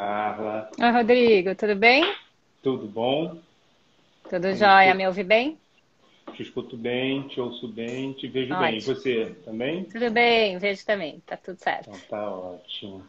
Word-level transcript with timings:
Carla. 0.00 0.70
Oi, 0.80 0.90
Rodrigo, 0.90 1.54
tudo 1.54 1.76
bem? 1.76 2.02
Tudo 2.62 2.86
bom? 2.86 3.36
Tudo 4.30 4.54
jóia, 4.54 4.94
me 4.94 5.06
ouve 5.06 5.22
bem? 5.22 5.58
Te 6.32 6.42
escuto 6.42 6.74
bem, 6.74 7.28
te 7.28 7.38
ouço 7.38 7.68
bem, 7.68 8.14
te 8.14 8.26
vejo 8.26 8.54
ótimo. 8.54 8.66
bem. 8.66 8.78
E 8.78 8.80
você 8.80 9.36
também? 9.44 9.84
Tudo 9.84 10.10
bem, 10.10 10.56
vejo 10.56 10.86
também, 10.86 11.20
tá 11.26 11.36
tudo 11.36 11.58
certo. 11.58 11.90
Então 11.90 12.00
tá 12.08 12.30
ótimo. 12.30 13.04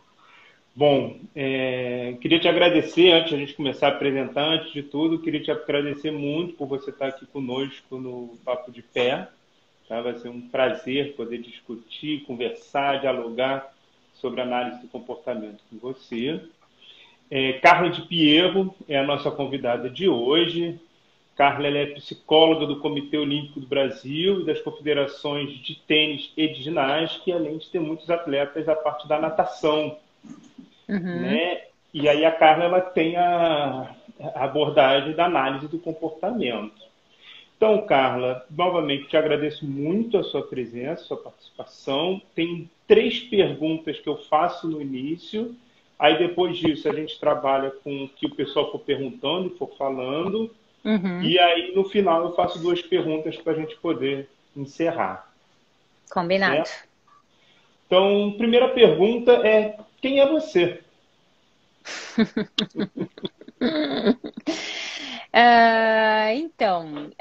Bom, 0.76 1.18
é, 1.34 2.18
queria 2.20 2.42
te 2.42 2.50
agradecer, 2.50 3.14
antes 3.14 3.30
de 3.30 3.36
a 3.36 3.40
gente 3.40 3.54
começar 3.54 3.88
a 3.88 3.92
apresentar, 3.92 4.44
antes 4.44 4.74
de 4.74 4.84
tudo, 4.84 5.22
queria 5.22 5.42
te 5.42 5.50
agradecer 5.50 6.12
muito 6.12 6.56
por 6.56 6.68
você 6.68 6.90
estar 6.90 7.08
aqui 7.08 7.26
conosco 7.26 7.98
no 7.98 8.38
Papo 8.44 8.70
de 8.70 8.82
Pé. 8.82 9.30
Tá? 9.88 10.02
Vai 10.02 10.20
ser 10.20 10.28
um 10.28 10.42
prazer 10.42 11.16
poder 11.16 11.38
discutir, 11.38 12.26
conversar, 12.26 13.00
dialogar 13.00 13.74
sobre 14.16 14.42
análise 14.42 14.82
do 14.82 14.90
comportamento 14.90 15.64
com 15.70 15.78
você. 15.78 16.42
É, 17.32 17.54
Carla 17.54 17.90
de 17.90 18.02
Pierro 18.02 18.76
é 18.90 19.00
a 19.00 19.06
nossa 19.06 19.32
convidada 19.32 19.90
de 19.90 20.10
hoje. 20.10 20.78
Carla 21.34 21.68
é 21.70 21.86
psicóloga 21.86 22.68
do 22.68 22.82
Comitê 22.82 23.18
Olímpico 23.18 23.62
do 23.62 23.66
Brasil 23.66 24.42
e 24.42 24.46
das 24.46 24.60
confederações 24.60 25.50
de 25.60 25.76
tênis 25.76 26.34
e 26.36 26.50
de 26.50 26.62
ginástica, 26.62 27.34
além 27.34 27.58
de 27.58 27.70
ter 27.70 27.80
muitos 27.80 28.10
atletas 28.10 28.66
da 28.66 28.76
parte 28.76 29.08
da 29.08 29.18
natação. 29.18 29.98
Uhum. 30.90 31.22
Né? 31.22 31.62
E 31.94 32.10
aí 32.10 32.26
a 32.26 32.32
Carla 32.32 32.66
ela 32.66 32.82
tem 32.82 33.16
a, 33.16 33.96
a 34.36 34.44
abordagem 34.44 35.14
da 35.14 35.26
análise 35.26 35.70
do 35.70 35.80
comportamento. 35.80 36.92
Então, 37.56 37.86
Carla, 37.86 38.46
novamente 38.50 39.08
te 39.08 39.16
agradeço 39.16 39.66
muito 39.66 40.18
a 40.18 40.24
sua 40.24 40.42
presença, 40.42 41.04
a 41.04 41.06
sua 41.06 41.18
participação. 41.18 42.22
Tem 42.36 42.70
três 42.88 43.20
perguntas 43.20 44.00
que 44.00 44.10
eu 44.10 44.18
faço 44.18 44.68
no 44.68 44.82
início. 44.82 45.56
Aí, 46.02 46.18
depois 46.18 46.58
disso, 46.58 46.90
a 46.90 46.94
gente 46.94 47.20
trabalha 47.20 47.70
com 47.70 48.06
o 48.06 48.10
que 48.10 48.26
o 48.26 48.34
pessoal 48.34 48.72
for 48.72 48.80
perguntando 48.80 49.54
e 49.54 49.58
for 49.60 49.70
falando. 49.78 50.50
Uhum. 50.84 51.22
E 51.22 51.38
aí, 51.38 51.76
no 51.76 51.84
final, 51.84 52.24
eu 52.24 52.36
faço 52.36 52.58
duas 52.58 52.82
perguntas 52.82 53.38
para 53.38 53.54
a 53.54 53.56
gente 53.56 53.78
poder 53.78 54.28
encerrar. 54.58 55.32
Combinado. 56.10 56.68
Então, 57.86 58.34
primeira 58.36 58.70
pergunta 58.70 59.32
é: 59.48 59.78
quem 60.02 60.20
é 60.20 60.28
você? 60.28 60.82
uh, 65.30 66.34
então, 66.34 67.12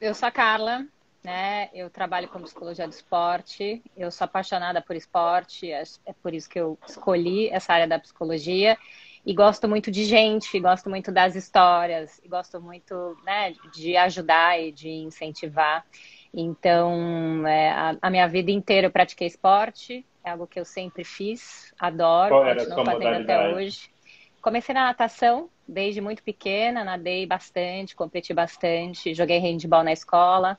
eu 0.00 0.14
sou 0.14 0.28
a 0.28 0.30
Carla, 0.30 0.86
né? 1.22 1.68
Eu 1.72 1.90
trabalho 1.90 2.28
com 2.28 2.40
psicologia 2.42 2.86
do 2.86 2.92
esporte. 2.92 3.82
Eu 3.96 4.10
sou 4.10 4.24
apaixonada 4.24 4.80
por 4.80 4.96
esporte, 4.96 5.70
é, 5.70 5.82
é 6.06 6.12
por 6.12 6.34
isso 6.34 6.48
que 6.48 6.58
eu 6.58 6.78
escolhi 6.86 7.48
essa 7.48 7.72
área 7.72 7.86
da 7.86 7.98
psicologia. 7.98 8.76
E 9.24 9.34
gosto 9.34 9.68
muito 9.68 9.90
de 9.90 10.04
gente, 10.04 10.58
gosto 10.58 10.88
muito 10.88 11.12
das 11.12 11.36
histórias, 11.36 12.20
gosto 12.26 12.60
muito 12.60 13.16
né, 13.22 13.54
de 13.74 13.96
ajudar 13.96 14.58
e 14.58 14.72
de 14.72 14.88
incentivar. 14.88 15.84
Então, 16.32 17.46
é, 17.46 17.70
a, 17.70 17.96
a, 18.00 18.10
minha 18.10 18.26
vida 18.26 18.50
inteira 18.50 18.86
eu 18.86 18.90
pratiquei 18.90 19.26
esporte, 19.26 20.06
é 20.24 20.30
algo 20.30 20.46
que 20.46 20.58
eu 20.58 20.64
sempre 20.64 21.04
fiz, 21.04 21.74
adoro, 21.78 22.30
Qual 22.30 22.46
era 22.46 22.64
continuo 22.64 22.84
fazendo 22.84 23.22
até 23.22 23.54
hoje. 23.54 23.90
Comecei 24.40 24.74
na 24.74 24.84
natação 24.84 25.50
desde 25.68 26.00
muito 26.00 26.22
pequena, 26.22 26.82
nadei 26.82 27.26
bastante, 27.26 27.94
competi 27.94 28.32
bastante, 28.32 29.12
joguei 29.12 29.38
handball 29.38 29.84
na 29.84 29.92
escola, 29.92 30.58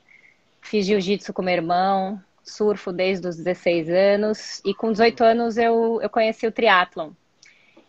fiz 0.62 0.86
jiu-jitsu 0.86 1.32
com 1.34 1.42
meu 1.42 1.52
irmão, 1.52 2.18
surfo 2.42 2.90
desde 2.92 3.28
os 3.28 3.36
16 3.36 3.90
anos 3.90 4.62
e 4.64 4.72
com 4.72 4.90
18 4.90 5.22
anos 5.22 5.58
eu, 5.58 6.00
eu 6.00 6.08
conheci 6.08 6.46
o 6.46 6.52
triatlon. 6.52 7.10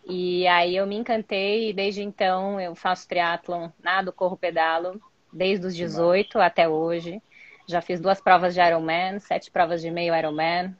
E 0.06 0.46
aí 0.46 0.76
eu 0.76 0.86
me 0.86 0.96
encantei 0.96 1.70
e 1.70 1.72
desde 1.72 2.02
então 2.02 2.60
eu 2.60 2.74
faço 2.74 3.08
triatlon, 3.08 3.70
nado, 3.82 4.12
corro, 4.12 4.36
pedalo, 4.36 5.00
desde 5.32 5.66
os 5.66 5.74
18 5.74 6.38
até 6.38 6.68
hoje. 6.68 7.22
Já 7.66 7.80
fiz 7.80 7.98
duas 7.98 8.20
provas 8.20 8.52
de 8.52 8.60
Ironman, 8.60 9.18
sete 9.20 9.50
provas 9.50 9.80
de 9.80 9.90
meio 9.90 10.14
Ironman, 10.14 10.76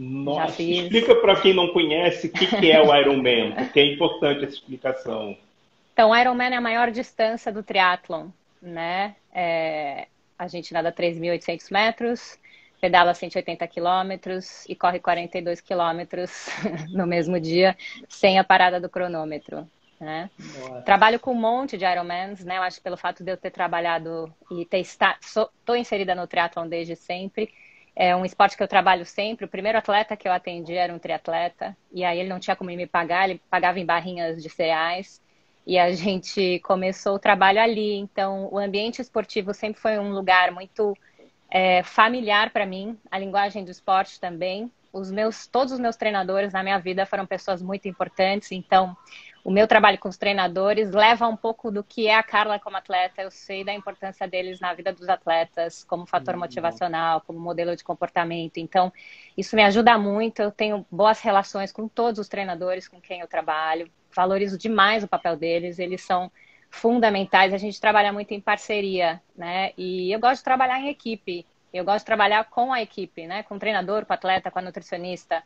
nossa, 0.00 0.62
explica 0.62 1.16
para 1.16 1.40
quem 1.40 1.52
não 1.52 1.72
conhece 1.72 2.28
o 2.28 2.32
que, 2.32 2.46
que 2.46 2.70
é 2.70 2.80
o 2.80 2.94
Ironman, 2.94 3.52
porque 3.52 3.80
é 3.80 3.94
importante 3.94 4.44
essa 4.44 4.54
explicação. 4.54 5.36
Então, 5.92 6.10
o 6.10 6.16
Ironman 6.16 6.52
é 6.52 6.56
a 6.56 6.60
maior 6.60 6.92
distância 6.92 7.50
do 7.50 7.64
triatlon, 7.64 8.28
né? 8.62 9.16
É, 9.34 10.06
a 10.38 10.46
gente 10.46 10.72
nada 10.72 10.92
3.800 10.92 11.70
metros, 11.70 12.38
pedala 12.80 13.12
180 13.12 13.66
quilômetros 13.66 14.64
e 14.68 14.74
corre 14.74 15.00
42 15.00 15.60
quilômetros 15.60 16.48
no 16.90 17.06
mesmo 17.06 17.40
dia, 17.40 17.76
sem 18.08 18.38
a 18.38 18.44
parada 18.44 18.80
do 18.80 18.88
cronômetro. 18.88 19.68
Né? 20.00 20.30
Trabalho 20.84 21.18
com 21.18 21.32
um 21.32 21.40
monte 21.40 21.76
de 21.76 21.84
Ironmans, 21.84 22.44
né? 22.44 22.56
Eu 22.56 22.62
acho 22.62 22.76
que 22.76 22.84
pelo 22.84 22.96
fato 22.96 23.24
de 23.24 23.32
eu 23.32 23.36
ter 23.36 23.50
trabalhado 23.50 24.32
e 24.48 24.64
ter 24.64 24.78
estou 24.78 25.76
inserida 25.76 26.14
no 26.14 26.26
triatlon 26.26 26.68
desde 26.68 26.94
sempre, 26.94 27.52
é 27.96 28.14
um 28.14 28.24
esporte 28.24 28.56
que 28.56 28.62
eu 28.62 28.68
trabalho 28.68 29.04
sempre. 29.04 29.44
O 29.44 29.48
primeiro 29.48 29.76
atleta 29.76 30.16
que 30.16 30.28
eu 30.28 30.32
atendi 30.32 30.74
era 30.74 30.94
um 30.94 31.00
triatleta, 31.00 31.76
e 31.90 32.04
aí 32.04 32.20
ele 32.20 32.28
não 32.28 32.38
tinha 32.38 32.54
como 32.54 32.70
me 32.70 32.86
pagar, 32.86 33.28
ele 33.28 33.42
pagava 33.50 33.80
em 33.80 33.84
barrinhas 33.84 34.40
de 34.40 34.48
cereais. 34.48 35.20
E 35.68 35.78
a 35.78 35.92
gente 35.92 36.60
começou 36.60 37.16
o 37.16 37.18
trabalho 37.18 37.60
ali. 37.60 37.94
Então, 37.94 38.48
o 38.50 38.56
ambiente 38.56 39.02
esportivo 39.02 39.52
sempre 39.52 39.78
foi 39.78 39.98
um 39.98 40.12
lugar 40.12 40.50
muito 40.50 40.96
é, 41.50 41.82
familiar 41.82 42.48
para 42.48 42.64
mim, 42.64 42.98
a 43.10 43.18
linguagem 43.18 43.66
do 43.66 43.70
esporte 43.70 44.18
também. 44.18 44.72
Os 44.90 45.10
meus, 45.10 45.46
todos 45.46 45.70
os 45.74 45.78
meus 45.78 45.94
treinadores 45.94 46.54
na 46.54 46.62
minha 46.62 46.78
vida 46.78 47.04
foram 47.04 47.26
pessoas 47.26 47.60
muito 47.60 47.86
importantes. 47.86 48.50
Então, 48.50 48.96
o 49.48 49.50
meu 49.50 49.66
trabalho 49.66 49.96
com 49.96 50.10
os 50.10 50.18
treinadores 50.18 50.90
leva 50.90 51.26
um 51.26 51.34
pouco 51.34 51.70
do 51.70 51.82
que 51.82 52.06
é 52.06 52.14
a 52.14 52.22
Carla 52.22 52.58
como 52.58 52.76
atleta. 52.76 53.22
Eu 53.22 53.30
sei 53.30 53.64
da 53.64 53.72
importância 53.72 54.28
deles 54.28 54.60
na 54.60 54.74
vida 54.74 54.92
dos 54.92 55.08
atletas, 55.08 55.82
como 55.84 56.04
fator 56.04 56.34
uhum. 56.34 56.40
motivacional, 56.40 57.22
como 57.22 57.40
modelo 57.40 57.74
de 57.74 57.82
comportamento. 57.82 58.58
Então, 58.58 58.92
isso 59.38 59.56
me 59.56 59.62
ajuda 59.62 59.96
muito. 59.96 60.42
Eu 60.42 60.50
tenho 60.50 60.84
boas 60.90 61.22
relações 61.22 61.72
com 61.72 61.88
todos 61.88 62.20
os 62.20 62.28
treinadores 62.28 62.86
com 62.86 63.00
quem 63.00 63.20
eu 63.20 63.26
trabalho. 63.26 63.90
Valorizo 64.14 64.58
demais 64.58 65.02
o 65.02 65.08
papel 65.08 65.34
deles. 65.34 65.78
Eles 65.78 66.02
são 66.02 66.30
fundamentais. 66.68 67.54
A 67.54 67.58
gente 67.58 67.80
trabalha 67.80 68.12
muito 68.12 68.34
em 68.34 68.42
parceria, 68.42 69.18
né? 69.34 69.72
E 69.78 70.12
eu 70.12 70.20
gosto 70.20 70.40
de 70.40 70.44
trabalhar 70.44 70.78
em 70.78 70.90
equipe. 70.90 71.46
Eu 71.72 71.86
gosto 71.86 72.00
de 72.00 72.04
trabalhar 72.04 72.44
com 72.50 72.70
a 72.70 72.82
equipe, 72.82 73.26
né? 73.26 73.42
Com 73.44 73.54
o 73.54 73.58
treinador, 73.58 74.04
com 74.04 74.12
o 74.12 74.14
atleta, 74.14 74.50
com 74.50 74.58
a 74.58 74.62
nutricionista 74.62 75.42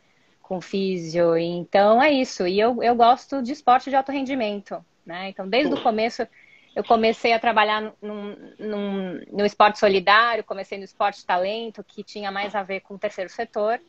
com 0.52 0.60
físio. 0.60 1.34
Então 1.38 2.02
é 2.02 2.10
isso. 2.10 2.46
E 2.46 2.60
eu, 2.60 2.82
eu 2.82 2.94
gosto 2.94 3.42
de 3.42 3.52
esporte 3.52 3.88
de 3.88 3.96
alto 3.96 4.12
rendimento. 4.12 4.84
Né? 5.04 5.30
Então, 5.30 5.48
desde 5.48 5.72
o 5.72 5.82
começo, 5.82 6.28
eu 6.76 6.84
comecei 6.84 7.32
a 7.32 7.38
trabalhar 7.38 7.94
num, 8.02 8.36
num, 8.58 9.24
no 9.32 9.46
esporte 9.46 9.78
solidário, 9.78 10.44
comecei 10.44 10.76
no 10.76 10.84
esporte 10.84 11.24
talento, 11.24 11.82
que 11.82 12.04
tinha 12.04 12.30
mais 12.30 12.54
a 12.54 12.62
ver 12.62 12.80
com 12.80 12.96
o 12.96 12.98
terceiro 12.98 13.30
setor. 13.30 13.80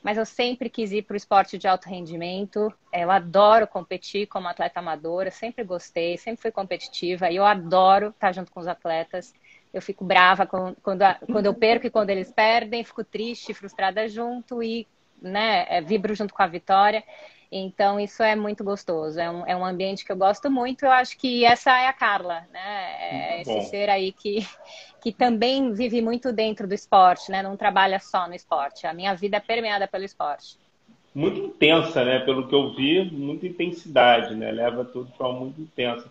Mas 0.00 0.16
eu 0.16 0.24
sempre 0.24 0.70
quis 0.70 0.92
ir 0.92 1.02
para 1.02 1.14
o 1.14 1.16
esporte 1.16 1.58
de 1.58 1.66
alto 1.66 1.88
rendimento. 1.88 2.72
Eu 2.92 3.10
adoro 3.10 3.66
competir 3.66 4.28
como 4.28 4.46
atleta 4.46 4.78
amadora, 4.78 5.30
sempre 5.30 5.64
gostei, 5.64 6.16
sempre 6.18 6.40
fui 6.40 6.52
competitiva. 6.52 7.32
E 7.32 7.36
eu 7.36 7.44
adoro 7.44 8.10
estar 8.10 8.30
junto 8.32 8.52
com 8.52 8.60
os 8.60 8.68
atletas. 8.68 9.34
Eu 9.74 9.82
fico 9.82 10.04
brava 10.04 10.46
quando, 10.46 10.76
quando, 10.82 11.02
quando 11.26 11.46
eu 11.46 11.54
perco 11.54 11.88
e 11.88 11.90
quando 11.90 12.10
eles 12.10 12.30
perdem, 12.30 12.84
fico 12.84 13.02
triste, 13.02 13.52
frustrada 13.52 14.08
junto. 14.08 14.62
E 14.62 14.86
né, 15.22 15.66
é, 15.68 15.80
vibro 15.80 16.14
junto 16.14 16.34
com 16.34 16.42
a 16.42 16.46
vitória. 16.46 17.02
Então, 17.54 18.00
isso 18.00 18.22
é 18.22 18.34
muito 18.34 18.64
gostoso. 18.64 19.20
É 19.20 19.30
um, 19.30 19.46
é 19.46 19.54
um 19.54 19.64
ambiente 19.64 20.06
que 20.06 20.10
eu 20.10 20.16
gosto 20.16 20.50
muito. 20.50 20.86
Eu 20.86 20.90
acho 20.90 21.18
que 21.18 21.44
essa 21.44 21.70
é 21.78 21.86
a 21.86 21.92
Carla, 21.92 22.46
né? 22.50 23.36
É 23.36 23.40
esse 23.42 23.68
ser 23.68 23.90
aí 23.90 24.10
que, 24.10 24.38
que 25.02 25.12
também 25.12 25.70
vive 25.74 26.00
muito 26.00 26.32
dentro 26.32 26.66
do 26.66 26.72
esporte, 26.72 27.30
né? 27.30 27.42
Não 27.42 27.54
trabalha 27.54 28.00
só 28.00 28.26
no 28.26 28.34
esporte. 28.34 28.86
A 28.86 28.94
minha 28.94 29.14
vida 29.14 29.36
é 29.36 29.40
permeada 29.40 29.86
pelo 29.86 30.02
esporte. 30.02 30.56
Muito 31.14 31.38
intensa, 31.38 32.02
né? 32.02 32.20
Pelo 32.20 32.48
que 32.48 32.54
eu 32.54 32.74
vi, 32.74 33.10
muita 33.10 33.46
intensidade, 33.46 34.34
né? 34.34 34.50
Leva 34.50 34.82
tudo 34.82 35.12
forma 35.12 35.40
muito 35.40 35.60
intensa. 35.60 36.10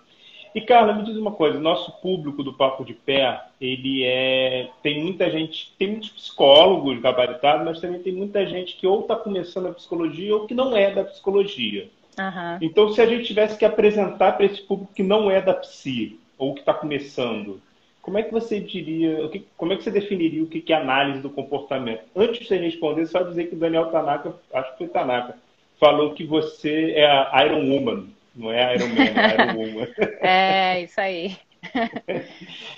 E 0.53 0.61
Carla, 0.61 0.93
me 0.93 1.03
diz 1.03 1.15
uma 1.15 1.31
coisa, 1.31 1.59
nosso 1.59 1.91
público 2.01 2.43
do 2.43 2.53
Papo 2.53 2.83
de 2.83 2.93
Pé, 2.93 3.41
ele 3.59 4.03
é 4.03 4.69
tem 4.83 5.01
muita 5.01 5.29
gente, 5.29 5.73
tem 5.77 5.89
muitos 5.89 6.09
psicólogos 6.09 6.99
gabaritados, 6.99 7.65
mas 7.65 7.79
também 7.79 8.01
tem 8.01 8.11
muita 8.11 8.45
gente 8.45 8.75
que 8.75 8.85
ou 8.85 9.01
está 9.01 9.15
começando 9.15 9.67
a 9.67 9.73
psicologia 9.73 10.35
ou 10.35 10.45
que 10.45 10.53
não 10.53 10.75
é 10.75 10.91
da 10.91 11.05
psicologia. 11.05 11.89
Uhum. 12.17 12.57
Então, 12.61 12.91
se 12.91 13.01
a 13.01 13.05
gente 13.05 13.23
tivesse 13.23 13.57
que 13.57 13.63
apresentar 13.63 14.33
para 14.33 14.45
esse 14.45 14.61
público 14.61 14.93
que 14.93 15.03
não 15.03 15.31
é 15.31 15.41
da 15.41 15.53
psi 15.53 16.19
ou 16.37 16.53
que 16.53 16.59
está 16.59 16.73
começando, 16.73 17.61
como 18.01 18.17
é 18.17 18.23
que 18.23 18.31
você 18.31 18.59
diria, 18.59 19.29
como 19.55 19.73
é 19.73 19.77
que 19.77 19.83
você 19.83 19.91
definiria 19.91 20.43
o 20.43 20.47
que 20.47 20.73
é 20.73 20.75
análise 20.75 21.21
do 21.21 21.29
comportamento? 21.29 22.01
Antes 22.15 22.39
de 22.39 22.47
você 22.47 22.57
responder, 22.57 23.05
só 23.05 23.21
dizer 23.23 23.47
que 23.47 23.55
o 23.55 23.59
Daniel 23.59 23.85
Tanaka, 23.85 24.33
acho 24.53 24.71
que 24.71 24.77
foi 24.79 24.87
Tanaka, 24.87 25.37
falou 25.79 26.13
que 26.13 26.23
você 26.23 26.91
é 26.91 27.05
a 27.05 27.45
Iron 27.45 27.69
Woman. 27.69 28.07
Não 28.35 28.51
é 28.51 28.75
Iron 28.75 28.87
Man, 28.87 29.03
é 29.03 29.33
Iron 29.33 29.59
Woman. 29.59 29.87
é, 30.21 30.81
isso 30.83 30.99
aí. 30.99 31.37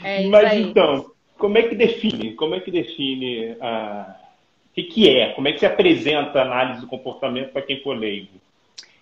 É 0.03 0.21
isso 0.21 0.31
Mas 0.31 0.51
aí. 0.51 0.61
então, 0.61 1.11
como 1.37 1.57
é 1.57 1.63
que 1.63 1.75
define? 1.75 2.33
Como 2.33 2.53
é 2.55 2.59
que 2.59 2.69
define 2.69 3.55
a. 3.61 4.19
O 4.69 4.73
que, 4.73 4.83
que 4.83 5.09
é? 5.09 5.31
Como 5.33 5.47
é 5.47 5.53
que 5.53 5.59
se 5.59 5.65
apresenta 5.65 6.39
a 6.39 6.41
análise 6.41 6.81
do 6.81 6.87
comportamento 6.87 7.51
para 7.53 7.61
quem 7.61 7.81
for 7.81 7.97
leigo? 7.97 8.41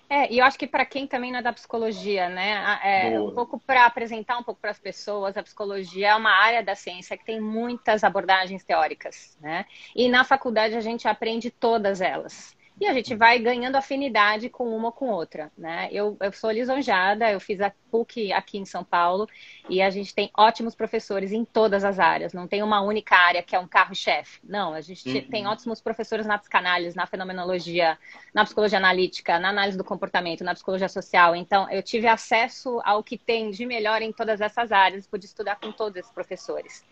É, 0.09 0.31
e 0.31 0.39
eu 0.39 0.45
acho 0.45 0.59
que 0.59 0.68
para 0.68 0.86
quem 0.86 1.07
também 1.07 1.31
não 1.31 1.39
é 1.39 1.42
da 1.42 1.53
psicologia, 1.53 2.27
né? 2.27 2.80
É, 2.83 3.19
um 3.19 3.31
pouco 3.31 3.57
para 3.57 3.86
apresentar 3.86 4.38
um 4.38 4.44
pouco 4.44 4.59
para 4.59 4.71
as 4.71 4.80
pessoas, 4.80 5.38
a 5.38 5.44
psicologia 5.44 6.09
é 6.09 6.15
uma 6.15 6.31
área 6.31 6.62
da 6.62 6.75
ciência 6.75 7.18
que 7.18 7.25
tem 7.25 7.39
muitas 7.39 8.04
abordagens 8.04 8.62
teóricas, 8.63 9.38
né? 9.39 9.65
E 9.95 10.09
na 10.09 10.25
faculdade 10.25 10.75
a 10.75 10.81
gente 10.81 11.07
aprende 11.07 11.50
todas 11.50 12.01
elas 12.01 12.54
e 12.81 12.88
a 12.88 12.94
gente 12.95 13.13
vai 13.13 13.38
ganhando 13.38 13.75
afinidade 13.75 14.50
com 14.50 14.75
uma 14.75 14.88
ou 14.88 14.92
com 14.92 15.10
outra, 15.10 15.51
né? 15.56 15.88
Eu, 15.92 16.18
eu 16.19 16.31
sou 16.31 16.50
lisonjada, 16.50 17.31
eu 17.31 17.39
fiz 17.39 17.62
a 17.62 17.72
PUC 17.92 18.33
aqui 18.33 18.57
em 18.57 18.66
São 18.66 18.83
Paulo 18.83 19.30
e 19.69 19.83
a 19.83 19.92
gente 19.92 20.16
tem 20.16 20.31
ótimos 20.36 20.74
professores 20.74 21.31
em 21.31 21.45
todas 21.45 21.83
as 21.83 22.00
áreas, 22.00 22.33
não 22.33 22.48
tem 22.48 22.63
uma 22.63 22.81
única 22.81 23.16
área 23.16 23.44
que 23.44 23.56
é 23.56 23.60
um 23.60 23.68
carro-chefe, 23.68 24.39
não, 24.44 24.74
a 24.74 24.81
gente 24.81 25.07
uhum. 25.07 25.30
tem 25.30 25.45
ótimos 25.45 25.80
professores 25.80 26.25
na 26.25 26.39
psicanálise, 26.39 26.98
na 26.98 27.06
fenomenologia, 27.06 28.00
na 28.33 28.44
psicologia 28.45 28.80
analítica, 28.80 29.38
na 29.38 29.50
análise 29.50 29.78
do 29.78 29.83
comportamento, 29.83 30.44
na 30.44 30.56
psicologia 30.56 30.89
social, 30.89 31.36
então 31.36 31.69
eu 31.69 31.83
tive 31.83 32.07
acesso 32.07 32.81
ao 32.83 33.04
que 33.04 33.16
tem 33.16 33.51
de 33.51 33.63
melhor 33.63 34.01
em 34.01 34.12
todas 34.12 34.42
essas 34.42 34.72
áreas, 34.72 35.06
pude 35.06 35.28
estudar 35.28 35.57
com 35.57 35.72
todos 35.72 35.98
esses 35.98 36.12
professores. 36.12 36.83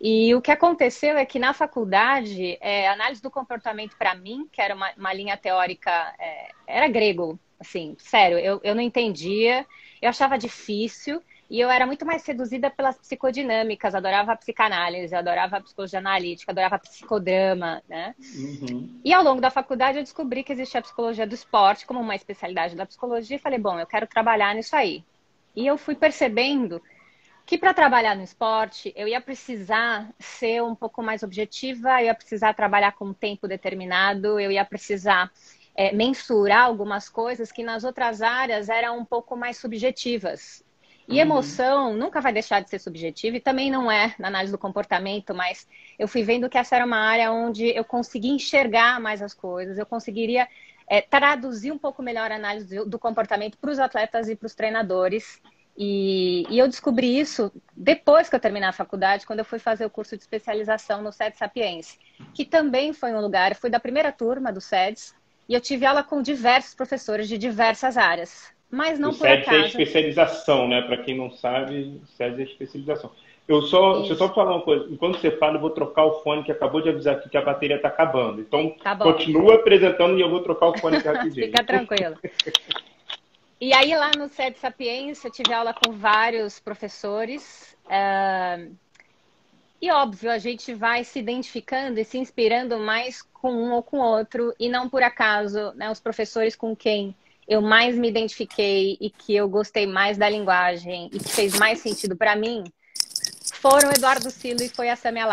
E 0.00 0.34
o 0.34 0.40
que 0.40 0.50
aconteceu 0.50 1.16
é 1.16 1.26
que 1.26 1.38
na 1.38 1.52
faculdade, 1.52 2.56
é, 2.60 2.88
análise 2.88 3.20
do 3.20 3.30
comportamento 3.30 3.96
para 3.96 4.14
mim, 4.14 4.48
que 4.52 4.60
era 4.60 4.74
uma, 4.74 4.92
uma 4.96 5.12
linha 5.12 5.36
teórica, 5.36 5.90
é, 6.18 6.50
era 6.66 6.88
grego, 6.88 7.38
assim, 7.58 7.96
sério, 7.98 8.38
eu, 8.38 8.60
eu 8.62 8.74
não 8.74 8.82
entendia, 8.82 9.66
eu 10.00 10.08
achava 10.08 10.38
difícil. 10.38 11.22
E 11.50 11.58
eu 11.58 11.70
era 11.70 11.86
muito 11.86 12.04
mais 12.04 12.20
seduzida 12.20 12.68
pelas 12.68 12.98
psicodinâmicas, 12.98 13.94
adorava 13.94 14.32
a 14.32 14.36
psicanálise, 14.36 15.14
adorava 15.14 15.56
a 15.56 15.60
psicologia 15.62 15.98
analítica, 15.98 16.52
adorava 16.52 16.76
a 16.76 16.78
psicodrama, 16.78 17.82
né? 17.88 18.14
Uhum. 18.36 19.00
E 19.02 19.14
ao 19.14 19.24
longo 19.24 19.40
da 19.40 19.50
faculdade 19.50 19.96
eu 19.96 20.02
descobri 20.02 20.44
que 20.44 20.52
existia 20.52 20.80
a 20.80 20.82
psicologia 20.82 21.26
do 21.26 21.34
esporte 21.34 21.86
como 21.86 22.00
uma 22.00 22.14
especialidade 22.14 22.76
da 22.76 22.84
psicologia 22.84 23.36
e 23.36 23.40
falei, 23.40 23.58
bom, 23.58 23.78
eu 23.78 23.86
quero 23.86 24.06
trabalhar 24.06 24.54
nisso 24.54 24.76
aí. 24.76 25.02
E 25.56 25.66
eu 25.66 25.78
fui 25.78 25.94
percebendo 25.94 26.82
que 27.48 27.56
para 27.56 27.72
trabalhar 27.72 28.14
no 28.14 28.22
esporte 28.22 28.92
eu 28.94 29.08
ia 29.08 29.22
precisar 29.22 30.12
ser 30.18 30.62
um 30.62 30.74
pouco 30.74 31.02
mais 31.02 31.22
objetiva, 31.22 31.98
eu 32.02 32.04
ia 32.04 32.14
precisar 32.14 32.52
trabalhar 32.52 32.92
com 32.92 33.06
um 33.06 33.14
tempo 33.14 33.48
determinado, 33.48 34.38
eu 34.38 34.52
ia 34.52 34.62
precisar 34.66 35.32
é, 35.74 35.90
mensurar 35.90 36.64
algumas 36.64 37.08
coisas 37.08 37.50
que 37.50 37.64
nas 37.64 37.84
outras 37.84 38.20
áreas 38.20 38.68
eram 38.68 38.98
um 38.98 39.04
pouco 39.04 39.34
mais 39.34 39.56
subjetivas. 39.56 40.62
E 41.08 41.14
uhum. 41.14 41.20
emoção 41.20 41.94
nunca 41.94 42.20
vai 42.20 42.34
deixar 42.34 42.60
de 42.60 42.68
ser 42.68 42.80
subjetiva 42.80 43.38
e 43.38 43.40
também 43.40 43.70
não 43.70 43.90
é 43.90 44.14
na 44.18 44.28
análise 44.28 44.52
do 44.52 44.58
comportamento, 44.58 45.34
mas 45.34 45.66
eu 45.98 46.06
fui 46.06 46.22
vendo 46.22 46.50
que 46.50 46.58
essa 46.58 46.76
era 46.76 46.84
uma 46.84 46.98
área 46.98 47.32
onde 47.32 47.66
eu 47.74 47.82
conseguia 47.82 48.30
enxergar 48.30 49.00
mais 49.00 49.22
as 49.22 49.32
coisas, 49.32 49.78
eu 49.78 49.86
conseguiria 49.86 50.46
é, 50.86 51.00
traduzir 51.00 51.72
um 51.72 51.78
pouco 51.78 52.02
melhor 52.02 52.30
a 52.30 52.36
análise 52.36 52.76
do, 52.76 52.84
do 52.84 52.98
comportamento 52.98 53.56
para 53.56 53.70
os 53.70 53.78
atletas 53.78 54.28
e 54.28 54.36
para 54.36 54.46
os 54.46 54.54
treinadores 54.54 55.40
e, 55.80 56.44
e, 56.50 56.58
eu 56.58 56.66
descobri 56.66 57.20
isso 57.20 57.52
depois 57.76 58.28
que 58.28 58.34
eu 58.34 58.40
terminei 58.40 58.68
a 58.68 58.72
faculdade, 58.72 59.24
quando 59.24 59.38
eu 59.38 59.44
fui 59.44 59.60
fazer 59.60 59.86
o 59.86 59.90
curso 59.90 60.16
de 60.16 60.22
especialização 60.22 61.00
no 61.00 61.12
SEDS 61.12 61.38
Sapiense, 61.38 61.98
que 62.34 62.44
também 62.44 62.92
foi 62.92 63.12
um 63.12 63.20
lugar, 63.20 63.54
fui 63.54 63.70
da 63.70 63.78
primeira 63.78 64.10
turma 64.10 64.52
do 64.52 64.60
SEDS, 64.60 65.14
e 65.48 65.54
eu 65.54 65.60
tive 65.60 65.86
aula 65.86 66.02
com 66.02 66.20
diversos 66.20 66.74
professores 66.74 67.28
de 67.28 67.38
diversas 67.38 67.96
áreas, 67.96 68.52
mas 68.68 68.98
não 68.98 69.10
o 69.10 69.12
por 69.12 69.28
SEDS 69.28 69.38
é 69.38 69.42
acaso. 69.42 69.62
é 69.62 69.66
especialização, 69.68 70.66
né? 70.66 70.82
Para 70.82 70.96
quem 70.96 71.16
não 71.16 71.30
sabe, 71.30 72.02
SEDS 72.16 72.40
é 72.40 72.42
especialização. 72.42 73.12
Eu 73.46 73.62
só, 73.62 73.98
deixa 73.98 74.14
eu 74.14 74.16
só 74.16 74.34
falar 74.34 74.56
uma 74.56 74.62
coisa. 74.62 74.92
Enquanto 74.92 75.20
você 75.20 75.30
fala, 75.30 75.58
eu 75.58 75.60
vou 75.60 75.70
trocar 75.70 76.04
o 76.06 76.22
fone, 76.24 76.42
que 76.42 76.50
acabou 76.50 76.82
de 76.82 76.88
avisar 76.88 77.14
aqui 77.14 77.30
que 77.30 77.36
a 77.36 77.42
bateria 77.42 77.76
está 77.76 77.86
acabando. 77.86 78.40
Então, 78.40 78.74
tá 78.82 78.96
continua 78.96 79.54
apresentando 79.54 80.18
e 80.18 80.20
eu 80.20 80.28
vou 80.28 80.42
trocar 80.42 80.66
o 80.66 80.78
fone 80.78 80.96
aqui 80.96 81.06
rapidinho. 81.08 81.46
Fica 81.46 81.62
tranquilo. 81.62 82.16
E 83.60 83.74
aí 83.74 83.94
lá 83.96 84.10
no 84.16 84.28
SED 84.28 84.58
Sapiência 84.58 85.28
eu 85.28 85.32
tive 85.32 85.52
aula 85.52 85.74
com 85.74 85.92
vários 85.92 86.60
professores. 86.60 87.76
Uh, 87.86 88.74
e 89.80 89.90
óbvio, 89.90 90.30
a 90.30 90.38
gente 90.38 90.74
vai 90.74 91.04
se 91.04 91.18
identificando 91.18 91.98
e 91.98 92.04
se 92.04 92.18
inspirando 92.18 92.78
mais 92.78 93.22
com 93.22 93.52
um 93.52 93.72
ou 93.72 93.82
com 93.82 93.98
outro. 93.98 94.54
E 94.58 94.68
não 94.68 94.88
por 94.88 95.02
acaso, 95.02 95.72
né, 95.74 95.90
os 95.90 96.00
professores 96.00 96.54
com 96.54 96.74
quem 96.74 97.14
eu 97.48 97.62
mais 97.62 97.96
me 97.96 98.08
identifiquei 98.08 98.96
e 99.00 99.10
que 99.10 99.34
eu 99.34 99.48
gostei 99.48 99.86
mais 99.86 100.18
da 100.18 100.28
linguagem 100.28 101.08
e 101.12 101.18
que 101.18 101.28
fez 101.28 101.58
mais 101.58 101.80
sentido 101.80 102.14
para 102.14 102.36
mim 102.36 102.64
foram 103.54 103.90
Eduardo 103.90 104.30
Silo 104.30 104.62
e 104.62 104.68
foi 104.68 104.88
a 104.88 104.96
Samia 104.96 105.26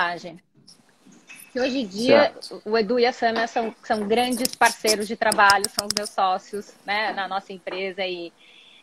que 1.55 1.59
hoje 1.61 1.79
em 1.79 1.87
dia 1.87 2.33
certo. 2.33 2.61
o 2.65 2.77
Edu 2.77 2.99
e 2.99 3.05
a 3.05 3.13
Samia 3.13 3.47
são, 3.47 3.73
são 3.81 4.05
grandes 4.05 4.53
parceiros 4.53 5.07
de 5.07 5.15
trabalho, 5.15 5.63
são 5.69 5.87
os 5.87 5.93
meus 5.95 6.09
sócios 6.09 6.73
né, 6.85 7.13
na 7.13 7.29
nossa 7.29 7.53
empresa. 7.53 8.05
E, 8.05 8.33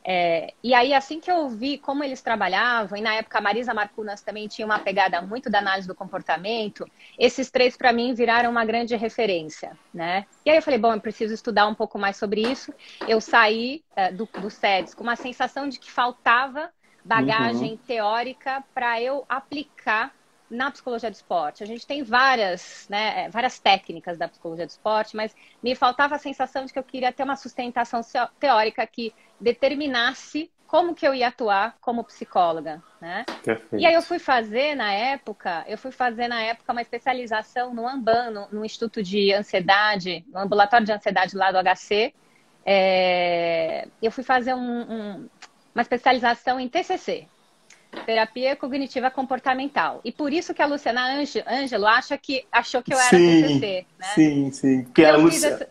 é, 0.03 0.55
e 0.65 0.73
aí, 0.73 0.95
assim 0.95 1.21
que 1.21 1.31
eu 1.31 1.51
vi 1.51 1.77
como 1.77 2.03
eles 2.03 2.23
trabalhavam, 2.23 2.97
e 2.97 3.03
na 3.03 3.13
época 3.17 3.37
a 3.37 3.41
Marisa 3.43 3.75
Marcunas 3.75 4.23
também 4.23 4.49
tinha 4.49 4.65
uma 4.65 4.79
pegada 4.79 5.21
muito 5.21 5.51
da 5.51 5.59
análise 5.59 5.87
do 5.87 5.95
comportamento, 5.95 6.91
esses 7.19 7.51
três 7.51 7.77
para 7.77 7.93
mim 7.93 8.15
viraram 8.15 8.51
uma 8.51 8.65
grande 8.65 8.97
referência. 8.97 9.77
Né? 9.93 10.25
E 10.43 10.49
aí 10.49 10.57
eu 10.57 10.63
falei, 10.63 10.79
bom, 10.79 10.95
eu 10.95 11.01
preciso 11.01 11.35
estudar 11.35 11.67
um 11.67 11.75
pouco 11.75 11.99
mais 11.99 12.17
sobre 12.17 12.41
isso. 12.41 12.73
Eu 13.07 13.21
saí 13.21 13.85
é, 13.95 14.11
do, 14.11 14.27
do 14.41 14.49
SEDS 14.49 14.95
com 14.95 15.03
uma 15.03 15.17
sensação 15.17 15.69
de 15.69 15.79
que 15.79 15.91
faltava 15.91 16.71
bagagem 17.05 17.73
uhum. 17.73 17.77
teórica 17.87 18.65
para 18.73 18.99
eu 18.99 19.27
aplicar 19.29 20.11
na 20.52 20.70
psicologia 20.70 21.10
do 21.10 21.14
esporte. 21.14 21.62
A 21.62 21.66
gente 21.66 21.87
tem 21.87 22.02
várias, 22.02 22.87
né, 22.88 23.25
é, 23.25 23.28
várias 23.31 23.58
técnicas 23.58 24.19
da 24.19 24.28
psicologia 24.28 24.66
do 24.66 24.70
esporte, 24.70 25.16
mas 25.16 25.34
me 25.62 25.75
faltava 25.75 26.14
a 26.14 26.19
sensação 26.19 26.66
de 26.66 26.72
que 26.72 26.78
eu 26.78 26.84
queria 26.84 27.10
ter 27.10 27.22
uma 27.22 27.37
sustentação 27.37 28.02
teórica 28.38 28.87
que 28.87 29.14
determinasse 29.40 30.50
como 30.66 30.94
que 30.94 31.06
eu 31.06 31.14
ia 31.14 31.28
atuar 31.28 31.76
como 31.81 32.04
psicóloga, 32.04 32.82
né? 33.00 33.26
E 33.78 33.84
aí 33.84 33.93
eu 33.93 34.00
fui 34.00 34.19
fazer 34.19 34.75
na 34.75 34.93
época, 34.93 35.64
eu 35.66 35.76
fui 35.76 35.90
fazer 35.90 36.28
na 36.28 36.43
época 36.43 36.72
uma 36.72 36.81
especialização 36.81 37.75
no 37.75 37.87
Amban, 37.87 38.31
no, 38.31 38.49
no 38.50 38.64
Instituto 38.64 39.02
de 39.02 39.34
Ansiedade, 39.34 40.25
no 40.28 40.40
ambulatório 40.40 40.87
de 40.87 40.93
ansiedade 40.93 41.37
lá 41.37 41.52
do 41.52 41.58
HC. 41.58 42.14
É, 42.64 43.87
eu 44.00 44.10
fui 44.10 44.25
fazer 44.25 44.54
um, 44.54 44.81
um, 44.81 45.28
uma 45.75 45.82
especialização 45.82 46.58
em 46.58 46.69
TCC, 46.69 47.26
terapia 48.06 48.56
cognitiva 48.56 49.11
comportamental. 49.11 50.00
E 50.05 50.11
por 50.11 50.33
isso 50.33 50.55
que 50.55 50.62
a 50.62 50.67
Luciana 50.67 51.21
Ângelo 51.47 51.87
acha 51.87 52.17
que 52.17 52.47
achou 52.50 52.83
que 52.83 52.93
eu 52.93 52.99
era 52.99 53.11
sim, 53.11 53.43
TCC, 53.43 53.87
né? 53.99 54.06
Sim, 54.15 54.50
sim. 54.50 54.85
Porque 54.85 55.05
a 55.05 55.17
Luciana... 55.17 55.67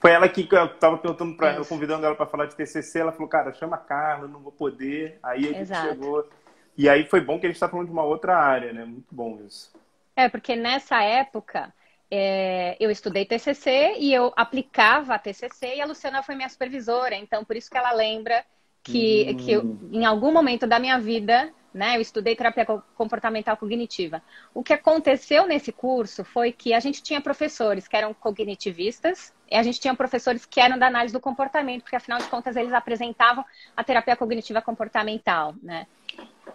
Foi 0.00 0.12
ela 0.12 0.28
que 0.28 0.48
eu 0.50 0.64
estava 0.64 0.96
perguntando 0.96 1.36
para 1.36 1.50
ela, 1.50 1.64
convidando 1.64 2.06
ela 2.06 2.14
para 2.14 2.24
falar 2.24 2.46
de 2.46 2.56
TCC, 2.56 3.00
ela 3.00 3.12
falou, 3.12 3.28
cara, 3.28 3.52
chama 3.52 3.76
a 3.76 3.78
Carla, 3.78 4.26
não 4.26 4.40
vou 4.40 4.50
poder. 4.50 5.18
Aí 5.22 5.44
a 5.44 5.48
gente 5.48 5.60
Exato. 5.60 5.88
chegou. 5.88 6.28
E 6.76 6.88
aí 6.88 7.04
foi 7.04 7.20
bom 7.20 7.38
que 7.38 7.44
a 7.44 7.48
gente 7.50 7.56
está 7.56 7.68
falando 7.68 7.86
de 7.86 7.92
uma 7.92 8.02
outra 8.02 8.34
área, 8.34 8.72
né? 8.72 8.84
Muito 8.86 9.14
bom 9.14 9.38
isso. 9.46 9.70
É, 10.16 10.28
porque 10.28 10.56
nessa 10.56 11.02
época 11.02 11.72
é, 12.10 12.76
eu 12.80 12.90
estudei 12.90 13.26
TCC 13.26 13.96
e 13.98 14.12
eu 14.12 14.32
aplicava 14.36 15.14
a 15.14 15.18
TCC 15.18 15.76
e 15.76 15.80
a 15.82 15.86
Luciana 15.86 16.22
foi 16.22 16.34
minha 16.34 16.48
supervisora, 16.48 17.14
então 17.14 17.44
por 17.44 17.54
isso 17.54 17.70
que 17.70 17.76
ela 17.76 17.92
lembra 17.92 18.42
que, 18.82 19.28
hum. 19.30 19.36
que 19.36 19.52
eu, 19.52 19.78
em 19.92 20.04
algum 20.04 20.32
momento 20.32 20.66
da 20.66 20.78
minha 20.78 20.98
vida 20.98 21.52
né? 21.72 21.96
Eu 21.96 22.00
estudei 22.00 22.34
terapia 22.34 22.66
comportamental 22.94 23.56
cognitiva. 23.56 24.22
O 24.52 24.62
que 24.62 24.72
aconteceu 24.72 25.46
nesse 25.46 25.72
curso 25.72 26.24
foi 26.24 26.52
que 26.52 26.74
a 26.74 26.80
gente 26.80 27.02
tinha 27.02 27.20
professores 27.20 27.86
que 27.86 27.96
eram 27.96 28.12
cognitivistas 28.12 29.32
e 29.50 29.56
a 29.56 29.62
gente 29.62 29.80
tinha 29.80 29.94
professores 29.94 30.44
que 30.44 30.60
eram 30.60 30.78
da 30.78 30.88
análise 30.88 31.12
do 31.12 31.20
comportamento, 31.20 31.82
porque 31.82 31.96
afinal 31.96 32.18
de 32.18 32.26
contas 32.26 32.56
eles 32.56 32.72
apresentavam 32.72 33.44
a 33.76 33.84
terapia 33.84 34.16
cognitiva 34.16 34.60
comportamental, 34.60 35.54
né? 35.62 35.86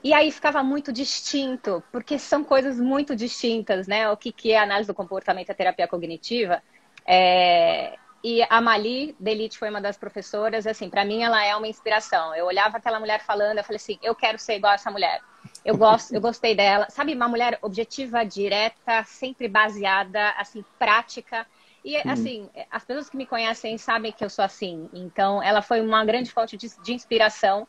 E 0.03 0.13
aí 0.13 0.31
ficava 0.31 0.61
muito 0.61 0.91
distinto, 0.91 1.81
porque 1.91 2.19
são 2.19 2.43
coisas 2.43 2.79
muito 2.79 3.15
distintas, 3.15 3.87
né? 3.87 4.09
O 4.09 4.17
que, 4.17 4.31
que 4.31 4.51
é 4.51 4.59
análise 4.59 4.87
do 4.87 4.93
comportamento 4.93 5.49
e 5.49 5.53
terapia 5.53 5.87
cognitiva. 5.87 6.61
É... 7.05 7.97
E 8.27 8.43
a 8.49 8.59
Mali 8.59 9.15
Delite 9.19 9.55
foi 9.55 9.69
uma 9.69 9.79
das 9.79 9.97
professoras, 9.97 10.65
assim, 10.65 10.89
para 10.89 11.05
mim 11.05 11.21
ela 11.21 11.45
é 11.45 11.55
uma 11.55 11.67
inspiração. 11.67 12.33
Eu 12.33 12.47
olhava 12.47 12.77
aquela 12.77 12.99
mulher 12.99 13.21
falando, 13.23 13.59
eu 13.59 13.63
falei 13.63 13.75
assim, 13.75 13.99
eu 14.01 14.15
quero 14.15 14.39
ser 14.39 14.55
igual 14.55 14.73
essa 14.73 14.89
mulher. 14.89 15.21
Eu 15.63 15.77
gosto, 15.77 16.11
eu 16.11 16.19
gostei 16.19 16.55
dela. 16.55 16.87
Sabe, 16.89 17.13
uma 17.13 17.27
mulher 17.27 17.59
objetiva, 17.61 18.25
direta, 18.25 19.03
sempre 19.05 19.47
baseada, 19.47 20.31
assim, 20.39 20.65
prática. 20.79 21.45
E, 21.85 21.97
assim, 21.97 22.49
as 22.71 22.83
pessoas 22.83 23.07
que 23.07 23.15
me 23.15 23.27
conhecem 23.27 23.77
sabem 23.77 24.11
que 24.11 24.25
eu 24.25 24.29
sou 24.29 24.43
assim. 24.43 24.89
Então, 24.91 25.41
ela 25.43 25.61
foi 25.61 25.79
uma 25.81 26.03
grande 26.03 26.31
fonte 26.31 26.57
de, 26.57 26.67
de 26.81 26.93
inspiração. 26.95 27.67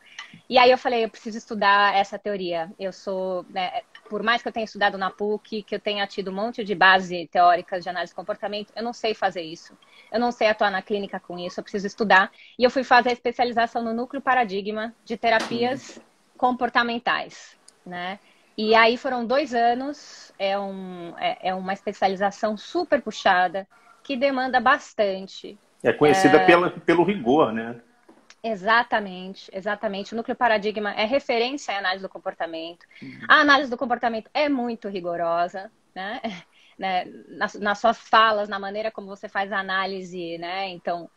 E 0.49 0.57
aí 0.57 0.71
eu 0.71 0.79
falei, 0.79 1.05
eu 1.05 1.11
preciso 1.11 1.37
estudar 1.37 1.95
essa 1.95 2.19
teoria. 2.19 2.73
Eu 2.79 2.95
sou, 2.95 3.45
né, 3.51 3.83
por 4.09 4.23
mais 4.23 4.41
que 4.41 4.49
eu 4.49 4.53
tenha 4.53 4.65
estudado 4.65 4.97
na 4.97 5.11
PUC, 5.11 5.63
que 5.63 5.75
eu 5.75 5.79
tenha 5.79 6.07
tido 6.07 6.31
um 6.31 6.35
monte 6.35 6.65
de 6.65 6.75
base 6.75 7.29
teórica 7.31 7.79
de 7.79 7.91
análise 7.91 8.13
de 8.13 8.17
comportamento, 8.17 8.73
eu 8.75 8.83
não 8.83 8.95
sei 8.95 9.13
fazer 9.13 9.43
isso. 9.43 9.77
Eu 10.11 10.19
não 10.19 10.33
sei 10.33 10.49
atuar 10.49 10.71
na 10.71 10.81
clínica 10.81 11.21
com 11.21 11.39
isso, 11.39 11.61
eu 11.61 11.63
preciso 11.63 11.87
estudar. 11.87 12.33
E 12.59 12.65
eu 12.65 12.71
fui 12.71 12.85
fazer 12.85 13.11
a 13.11 13.13
especialização 13.13 13.85
no 13.85 13.93
núcleo 13.93 14.23
paradigma 14.23 14.95
de 15.05 15.19
terapias 15.19 16.01
comportamentais, 16.39 17.55
né? 17.85 18.19
E 18.57 18.75
aí 18.75 18.97
foram 18.97 19.27
dois 19.27 19.53
anos, 19.53 20.33
é, 20.39 20.59
um, 20.59 21.13
é, 21.19 21.51
é 21.51 21.55
uma 21.55 21.75
especialização 21.75 22.57
super 22.57 23.03
puxada, 23.03 23.69
que 24.07 24.17
demanda 24.17 24.61
bastante. 24.61 25.59
É 25.83 25.93
conhecida 25.93 26.37
é... 26.37 26.47
Pela, 26.47 26.71
pelo 26.71 27.03
rigor, 27.03 27.53
né? 27.53 27.81
Exatamente, 28.41 29.51
exatamente. 29.53 30.13
O 30.13 30.17
núcleo 30.17 30.37
paradigma 30.37 30.93
é 30.93 31.05
referência 31.05 31.75
à 31.75 31.79
análise 31.79 32.05
do 32.05 32.09
comportamento. 32.09 32.87
Uhum. 33.03 33.19
A 33.29 33.41
análise 33.41 33.69
do 33.69 33.77
comportamento 33.77 34.31
é 34.33 34.49
muito 34.49 34.89
rigorosa, 34.89 35.73
né? 35.93 36.21
né? 36.79 37.05
Nas, 37.31 37.55
nas, 37.55 37.81
suas 37.81 37.99
falas, 37.99 38.49
na 38.49 38.61
maneira 38.61 38.93
como 38.93 39.09
você 39.09 39.29
faz 39.29 39.51
a 39.51 39.59
análise, 39.59 40.39
né? 40.39 40.69
Então, 40.69 41.11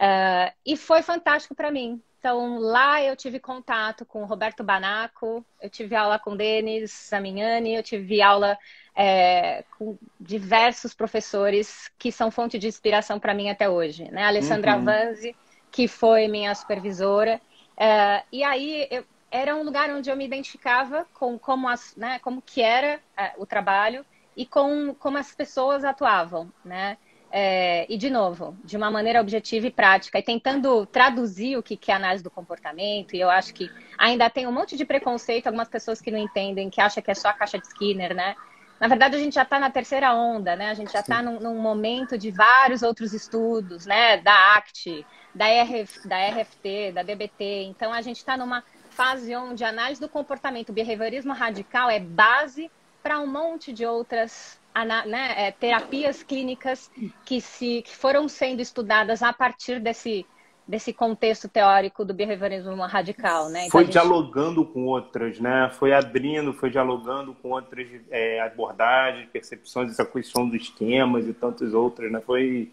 uh, 0.00 0.52
e 0.66 0.76
foi 0.76 1.00
fantástico 1.00 1.54
para 1.54 1.70
mim. 1.70 2.02
Então, 2.18 2.58
lá 2.58 3.00
eu 3.00 3.14
tive 3.14 3.38
contato 3.38 4.04
com 4.04 4.22
o 4.22 4.26
Roberto 4.26 4.64
Banaco, 4.64 5.46
eu 5.60 5.70
tive 5.70 5.94
aula 5.94 6.18
com 6.18 6.36
Denis 6.36 6.90
Samignani, 6.90 7.76
eu 7.76 7.82
tive 7.84 8.20
aula 8.20 8.58
é, 8.94 9.64
com 9.78 9.96
diversos 10.20 10.94
professores 10.94 11.90
que 11.98 12.12
são 12.12 12.30
fonte 12.30 12.58
de 12.58 12.68
inspiração 12.68 13.18
para 13.18 13.34
mim 13.34 13.48
até 13.48 13.68
hoje. 13.68 14.10
Né? 14.10 14.24
A 14.24 14.28
Alessandra 14.28 14.76
uhum. 14.76 14.84
Vanzi, 14.84 15.34
que 15.70 15.88
foi 15.88 16.28
minha 16.28 16.54
supervisora. 16.54 17.40
Uh, 17.72 18.24
e 18.30 18.44
aí 18.44 18.86
eu, 18.90 19.04
era 19.30 19.56
um 19.56 19.62
lugar 19.62 19.90
onde 19.90 20.10
eu 20.10 20.16
me 20.16 20.26
identificava 20.26 21.06
com 21.14 21.38
como, 21.38 21.68
as, 21.68 21.96
né, 21.96 22.18
como 22.18 22.42
que 22.42 22.60
era 22.60 23.00
uh, 23.18 23.42
o 23.42 23.46
trabalho 23.46 24.04
e 24.36 24.44
com 24.44 24.94
como 24.98 25.16
as 25.16 25.34
pessoas 25.34 25.84
atuavam, 25.84 26.52
né? 26.64 26.96
É, 27.34 27.86
e 27.88 27.96
de 27.96 28.10
novo, 28.10 28.54
de 28.62 28.76
uma 28.76 28.90
maneira 28.90 29.18
objetiva 29.18 29.66
e 29.66 29.70
prática, 29.70 30.18
e 30.18 30.22
tentando 30.22 30.84
traduzir 30.84 31.56
o 31.56 31.62
que 31.62 31.78
é 31.90 31.94
análise 31.94 32.22
do 32.22 32.30
comportamento. 32.30 33.16
E 33.16 33.20
eu 33.20 33.30
acho 33.30 33.54
que 33.54 33.70
ainda 33.96 34.28
tem 34.28 34.46
um 34.46 34.52
monte 34.52 34.76
de 34.76 34.84
preconceito, 34.84 35.46
algumas 35.46 35.68
pessoas 35.68 35.98
que 35.98 36.10
não 36.10 36.18
entendem, 36.18 36.68
que 36.68 36.78
acham 36.78 37.02
que 37.02 37.10
é 37.10 37.14
só 37.14 37.28
a 37.28 37.32
caixa 37.32 37.58
de 37.58 37.66
Skinner, 37.68 38.14
né? 38.14 38.36
Na 38.82 38.88
verdade, 38.88 39.14
a 39.14 39.18
gente 39.20 39.34
já 39.34 39.44
está 39.44 39.60
na 39.60 39.70
terceira 39.70 40.12
onda, 40.12 40.56
né? 40.56 40.68
A 40.68 40.74
gente 40.74 40.92
já 40.92 40.98
está 40.98 41.22
num, 41.22 41.38
num, 41.38 41.56
momento 41.60 42.18
de 42.18 42.32
vários 42.32 42.82
outros 42.82 43.12
estudos, 43.12 43.86
né? 43.86 44.16
Da 44.16 44.56
ACT, 44.56 45.06
da, 45.32 45.46
RF, 45.46 46.08
da 46.08 46.16
RFT, 46.18 46.90
da 46.92 47.04
DBT. 47.04 47.62
Então, 47.68 47.92
a 47.92 48.02
gente 48.02 48.16
está 48.16 48.36
numa 48.36 48.64
fase 48.90 49.36
onde 49.36 49.62
a 49.62 49.68
análise 49.68 50.00
do 50.00 50.08
comportamento, 50.08 50.70
o 50.70 50.72
behaviorismo 50.72 51.32
radical 51.32 51.88
é 51.88 52.00
base 52.00 52.68
para 53.04 53.20
um 53.20 53.26
monte 53.28 53.72
de 53.72 53.86
outras 53.86 54.60
né, 55.06 55.46
é, 55.46 55.52
terapias 55.52 56.24
clínicas 56.24 56.90
que, 57.24 57.40
se, 57.40 57.82
que 57.82 57.96
foram 57.96 58.26
sendo 58.26 58.60
estudadas 58.60 59.22
a 59.22 59.32
partir 59.32 59.78
desse, 59.78 60.26
desse 60.66 60.92
contexto 60.92 61.48
teórico 61.48 62.04
do 62.04 62.14
behaviorismo 62.14 62.82
radical, 62.82 63.48
né? 63.48 63.60
Então, 63.60 63.70
foi 63.70 63.84
gente... 63.84 63.92
dialogando 63.92 64.64
com 64.64 64.86
outras, 64.86 65.38
né? 65.38 65.70
Foi 65.74 65.92
abrindo, 65.92 66.52
foi 66.52 66.70
dialogando 66.70 67.34
com 67.34 67.50
outras 67.50 67.88
é, 68.10 68.40
abordagens, 68.40 69.28
percepções, 69.30 69.90
essa 69.90 70.04
questão 70.04 70.48
dos 70.48 70.62
esquemas 70.62 71.26
e 71.26 71.32
tantas 71.32 71.74
outras, 71.74 72.10
né? 72.10 72.20
Foi, 72.20 72.70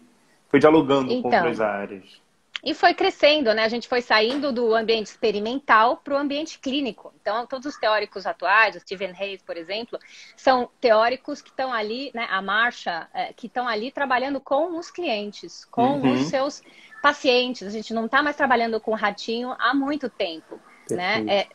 foi 0.48 0.60
dialogando 0.60 1.12
então, 1.12 1.30
com 1.30 1.36
outras 1.36 1.60
áreas. 1.60 2.20
E 2.62 2.74
foi 2.74 2.92
crescendo, 2.92 3.54
né? 3.54 3.64
A 3.64 3.68
gente 3.68 3.88
foi 3.88 4.02
saindo 4.02 4.52
do 4.52 4.74
ambiente 4.74 5.06
experimental 5.06 5.96
para 5.96 6.14
o 6.14 6.16
ambiente 6.18 6.58
clínico. 6.58 7.12
Então, 7.20 7.46
todos 7.46 7.66
os 7.66 7.76
teóricos 7.76 8.26
atuais, 8.26 8.76
o 8.76 8.80
Stephen 8.80 9.14
Hayes, 9.18 9.42
por 9.42 9.56
exemplo, 9.56 9.98
são 10.36 10.68
teóricos 10.78 11.40
que 11.40 11.48
estão 11.48 11.72
ali, 11.72 12.10
né? 12.14 12.26
A 12.30 12.42
Marcha, 12.42 13.08
é, 13.14 13.32
que 13.32 13.46
estão 13.46 13.66
ali 13.66 13.90
trabalhando 13.90 14.40
com 14.40 14.78
os 14.78 14.90
clientes, 14.90 15.64
com 15.64 16.00
uhum. 16.00 16.12
os 16.12 16.26
seus 16.26 16.62
pacientes. 17.02 17.66
A 17.66 17.70
gente 17.70 17.92
não 17.92 18.06
está 18.06 18.22
mais 18.22 18.36
trabalhando 18.36 18.80
com 18.80 18.94
ratinho 18.94 19.54
há 19.58 19.74
muito 19.74 20.08
tempo, 20.08 20.60
né? 20.90 21.24
É, 21.28 21.48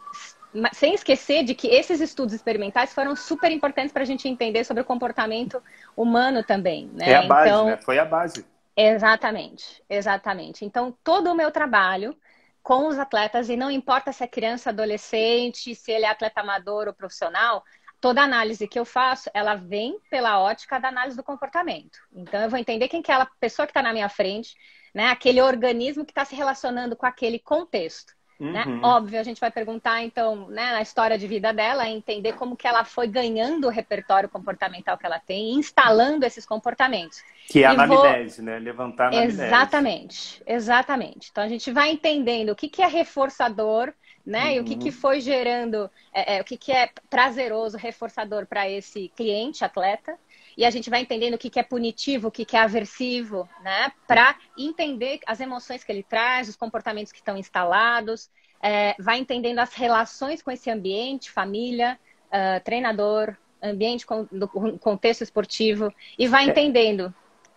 sem 0.74 0.94
esquecer 0.94 1.44
de 1.44 1.54
que 1.54 1.68
esses 1.68 2.00
estudos 2.00 2.34
experimentais 2.34 2.94
foram 2.94 3.16
super 3.16 3.52
importantes 3.52 3.92
para 3.92 4.04
a 4.04 4.06
gente 4.06 4.28
entender 4.28 4.64
sobre 4.64 4.82
o 4.82 4.86
comportamento 4.86 5.62
humano 5.96 6.44
também, 6.44 6.90
né? 6.94 7.12
É 7.12 7.16
a 7.16 7.24
base, 7.24 7.50
então, 7.50 7.66
né? 7.66 7.78
Foi 7.78 8.00
a 8.00 8.06
base. 8.06 8.46
Exatamente, 8.76 9.84
exatamente. 9.90 10.66
Então, 10.66 10.96
todo 11.04 11.32
o 11.32 11.36
meu 11.36 11.52
trabalho 11.52 12.16
com 12.62 12.88
os 12.88 12.98
atletas, 12.98 13.48
e 13.48 13.56
não 13.56 13.70
importa 13.70 14.12
se 14.12 14.24
é 14.24 14.28
criança, 14.28 14.72
adolescente, 14.72 15.76
se 15.76 15.92
ele 15.92 16.06
é 16.06 16.10
atleta 16.10 16.42
amador 16.42 16.88
ou 16.88 16.94
profissional, 16.94 17.64
toda 18.02 18.24
análise 18.24 18.68
que 18.68 18.80
eu 18.80 18.86
faço, 18.86 19.30
ela 19.36 19.54
vem 19.54 20.00
pela 20.10 20.40
ótica 20.40 20.80
da 20.80 20.88
análise 20.88 21.16
do 21.16 21.24
comportamento. 21.24 22.00
Então, 22.12 22.42
eu 22.42 22.50
vou 22.50 22.58
entender 22.58 22.88
quem 22.88 23.04
que 23.04 23.12
é 23.12 23.16
a 23.16 23.28
pessoa 23.40 23.68
que 23.68 23.70
está 23.72 23.84
na 23.84 23.94
minha 23.94 24.10
frente, 24.10 24.56
né? 24.96 25.10
Aquele 25.10 25.42
organismo 25.42 26.06
que 26.06 26.12
está 26.12 26.24
se 26.24 26.34
relacionando 26.34 26.96
com 26.96 27.06
aquele 27.06 27.38
contexto. 27.38 28.16
Né? 28.40 28.64
Uhum. 28.66 28.76
Né? 28.78 28.82
Óbvio, 28.82 29.20
a 29.20 29.24
gente 29.24 29.40
vai 29.40 29.52
perguntar, 29.52 30.02
então, 30.04 30.48
né, 30.48 30.72
na 30.72 30.82
história 30.82 31.18
de 31.18 31.28
vida 31.28 31.54
dela, 31.54 31.88
entender 31.88 32.34
como 32.34 32.56
que 32.56 32.68
ela 32.68 32.84
foi 32.84 33.08
ganhando 33.08 33.68
o 33.68 33.70
repertório 33.70 34.28
comportamental 34.30 34.98
que 34.98 35.06
ela 35.06 35.20
tem, 35.20 35.54
instalando 35.54 36.26
esses 36.26 36.46
comportamentos. 36.46 37.22
Que 37.48 37.64
é 37.64 37.66
a 37.66 37.72
anamnese, 37.72 38.38
vou... 38.38 38.46
né? 38.46 38.60
Levantar 38.60 39.06
a 39.06 39.08
anamnese. 39.10 39.44
Exatamente, 39.44 40.44
exatamente. 40.46 41.30
Então, 41.30 41.44
a 41.44 41.50
gente 41.50 41.72
vai 41.72 41.92
entendendo 41.92 42.50
o 42.50 42.56
que, 42.56 42.70
que 42.70 42.82
é 42.82 42.88
reforçador, 42.88 43.94
né? 44.26 44.46
Uhum. 44.46 44.52
E 44.52 44.60
o 44.60 44.64
que, 44.64 44.76
que 44.78 44.90
uhum. 44.90 44.96
foi 44.96 45.20
gerando, 45.20 45.90
é, 46.14 46.38
é, 46.38 46.42
o 46.42 46.44
que, 46.46 46.58
que 46.58 46.72
é 46.72 46.90
prazeroso, 47.10 47.78
reforçador 47.78 48.46
para 48.46 48.70
esse 48.70 49.10
cliente, 49.16 49.64
atleta, 49.64 50.18
e 50.58 50.66
a 50.66 50.70
gente 50.70 50.90
vai 50.90 51.02
entendendo 51.02 51.36
o 51.36 51.38
que, 51.38 51.50
que 51.50 51.60
é 51.60 51.64
punitivo, 51.64 52.28
o 52.28 52.32
que, 52.32 52.46
que 52.46 52.56
é 52.56 52.60
aversivo, 52.62 53.48
né? 53.62 53.92
Para 54.08 54.36
entender 54.58 55.20
as 55.26 55.40
emoções 55.40 55.84
que 55.84 55.92
ele 55.92 56.04
traz, 56.04 56.48
os 56.48 56.56
comportamentos 56.56 57.12
que 57.12 57.20
estão 57.20 57.38
instalados, 57.38 58.30
é, 58.62 58.96
vai 59.00 59.18
entendendo 59.18 59.60
as 59.60 59.74
relações 59.74 60.42
com 60.42 60.52
esse 60.52 60.70
ambiente, 60.70 61.30
família, 61.32 62.00
uh, 62.28 62.64
treinador, 62.64 63.36
ambiente 63.62 64.06
com, 64.06 64.28
do 64.32 64.48
contexto 64.48 65.24
esportivo, 65.24 65.94
e 66.18 66.28
vai 66.28 66.46
é. 66.46 66.50
entendendo. 66.50 67.14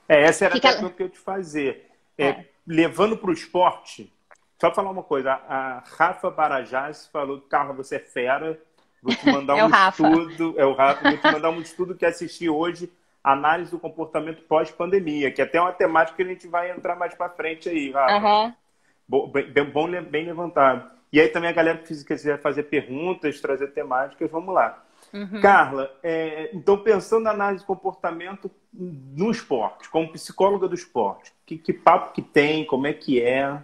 É, 0.09 0.23
essa 0.23 0.47
era 0.47 0.59
que 0.59 0.67
a 0.67 0.73
pergunta 0.73 0.95
que 0.95 1.03
eu 1.03 1.07
ia 1.07 1.13
te 1.13 1.19
fazer. 1.19 1.91
É, 2.17 2.27
é. 2.27 2.49
Levando 2.67 3.17
para 3.17 3.31
o 3.31 3.33
esporte, 3.33 4.13
só 4.61 4.75
falar 4.75 4.91
uma 4.91 5.03
coisa, 5.03 5.33
a 5.33 5.83
Rafa 5.97 6.31
Barajás 6.31 7.07
falou, 7.07 7.41
Carla, 7.43 7.73
você 7.73 7.97
é 7.97 8.01
fera, 8.01 8.61
Vou 9.09 9.17
te 9.17 9.27
mandar 9.27 9.57
é 9.57 9.65
um 9.65 9.71
estudo. 9.71 10.55
É 10.59 10.67
o 10.67 10.75
Rafa, 10.75 11.09
vou 11.09 11.19
te 11.19 11.33
mandar 11.33 11.51
um 11.51 11.61
estudo 11.63 11.95
que 11.95 12.05
assisti 12.05 12.47
hoje, 12.47 12.93
análise 13.25 13.71
do 13.71 13.79
comportamento 13.79 14.43
pós-pandemia, 14.43 15.31
que 15.31 15.41
é 15.41 15.45
até 15.45 15.59
uma 15.59 15.73
temática 15.73 16.17
que 16.17 16.23
a 16.23 16.27
gente 16.27 16.47
vai 16.47 16.71
entrar 16.71 16.95
mais 16.95 17.15
para 17.15 17.31
frente 17.31 17.71
aí, 17.71 17.91
Rafa. 17.91 18.27
Uhum. 18.27 18.53
Bom, 19.09 19.29
bem, 19.29 20.03
bem 20.03 20.27
levantado. 20.27 20.91
E 21.11 21.19
aí 21.19 21.29
também 21.29 21.49
a 21.49 21.55
galera 21.55 21.79
que 21.79 22.05
quiser 22.05 22.39
fazer 22.43 22.65
perguntas, 22.65 23.41
trazer 23.41 23.69
temáticas, 23.69 24.31
vamos 24.31 24.55
lá. 24.55 24.85
Uhum. 25.11 25.41
Carla, 25.41 25.91
é, 26.03 26.51
então 26.53 26.77
pensando 26.77 27.23
na 27.23 27.31
análise 27.31 27.63
de 27.63 27.67
comportamento 27.67 28.51
no 28.71 29.31
esporte, 29.31 29.89
como 29.89 30.13
psicóloga 30.13 30.69
do 30.69 30.75
esporte, 30.75 31.33
que, 31.47 31.57
que 31.57 31.73
papo 31.73 32.13
que 32.13 32.21
tem, 32.21 32.67
como 32.67 32.87
é 32.87 32.93
que 32.93 33.23
é? 33.23 33.59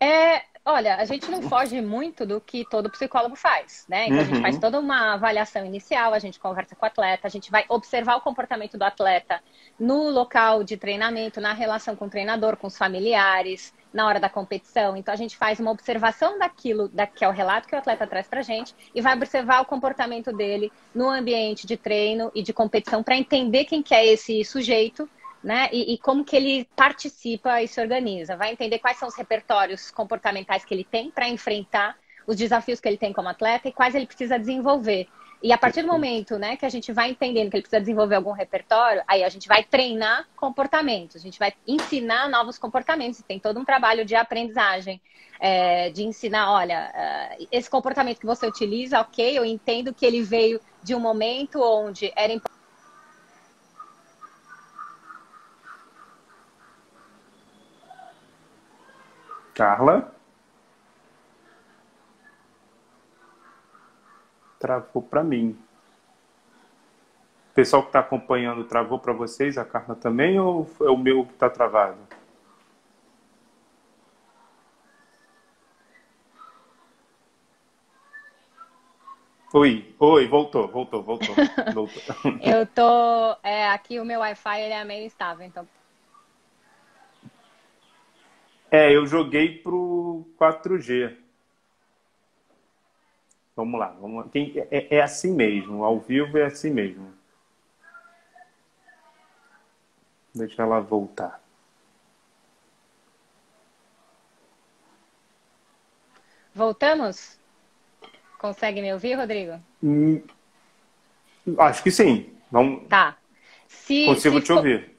É, 0.00 0.42
Olha, 0.62 0.96
a 0.96 1.04
gente 1.06 1.30
não 1.30 1.40
foge 1.40 1.80
muito 1.80 2.26
do 2.26 2.38
que 2.38 2.66
todo 2.68 2.90
psicólogo 2.90 3.34
faz, 3.34 3.86
né? 3.88 4.04
Então 4.04 4.16
uhum. 4.16 4.22
a 4.22 4.26
gente 4.26 4.42
faz 4.42 4.54
uhum. 4.56 4.60
toda 4.60 4.78
uma 4.78 5.14
avaliação 5.14 5.64
inicial, 5.64 6.12
a 6.12 6.18
gente 6.18 6.38
conversa 6.38 6.76
com 6.76 6.84
o 6.84 6.88
atleta, 6.88 7.26
a 7.26 7.30
gente 7.30 7.50
vai 7.50 7.64
observar 7.68 8.16
o 8.16 8.20
comportamento 8.20 8.76
do 8.76 8.82
atleta 8.82 9.42
no 9.78 10.10
local 10.10 10.62
de 10.62 10.76
treinamento, 10.76 11.40
na 11.40 11.54
relação 11.54 11.96
com 11.96 12.04
o 12.04 12.10
treinador, 12.10 12.58
com 12.58 12.66
os 12.66 12.76
familiares, 12.76 13.72
na 13.90 14.06
hora 14.06 14.20
da 14.20 14.28
competição. 14.28 14.94
Então 14.98 15.14
a 15.14 15.16
gente 15.16 15.34
faz 15.34 15.58
uma 15.58 15.70
observação 15.70 16.38
daquilo, 16.38 16.88
da, 16.88 17.06
que 17.06 17.24
é 17.24 17.28
o 17.28 17.32
relato 17.32 17.66
que 17.66 17.74
o 17.74 17.78
atleta 17.78 18.06
traz 18.06 18.28
pra 18.28 18.42
gente, 18.42 18.74
e 18.94 19.00
vai 19.00 19.14
observar 19.14 19.62
o 19.62 19.64
comportamento 19.64 20.30
dele 20.30 20.70
no 20.94 21.08
ambiente 21.08 21.66
de 21.66 21.78
treino 21.78 22.30
e 22.34 22.42
de 22.42 22.52
competição 22.52 23.02
para 23.02 23.16
entender 23.16 23.64
quem 23.64 23.82
que 23.82 23.94
é 23.94 24.06
esse 24.06 24.44
sujeito 24.44 25.08
né? 25.42 25.68
E, 25.72 25.94
e, 25.94 25.98
como 25.98 26.24
que 26.24 26.36
ele 26.36 26.68
participa 26.76 27.62
e 27.62 27.68
se 27.68 27.80
organiza. 27.80 28.36
Vai 28.36 28.52
entender 28.52 28.78
quais 28.78 28.98
são 28.98 29.08
os 29.08 29.16
repertórios 29.16 29.90
comportamentais 29.90 30.64
que 30.64 30.74
ele 30.74 30.84
tem 30.84 31.10
para 31.10 31.28
enfrentar 31.28 31.96
os 32.26 32.36
desafios 32.36 32.80
que 32.80 32.88
ele 32.88 32.98
tem 32.98 33.12
como 33.12 33.28
atleta 33.28 33.68
e 33.68 33.72
quais 33.72 33.94
ele 33.94 34.06
precisa 34.06 34.38
desenvolver. 34.38 35.08
E 35.42 35.52
a 35.52 35.58
partir 35.58 35.80
do 35.80 35.88
momento 35.88 36.38
né, 36.38 36.54
que 36.56 36.66
a 36.66 36.68
gente 36.68 36.92
vai 36.92 37.10
entendendo 37.10 37.50
que 37.50 37.56
ele 37.56 37.62
precisa 37.62 37.80
desenvolver 37.80 38.14
algum 38.16 38.32
repertório, 38.32 39.02
aí 39.08 39.24
a 39.24 39.28
gente 39.30 39.48
vai 39.48 39.64
treinar 39.64 40.28
comportamentos, 40.36 41.16
a 41.16 41.18
gente 41.18 41.38
vai 41.38 41.54
ensinar 41.66 42.28
novos 42.28 42.58
comportamentos. 42.58 43.22
Tem 43.22 43.40
todo 43.40 43.58
um 43.58 43.64
trabalho 43.64 44.04
de 44.04 44.14
aprendizagem, 44.14 45.00
é, 45.40 45.88
de 45.88 46.04
ensinar, 46.04 46.52
olha, 46.52 46.92
uh, 46.94 47.48
esse 47.50 47.70
comportamento 47.70 48.20
que 48.20 48.26
você 48.26 48.46
utiliza, 48.46 49.00
ok, 49.00 49.38
eu 49.38 49.44
entendo 49.44 49.94
que 49.94 50.04
ele 50.04 50.22
veio 50.22 50.60
de 50.82 50.94
um 50.94 51.00
momento 51.00 51.62
onde 51.62 52.12
era 52.14 52.30
importante 52.30 52.59
Carla? 59.60 60.10
Travou 64.58 65.02
para 65.02 65.22
mim. 65.22 65.50
O 67.50 67.54
pessoal 67.54 67.82
que 67.82 67.90
está 67.90 67.98
acompanhando 67.98 68.64
travou 68.64 68.98
para 68.98 69.12
vocês, 69.12 69.58
a 69.58 69.64
Carla 69.66 69.94
também, 69.94 70.40
ou 70.40 70.66
é 70.80 70.88
o 70.88 70.96
meu 70.96 71.26
que 71.26 71.34
está 71.34 71.50
travado? 71.50 71.98
Oi, 79.52 79.94
oi, 79.98 80.26
voltou, 80.26 80.68
voltou, 80.68 81.02
voltou. 81.02 81.34
voltou. 81.74 82.02
Eu 82.40 82.66
tô. 82.66 83.36
É, 83.42 83.68
aqui 83.68 84.00
o 84.00 84.06
meu 84.06 84.20
Wi-Fi 84.20 84.58
ele 84.62 84.72
é 84.72 84.84
meio 84.84 85.04
instável, 85.04 85.46
então 85.46 85.68
É, 88.70 88.94
eu 88.94 89.04
joguei 89.06 89.58
pro 89.58 90.24
4G. 90.38 91.16
Vamos 93.56 93.80
lá, 93.80 93.88
vamos 94.00 94.24
lá. 94.24 94.30
Tem, 94.30 94.54
é, 94.70 94.96
é 94.96 95.02
assim 95.02 95.34
mesmo, 95.34 95.84
ao 95.84 95.98
vivo 95.98 96.38
é 96.38 96.44
assim 96.44 96.70
mesmo. 96.70 97.12
Deixa 100.34 100.62
ela 100.62 100.80
voltar. 100.80 101.42
Voltamos? 106.54 107.38
Consegue 108.38 108.80
me 108.80 108.92
ouvir, 108.92 109.14
Rodrigo? 109.14 109.60
Hum, 109.82 110.22
acho 111.58 111.82
que 111.82 111.90
sim. 111.90 112.32
Vamos... 112.50 112.88
Tá. 112.88 113.16
Se, 113.68 114.06
Consigo 114.06 114.38
se 114.38 114.46
te 114.46 114.52
ouvir. 114.52 114.89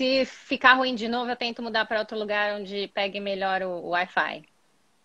Se 0.00 0.24
ficar 0.24 0.72
ruim 0.72 0.94
de 0.94 1.08
novo, 1.08 1.30
eu 1.30 1.36
tento 1.36 1.62
mudar 1.62 1.84
para 1.84 1.98
outro 1.98 2.18
lugar 2.18 2.58
onde 2.58 2.88
pegue 2.94 3.20
melhor 3.20 3.60
o, 3.60 3.68
o 3.68 3.88
Wi-Fi. 3.90 4.46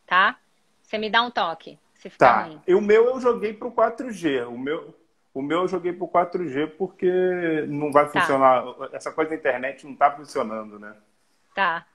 Tá? 0.07 0.39
Você 0.81 0.97
me 0.97 1.09
dá 1.09 1.21
um 1.21 1.29
toque. 1.29 1.77
Se 1.95 2.09
ficar 2.09 2.33
tá. 2.33 2.43
ruim. 2.43 2.61
E 2.65 2.73
o 2.73 2.79
meu 2.79 3.03
eu 3.07 3.19
joguei 3.19 3.51
para 3.51 3.67
o 3.67 3.73
4G. 3.73 4.47
O 4.47 4.57
meu, 4.57 4.97
o 5.33 5.41
meu 5.41 5.63
eu 5.63 5.67
joguei 5.67 5.91
para 5.91 6.05
o 6.05 6.07
4G 6.07 6.77
porque 6.77 7.11
não 7.67 7.91
vai 7.91 8.09
tá. 8.09 8.21
funcionar. 8.21 8.63
Essa 8.93 9.11
coisa 9.11 9.31
da 9.31 9.35
internet 9.35 9.83
não 9.83 9.91
está 9.91 10.09
funcionando, 10.11 10.79
né? 10.79 10.95
Tá. 11.53 11.85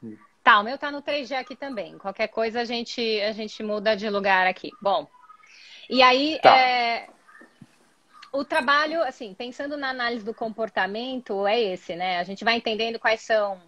Tá, 0.44 0.60
o 0.60 0.62
meu 0.62 0.76
tá 0.76 0.90
no 0.90 1.00
3G 1.00 1.38
aqui 1.38 1.56
também. 1.56 1.96
Qualquer 1.96 2.28
coisa 2.28 2.60
a 2.60 2.64
gente, 2.66 3.00
a 3.22 3.32
gente 3.32 3.62
muda 3.62 3.96
de 3.96 4.10
lugar 4.10 4.46
aqui. 4.46 4.68
Bom, 4.78 5.08
e 5.88 6.02
aí 6.02 6.38
tá. 6.42 6.54
é, 6.54 7.08
o 8.32 8.44
trabalho, 8.44 9.02
assim, 9.02 9.34
pensando 9.34 9.76
na 9.76 9.90
análise 9.90 10.24
do 10.24 10.34
comportamento, 10.34 11.46
é 11.46 11.60
esse, 11.60 11.96
né? 11.96 12.18
A 12.18 12.24
gente 12.24 12.44
vai 12.44 12.56
entendendo 12.56 12.98
quais 12.98 13.20
são, 13.22 13.60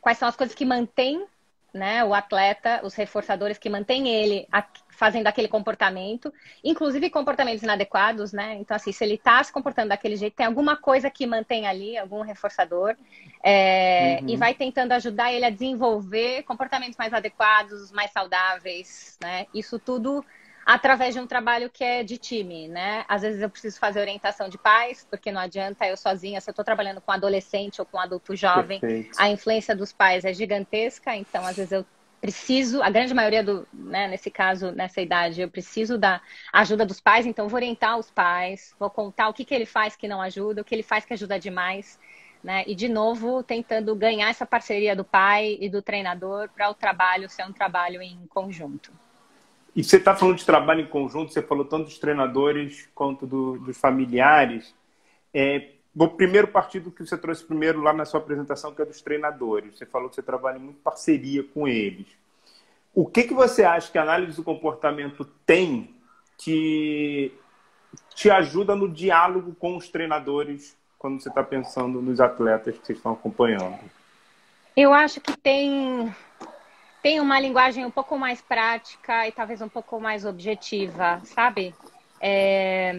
quais 0.00 0.18
são 0.18 0.28
as 0.28 0.36
coisas 0.36 0.54
que 0.54 0.64
mantêm 0.64 1.26
né, 1.72 2.04
o 2.04 2.12
atleta, 2.12 2.80
os 2.82 2.94
reforçadores 2.94 3.56
que 3.56 3.70
mantêm 3.70 4.08
ele 4.08 4.46
fazendo 4.88 5.26
aquele 5.28 5.48
comportamento, 5.48 6.32
inclusive 6.62 7.08
comportamentos 7.08 7.62
inadequados, 7.62 8.32
né? 8.32 8.56
Então, 8.56 8.76
assim, 8.76 8.92
se 8.92 9.02
ele 9.04 9.14
está 9.14 9.42
se 9.42 9.52
comportando 9.52 9.88
daquele 9.88 10.16
jeito, 10.16 10.34
tem 10.34 10.46
alguma 10.46 10.76
coisa 10.76 11.08
que 11.08 11.26
mantém 11.26 11.66
ali, 11.66 11.96
algum 11.96 12.20
reforçador, 12.22 12.96
é, 13.42 14.18
uhum. 14.20 14.28
e 14.28 14.36
vai 14.36 14.52
tentando 14.52 14.92
ajudar 14.92 15.32
ele 15.32 15.44
a 15.44 15.50
desenvolver 15.50 16.42
comportamentos 16.42 16.98
mais 16.98 17.14
adequados, 17.14 17.90
mais 17.92 18.10
saudáveis, 18.10 19.16
né? 19.22 19.46
Isso 19.54 19.78
tudo 19.78 20.24
através 20.70 21.12
de 21.12 21.20
um 21.20 21.26
trabalho 21.26 21.68
que 21.68 21.82
é 21.82 22.04
de 22.04 22.16
time, 22.16 22.68
né? 22.68 23.04
Às 23.08 23.22
vezes 23.22 23.42
eu 23.42 23.50
preciso 23.50 23.76
fazer 23.76 23.98
orientação 23.98 24.48
de 24.48 24.56
pais, 24.56 25.04
porque 25.10 25.32
não 25.32 25.40
adianta 25.40 25.84
eu 25.84 25.96
sozinha, 25.96 26.40
se 26.40 26.48
eu 26.48 26.52
estou 26.52 26.64
trabalhando 26.64 27.00
com 27.00 27.10
adolescente 27.10 27.80
ou 27.80 27.86
com 27.86 27.98
adulto 27.98 28.36
jovem, 28.36 28.78
Perfeito. 28.78 29.10
a 29.18 29.28
influência 29.28 29.74
dos 29.74 29.92
pais 29.92 30.24
é 30.24 30.32
gigantesca, 30.32 31.16
então 31.16 31.44
às 31.44 31.56
vezes 31.56 31.72
eu 31.72 31.84
preciso, 32.20 32.80
a 32.84 32.88
grande 32.88 33.12
maioria 33.12 33.42
do, 33.42 33.66
né, 33.72 34.06
nesse 34.06 34.30
caso, 34.30 34.70
nessa 34.70 35.00
idade, 35.00 35.40
eu 35.40 35.50
preciso 35.50 35.98
da 35.98 36.22
ajuda 36.52 36.86
dos 36.86 37.00
pais, 37.00 37.26
então 37.26 37.48
vou 37.48 37.56
orientar 37.56 37.98
os 37.98 38.08
pais, 38.08 38.72
vou 38.78 38.90
contar 38.90 39.28
o 39.28 39.34
que, 39.34 39.44
que 39.44 39.54
ele 39.54 39.66
faz 39.66 39.96
que 39.96 40.06
não 40.06 40.22
ajuda, 40.22 40.62
o 40.62 40.64
que 40.64 40.72
ele 40.72 40.84
faz 40.84 41.04
que 41.04 41.12
ajuda 41.12 41.36
demais, 41.36 41.98
né? 42.44 42.62
E 42.68 42.76
de 42.76 42.88
novo 42.88 43.42
tentando 43.42 43.92
ganhar 43.96 44.30
essa 44.30 44.46
parceria 44.46 44.94
do 44.94 45.04
pai 45.04 45.58
e 45.60 45.68
do 45.68 45.82
treinador 45.82 46.48
para 46.54 46.70
o 46.70 46.74
trabalho 46.74 47.28
ser 47.28 47.44
um 47.44 47.52
trabalho 47.52 48.00
em 48.00 48.24
conjunto. 48.28 48.92
E 49.74 49.84
você 49.84 49.96
está 49.96 50.16
falando 50.16 50.36
de 50.36 50.44
trabalho 50.44 50.80
em 50.80 50.86
conjunto, 50.86 51.32
você 51.32 51.42
falou 51.42 51.64
tanto 51.64 51.84
dos 51.84 51.98
treinadores 51.98 52.88
quanto 52.94 53.26
do, 53.26 53.58
dos 53.58 53.76
familiares. 53.76 54.74
É, 55.32 55.70
vou 55.94 56.08
primeiro 56.08 56.48
partir 56.48 56.80
do 56.80 56.90
que 56.90 57.06
você 57.06 57.16
trouxe 57.16 57.44
primeiro 57.44 57.80
lá 57.80 57.92
na 57.92 58.04
sua 58.04 58.20
apresentação, 58.20 58.74
que 58.74 58.82
é 58.82 58.84
dos 58.84 59.00
treinadores. 59.00 59.78
Você 59.78 59.86
falou 59.86 60.08
que 60.08 60.16
você 60.16 60.22
trabalha 60.22 60.58
em 60.58 60.62
muito 60.62 60.80
parceria 60.80 61.44
com 61.44 61.68
eles. 61.68 62.06
O 62.92 63.06
que, 63.06 63.22
que 63.22 63.34
você 63.34 63.62
acha 63.62 63.90
que 63.90 63.98
a 63.98 64.02
análise 64.02 64.36
do 64.36 64.42
comportamento 64.42 65.24
tem 65.46 65.94
que 66.36 67.32
te 68.14 68.30
ajuda 68.30 68.74
no 68.74 68.88
diálogo 68.88 69.54
com 69.54 69.76
os 69.76 69.88
treinadores 69.88 70.76
quando 70.98 71.20
você 71.20 71.28
está 71.28 71.42
pensando 71.42 72.02
nos 72.02 72.20
atletas 72.20 72.76
que 72.76 72.86
vocês 72.86 72.98
estão 72.98 73.12
acompanhando? 73.12 73.78
Eu 74.76 74.92
acho 74.92 75.20
que 75.20 75.36
tem 75.36 76.14
tem 77.02 77.20
uma 77.20 77.40
linguagem 77.40 77.84
um 77.84 77.90
pouco 77.90 78.18
mais 78.18 78.40
prática 78.40 79.26
e 79.26 79.32
talvez 79.32 79.60
um 79.60 79.68
pouco 79.68 80.00
mais 80.00 80.24
objetiva, 80.24 81.20
sabe? 81.24 81.74
É, 82.22 82.94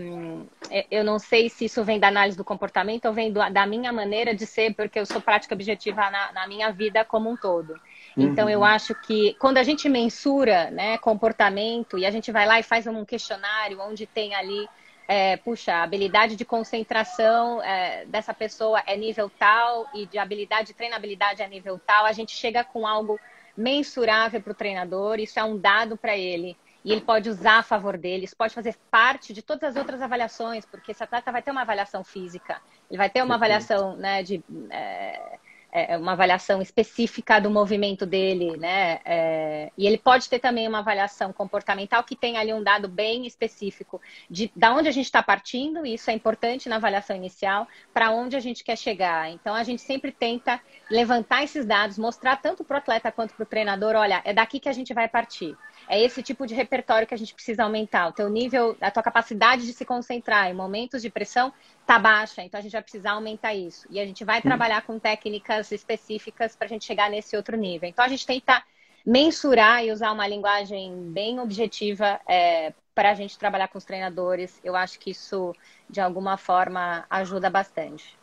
é, 0.71 0.87
eu 0.89 1.03
não 1.03 1.19
sei 1.19 1.47
se 1.47 1.65
isso 1.65 1.83
vem 1.83 1.99
da 1.99 2.07
análise 2.07 2.35
do 2.35 2.43
comportamento 2.43 3.05
ou 3.05 3.13
vem 3.13 3.31
do, 3.31 3.39
da 3.51 3.67
minha 3.67 3.93
maneira 3.93 4.33
de 4.33 4.47
ser, 4.47 4.73
porque 4.73 4.99
eu 4.99 5.05
sou 5.05 5.21
prática 5.21 5.53
objetiva 5.53 6.09
na, 6.09 6.31
na 6.31 6.47
minha 6.47 6.71
vida 6.71 7.05
como 7.05 7.29
um 7.29 7.37
todo. 7.37 7.79
Então, 8.17 8.49
eu 8.49 8.59
uhum. 8.59 8.65
acho 8.65 8.93
que 8.95 9.35
quando 9.35 9.57
a 9.57 9.63
gente 9.63 9.87
mensura 9.87 10.69
né, 10.71 10.97
comportamento 10.97 11.97
e 11.97 12.05
a 12.05 12.11
gente 12.11 12.31
vai 12.31 12.45
lá 12.45 12.59
e 12.59 12.63
faz 12.63 12.87
um 12.87 13.05
questionário 13.05 13.79
onde 13.79 14.05
tem 14.05 14.35
ali, 14.35 14.67
é, 15.07 15.37
puxa, 15.37 15.75
a 15.75 15.83
habilidade 15.83 16.35
de 16.35 16.43
concentração 16.43 17.61
é, 17.63 18.05
dessa 18.05 18.33
pessoa 18.33 18.81
é 18.85 18.97
nível 18.97 19.29
tal 19.29 19.87
e 19.93 20.05
de 20.07 20.17
habilidade 20.17 20.67
de 20.67 20.73
treinabilidade 20.73 21.41
é 21.41 21.47
nível 21.47 21.79
tal, 21.85 22.05
a 22.05 22.11
gente 22.11 22.35
chega 22.35 22.63
com 22.63 22.85
algo 22.85 23.19
mensurável 23.55 24.41
para 24.41 24.51
o 24.51 24.55
treinador, 24.55 25.19
isso 25.19 25.39
é 25.39 25.43
um 25.43 25.57
dado 25.57 25.97
para 25.97 26.15
ele. 26.15 26.57
E 26.83 26.91
ele 26.91 27.01
pode 27.01 27.29
usar 27.29 27.59
a 27.59 27.63
favor 27.63 27.95
dele, 27.95 28.25
isso 28.25 28.35
pode 28.35 28.55
fazer 28.55 28.75
parte 28.89 29.33
de 29.33 29.41
todas 29.41 29.63
as 29.69 29.75
outras 29.75 30.01
avaliações, 30.01 30.65
porque 30.65 30.91
esse 30.91 31.03
atleta 31.03 31.31
vai 31.31 31.41
ter 31.41 31.51
uma 31.51 31.61
avaliação 31.61 32.03
física, 32.03 32.59
ele 32.89 32.97
vai 32.97 33.09
ter 33.09 33.21
uma 33.23 33.35
avaliação 33.35 33.95
né, 33.95 34.23
de. 34.23 34.43
É, 34.71 35.39
é, 35.71 35.97
uma 35.97 36.11
avaliação 36.11 36.61
específica 36.61 37.39
do 37.39 37.49
movimento 37.49 38.05
dele, 38.05 38.57
né? 38.57 38.99
É, 39.05 39.71
e 39.77 39.87
ele 39.87 39.97
pode 39.97 40.29
ter 40.29 40.39
também 40.39 40.67
uma 40.67 40.79
avaliação 40.79 41.31
comportamental 41.31 42.03
que 42.03 42.15
tem 42.15 42.37
ali 42.37 42.53
um 42.53 42.61
dado 42.61 42.87
bem 42.87 43.25
específico 43.25 44.01
de 44.29 44.51
da 44.55 44.73
onde 44.73 44.89
a 44.89 44.91
gente 44.91 45.05
está 45.05 45.23
partindo, 45.23 45.85
e 45.85 45.93
isso 45.93 46.09
é 46.09 46.13
importante 46.13 46.67
na 46.67 46.75
avaliação 46.75 47.15
inicial, 47.15 47.67
para 47.93 48.11
onde 48.11 48.35
a 48.35 48.39
gente 48.39 48.63
quer 48.63 48.77
chegar. 48.77 49.29
Então 49.31 49.55
a 49.55 49.63
gente 49.63 49.81
sempre 49.81 50.11
tenta 50.11 50.59
levantar 50.89 51.43
esses 51.43 51.65
dados, 51.65 51.97
mostrar 51.97 52.35
tanto 52.37 52.63
para 52.63 52.75
o 52.75 52.77
atleta 52.77 53.11
quanto 53.11 53.33
para 53.33 53.43
o 53.43 53.45
treinador, 53.45 53.95
olha, 53.95 54.21
é 54.25 54.33
daqui 54.33 54.59
que 54.59 54.69
a 54.69 54.73
gente 54.73 54.93
vai 54.93 55.07
partir. 55.07 55.57
É 55.87 56.01
esse 56.01 56.21
tipo 56.23 56.47
de 56.47 56.53
repertório 56.53 57.07
que 57.07 57.13
a 57.13 57.17
gente 57.17 57.33
precisa 57.33 57.63
aumentar. 57.63 58.07
O 58.07 58.11
teu 58.11 58.29
nível, 58.29 58.77
a 58.79 58.89
tua 58.89 59.03
capacidade 59.03 59.65
de 59.65 59.73
se 59.73 59.85
concentrar 59.85 60.49
em 60.49 60.53
momentos 60.53 61.01
de 61.01 61.09
pressão 61.09 61.53
está 61.81 61.99
baixa, 61.99 62.41
então 62.41 62.59
a 62.59 62.61
gente 62.61 62.71
vai 62.71 62.81
precisar 62.81 63.11
aumentar 63.11 63.53
isso. 63.53 63.87
E 63.89 63.99
a 63.99 64.05
gente 64.05 64.23
vai 64.23 64.41
trabalhar 64.41 64.81
com 64.83 64.97
técnicas 64.97 65.71
específicas 65.71 66.55
para 66.55 66.65
a 66.65 66.69
gente 66.69 66.85
chegar 66.85 67.09
nesse 67.09 67.35
outro 67.35 67.57
nível. 67.57 67.89
Então 67.89 68.05
a 68.05 68.07
gente 68.07 68.25
tenta 68.25 68.63
mensurar 69.05 69.83
e 69.83 69.91
usar 69.91 70.11
uma 70.11 70.27
linguagem 70.27 71.11
bem 71.11 71.39
objetiva 71.39 72.19
é, 72.27 72.73
para 72.93 73.11
a 73.11 73.13
gente 73.13 73.37
trabalhar 73.37 73.67
com 73.67 73.77
os 73.77 73.85
treinadores. 73.85 74.59
Eu 74.63 74.75
acho 74.75 74.99
que 74.99 75.11
isso, 75.11 75.55
de 75.89 75.99
alguma 75.99 76.37
forma, 76.37 77.05
ajuda 77.09 77.49
bastante. 77.49 78.17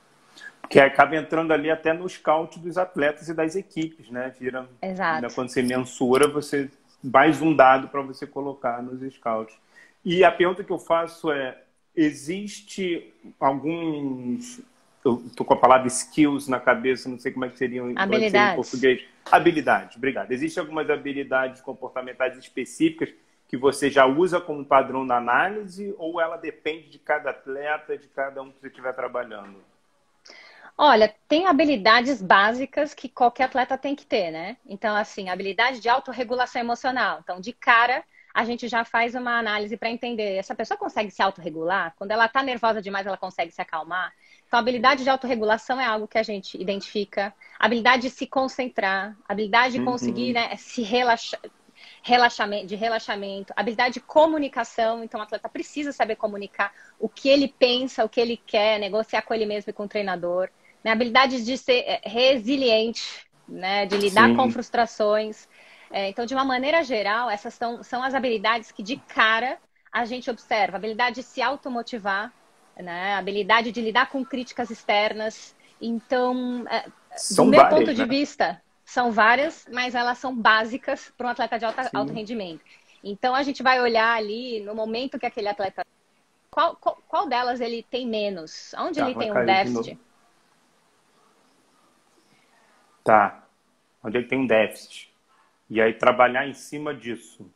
Que 0.68 0.78
acaba 0.78 1.16
entrando 1.16 1.52
ali 1.52 1.70
até 1.70 1.92
no 1.92 2.08
scout 2.08 2.58
dos 2.58 2.76
atletas 2.76 3.28
e 3.28 3.34
das 3.34 3.56
equipes, 3.56 4.10
né? 4.10 4.32
Vira, 4.38 4.68
Exato. 4.82 5.22
Né? 5.22 5.28
Quando 5.34 5.48
você 5.48 5.62
mensura, 5.62 6.28
você 6.28 6.70
mais 7.02 7.40
um 7.40 7.54
dado 7.54 7.88
para 7.88 8.02
você 8.02 8.26
colocar 8.26 8.82
nos 8.82 9.00
scouts. 9.14 9.54
E 10.04 10.24
a 10.24 10.32
pergunta 10.32 10.64
que 10.64 10.70
eu 10.70 10.78
faço 10.78 11.30
é: 11.30 11.60
existe 11.94 13.12
alguns. 13.38 14.60
Eu 15.04 15.22
estou 15.26 15.46
com 15.46 15.54
a 15.54 15.56
palavra 15.56 15.86
skills 15.86 16.48
na 16.48 16.58
cabeça, 16.58 17.08
não 17.08 17.18
sei 17.18 17.32
como 17.32 17.44
é 17.44 17.48
que 17.48 17.56
seriam 17.56 17.90
em 17.90 17.94
português. 18.56 19.04
Habilidades, 19.30 19.96
obrigado. 19.96 20.32
Existem 20.32 20.60
algumas 20.60 20.90
habilidades 20.90 21.60
comportamentais 21.60 22.36
específicas 22.36 23.10
que 23.48 23.56
você 23.56 23.90
já 23.90 24.04
usa 24.04 24.40
como 24.40 24.64
padrão 24.64 25.04
na 25.04 25.16
análise 25.16 25.94
ou 25.98 26.20
ela 26.20 26.36
depende 26.36 26.90
de 26.90 26.98
cada 26.98 27.30
atleta, 27.30 27.96
de 27.96 28.06
cada 28.08 28.42
um 28.42 28.50
que 28.50 28.60
você 28.60 28.66
estiver 28.66 28.92
trabalhando? 28.92 29.56
Olha, 30.80 31.12
tem 31.26 31.48
habilidades 31.48 32.22
básicas 32.22 32.94
que 32.94 33.08
qualquer 33.08 33.44
atleta 33.44 33.76
tem 33.76 33.96
que 33.96 34.06
ter, 34.06 34.30
né? 34.30 34.56
Então, 34.64 34.94
assim, 34.94 35.28
habilidade 35.28 35.80
de 35.80 35.88
autorregulação 35.88 36.62
emocional. 36.62 37.18
Então, 37.20 37.40
de 37.40 37.52
cara, 37.52 38.04
a 38.32 38.44
gente 38.44 38.68
já 38.68 38.84
faz 38.84 39.16
uma 39.16 39.40
análise 39.40 39.76
para 39.76 39.90
entender 39.90 40.36
essa 40.36 40.54
pessoa 40.54 40.78
consegue 40.78 41.10
se 41.10 41.20
autorregular? 41.20 41.94
Quando 41.96 42.12
ela 42.12 42.26
está 42.26 42.44
nervosa 42.44 42.80
demais, 42.80 43.04
ela 43.04 43.16
consegue 43.16 43.50
se 43.50 43.60
acalmar? 43.60 44.12
Então, 44.46 44.56
habilidade 44.56 45.02
de 45.02 45.10
autorregulação 45.10 45.80
é 45.80 45.84
algo 45.84 46.06
que 46.06 46.16
a 46.16 46.22
gente 46.22 46.56
identifica. 46.56 47.34
Habilidade 47.58 48.02
de 48.02 48.10
se 48.10 48.28
concentrar, 48.28 49.16
habilidade 49.28 49.76
de 49.76 49.84
conseguir 49.84 50.28
uhum. 50.28 50.34
né, 50.34 50.56
se 50.56 50.82
relaxar, 50.82 51.40
relaxamento, 52.04 52.66
de 52.66 52.76
relaxamento, 52.76 53.52
habilidade 53.56 53.94
de 53.94 54.00
comunicação. 54.00 55.02
Então, 55.02 55.18
o 55.18 55.24
atleta 55.24 55.48
precisa 55.48 55.90
saber 55.90 56.14
comunicar 56.14 56.72
o 57.00 57.08
que 57.08 57.28
ele 57.28 57.48
pensa, 57.48 58.04
o 58.04 58.08
que 58.08 58.20
ele 58.20 58.36
quer, 58.36 58.78
negociar 58.78 59.22
com 59.22 59.34
ele 59.34 59.44
mesmo 59.44 59.70
e 59.70 59.72
com 59.72 59.82
o 59.82 59.88
treinador 59.88 60.48
né? 60.82 60.90
habilidade 60.90 61.44
de 61.44 61.56
ser 61.56 61.84
é, 61.86 62.00
resiliente, 62.04 63.26
né? 63.48 63.86
de 63.86 63.96
lidar 63.96 64.28
Sim. 64.28 64.36
com 64.36 64.50
frustrações. 64.50 65.48
É, 65.90 66.08
então, 66.08 66.26
de 66.26 66.34
uma 66.34 66.44
maneira 66.44 66.82
geral, 66.82 67.30
essas 67.30 67.54
são, 67.54 67.82
são 67.82 68.02
as 68.02 68.14
habilidades 68.14 68.70
que 68.70 68.82
de 68.82 68.96
cara 68.96 69.58
a 69.92 70.04
gente 70.04 70.30
observa. 70.30 70.76
Habilidade 70.76 71.16
de 71.16 71.22
se 71.22 71.40
automotivar, 71.40 72.32
né? 72.76 73.14
habilidade 73.14 73.72
de 73.72 73.80
lidar 73.80 74.10
com 74.10 74.24
críticas 74.24 74.70
externas. 74.70 75.56
Então, 75.80 76.64
é, 76.68 76.84
do 77.34 77.44
meu 77.44 77.60
várias, 77.60 77.78
ponto 77.78 77.94
de 77.94 78.02
né? 78.02 78.06
vista, 78.06 78.62
são 78.84 79.12
várias, 79.12 79.66
mas 79.72 79.94
elas 79.94 80.18
são 80.18 80.34
básicas 80.34 81.12
para 81.16 81.26
um 81.26 81.30
atleta 81.30 81.58
de 81.58 81.64
alta, 81.64 81.90
alto 81.92 82.12
rendimento. 82.12 82.60
Então 83.02 83.34
a 83.34 83.42
gente 83.42 83.62
vai 83.62 83.80
olhar 83.80 84.16
ali 84.16 84.60
no 84.60 84.74
momento 84.74 85.18
que 85.18 85.26
aquele 85.26 85.48
atleta. 85.48 85.86
Qual, 86.50 86.76
qual, 86.76 86.98
qual 87.06 87.28
delas 87.28 87.60
ele 87.60 87.84
tem 87.88 88.06
menos? 88.06 88.74
Onde 88.78 88.98
tá, 88.98 89.06
ele 89.06 89.18
tem 89.18 89.30
um 89.30 89.44
déficit? 89.44 89.94
De 89.94 89.98
tá. 93.08 93.42
Onde 94.04 94.18
ele 94.18 94.28
tem 94.28 94.38
um 94.38 94.46
déficit. 94.46 95.10
E 95.70 95.80
aí 95.80 95.94
trabalhar 95.94 96.46
em 96.46 96.52
cima 96.52 96.94
disso. 96.94 97.50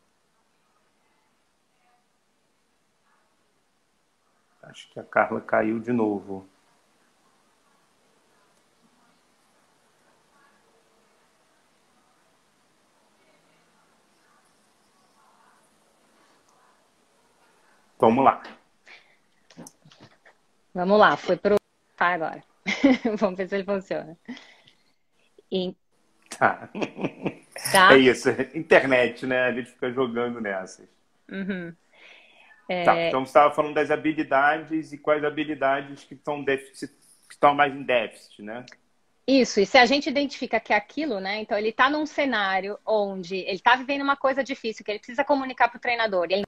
Acho 4.63 4.89
que 4.91 4.99
a 4.99 5.05
Carla 5.05 5.43
caiu 5.43 5.79
de 5.79 5.93
novo. 5.93 6.49
Vamos 17.99 18.25
lá. 18.25 18.43
Vamos 20.75 20.99
lá, 20.99 21.17
foi 21.17 21.37
pro 21.37 21.57
tá 21.95 22.15
agora. 22.15 22.43
Vamos 23.19 23.37
ver 23.37 23.49
se 23.49 23.57
ele 23.57 23.65
funciona. 23.65 24.17
E... 25.53 25.77
Tá. 26.31 26.71
tá. 27.71 27.95
É 27.95 27.99
isso, 27.99 28.31
internet, 28.55 29.27
né? 29.27 29.43
A 29.43 29.53
gente 29.53 29.71
fica 29.71 29.93
jogando 29.93 30.41
nessas. 30.41 30.89
Uhum. 31.31 31.75
É... 32.69 32.85
Tá, 32.85 33.09
então 33.09 33.25
você 33.25 33.31
estava 33.31 33.55
falando 33.55 33.75
das 33.75 33.91
habilidades 33.91 34.93
e 34.93 34.99
quais 34.99 35.23
habilidades 35.23 36.05
que 36.05 36.15
estão, 36.15 36.43
déficit, 36.43 36.91
que 37.29 37.35
estão 37.35 37.55
mais 37.55 37.75
em 37.75 37.83
déficit, 37.83 38.43
né? 38.43 38.65
Isso, 39.27 39.61
e 39.61 39.67
se 39.67 39.79
a 39.79 39.87
gente 39.87 40.09
identifica 40.09 40.59
que 40.59 40.73
é 40.73 40.77
aquilo, 40.77 41.21
né? 41.21 41.41
Então 41.41 41.57
ele 41.57 41.69
está 41.69 41.89
num 41.91 42.07
cenário 42.07 42.79
onde 42.85 43.37
ele 43.37 43.57
está 43.57 43.77
vivendo 43.77 44.03
uma 44.03 44.17
coisa 44.17 44.43
difícil, 44.43 44.85
que 44.85 44.91
ele 44.91 44.99
precisa 44.99 45.23
comunicar 45.23 45.69
para 45.69 45.77
o 45.77 45.81
treinador, 45.81 46.27
e 46.29 46.35
ele 46.35 46.45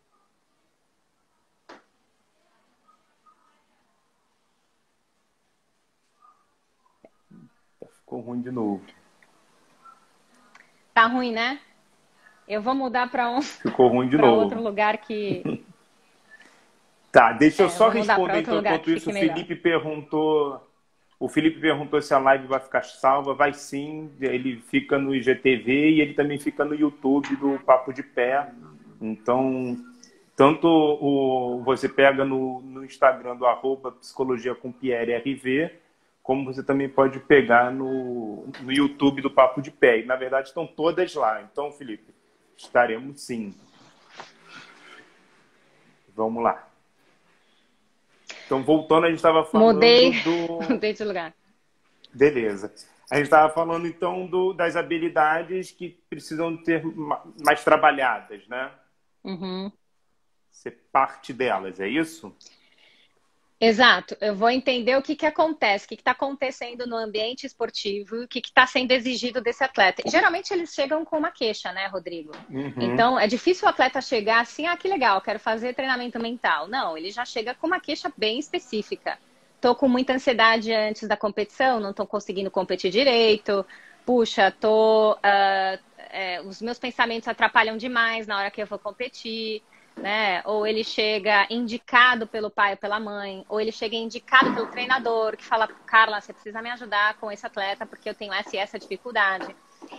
Ficou 8.04 8.20
ruim 8.20 8.42
de 8.42 8.50
novo. 8.50 8.82
Tá 10.92 11.06
ruim, 11.06 11.32
né? 11.32 11.58
Eu 12.46 12.60
vou 12.60 12.74
mudar 12.74 13.10
para 13.10 13.30
um. 13.30 13.40
Ficou 13.40 13.88
ruim 13.88 14.08
de 14.08 14.18
novo. 14.18 14.42
outro 14.42 14.62
lugar 14.62 14.98
que. 14.98 15.64
tá, 17.10 17.32
deixa 17.32 17.62
eu 17.62 17.66
é, 17.66 17.70
só 17.70 17.86
eu 17.86 17.92
responder 17.92 18.40
então. 18.40 18.60
Enquanto 18.60 18.90
isso, 18.90 19.10
o 19.10 19.12
Felipe 19.12 19.56
perguntou. 19.56 20.70
O 21.18 21.28
Felipe 21.28 21.58
perguntou 21.58 22.02
se 22.02 22.12
a 22.12 22.18
live 22.18 22.46
vai 22.46 22.60
ficar 22.60 22.82
salva. 22.82 23.32
Vai 23.32 23.54
sim. 23.54 24.10
Ele 24.20 24.60
fica 24.68 24.98
no 24.98 25.14
IGTV 25.14 25.90
e 25.92 26.00
ele 26.02 26.12
também 26.12 26.38
fica 26.38 26.64
no 26.64 26.74
YouTube 26.74 27.34
do 27.36 27.58
Papo 27.60 27.92
de 27.92 28.02
Pé. 28.02 28.52
Então, 29.00 29.76
tanto 30.36 30.68
o, 30.68 31.62
você 31.64 31.88
pega 31.88 32.24
no, 32.24 32.60
no 32.60 32.84
Instagram 32.84 33.36
do 33.36 33.46
arroba 33.46 33.92
Psicologia 33.92 34.54
com 34.54 34.70
Pierre 34.70 35.16
RV, 35.16 35.70
como 36.24 36.46
você 36.46 36.62
também 36.62 36.88
pode 36.88 37.20
pegar 37.20 37.70
no, 37.70 38.46
no 38.62 38.72
YouTube 38.72 39.20
do 39.20 39.30
Papo 39.30 39.60
de 39.60 39.70
Pé. 39.70 40.00
E, 40.00 40.06
na 40.06 40.16
verdade, 40.16 40.48
estão 40.48 40.66
todas 40.66 41.14
lá. 41.14 41.42
Então, 41.42 41.70
Felipe, 41.70 42.14
estaremos 42.56 43.20
sim. 43.20 43.54
Vamos 46.16 46.42
lá. 46.42 46.66
Então, 48.46 48.62
voltando, 48.62 49.04
a 49.04 49.08
gente 49.08 49.18
estava 49.18 49.44
falando 49.44 49.74
Mudei. 49.74 50.22
do... 50.22 50.62
Mudei 50.72 50.94
de 50.94 51.04
lugar. 51.04 51.34
Beleza. 52.14 52.72
A 53.10 53.16
gente 53.16 53.24
estava 53.24 53.52
falando, 53.52 53.86
então, 53.86 54.26
do, 54.26 54.54
das 54.54 54.76
habilidades 54.76 55.72
que 55.72 55.90
precisam 56.08 56.56
ter 56.56 56.82
mais 57.44 57.62
trabalhadas, 57.62 58.48
né? 58.48 58.70
Uhum. 59.22 59.70
Ser 60.50 60.70
parte 60.90 61.34
delas, 61.34 61.78
é 61.80 61.88
isso? 61.88 62.34
Exato, 63.64 64.14
eu 64.20 64.34
vou 64.34 64.50
entender 64.50 64.94
o 64.94 65.00
que, 65.00 65.16
que 65.16 65.24
acontece, 65.24 65.86
o 65.86 65.88
que 65.88 65.94
está 65.94 66.10
acontecendo 66.10 66.86
no 66.86 66.96
ambiente 66.96 67.46
esportivo, 67.46 68.22
o 68.22 68.28
que 68.28 68.40
está 68.40 68.66
sendo 68.66 68.92
exigido 68.92 69.40
desse 69.40 69.64
atleta. 69.64 70.02
E, 70.04 70.10
geralmente 70.10 70.52
eles 70.52 70.74
chegam 70.74 71.02
com 71.02 71.16
uma 71.16 71.30
queixa, 71.30 71.72
né, 71.72 71.86
Rodrigo? 71.86 72.32
Uhum. 72.50 72.74
Então 72.78 73.18
é 73.18 73.26
difícil 73.26 73.66
o 73.66 73.70
atleta 73.70 74.02
chegar 74.02 74.40
assim, 74.40 74.66
ah, 74.66 74.76
que 74.76 74.86
legal, 74.86 75.18
quero 75.22 75.38
fazer 75.38 75.74
treinamento 75.74 76.20
mental. 76.20 76.68
Não, 76.68 76.96
ele 76.96 77.10
já 77.10 77.24
chega 77.24 77.54
com 77.54 77.66
uma 77.66 77.80
queixa 77.80 78.12
bem 78.16 78.38
específica. 78.38 79.18
Tô 79.62 79.74
com 79.74 79.88
muita 79.88 80.12
ansiedade 80.12 80.70
antes 80.70 81.08
da 81.08 81.16
competição, 81.16 81.80
não 81.80 81.90
estou 81.90 82.06
conseguindo 82.06 82.50
competir 82.50 82.90
direito. 82.90 83.64
Puxa, 84.04 84.50
tô, 84.50 85.12
uh, 85.12 85.78
é, 86.10 86.42
os 86.42 86.60
meus 86.60 86.78
pensamentos 86.78 87.26
atrapalham 87.26 87.78
demais 87.78 88.26
na 88.26 88.36
hora 88.36 88.50
que 88.50 88.60
eu 88.60 88.66
vou 88.66 88.78
competir 88.78 89.62
né? 89.96 90.42
Ou 90.44 90.66
ele 90.66 90.82
chega 90.84 91.46
indicado 91.50 92.26
pelo 92.26 92.50
pai 92.50 92.72
ou 92.72 92.76
pela 92.76 92.98
mãe, 92.98 93.44
ou 93.48 93.60
ele 93.60 93.72
chega 93.72 93.96
indicado 93.96 94.52
pelo 94.54 94.66
treinador 94.66 95.36
que 95.36 95.44
fala, 95.44 95.68
Carla, 95.86 96.20
você 96.20 96.32
precisa 96.32 96.60
me 96.60 96.70
ajudar 96.70 97.14
com 97.14 97.30
esse 97.30 97.46
atleta 97.46 97.86
porque 97.86 98.08
eu 98.08 98.14
tenho 98.14 98.32
essa 98.32 98.54
e 98.54 98.58
essa 98.58 98.78
dificuldade. 98.78 99.54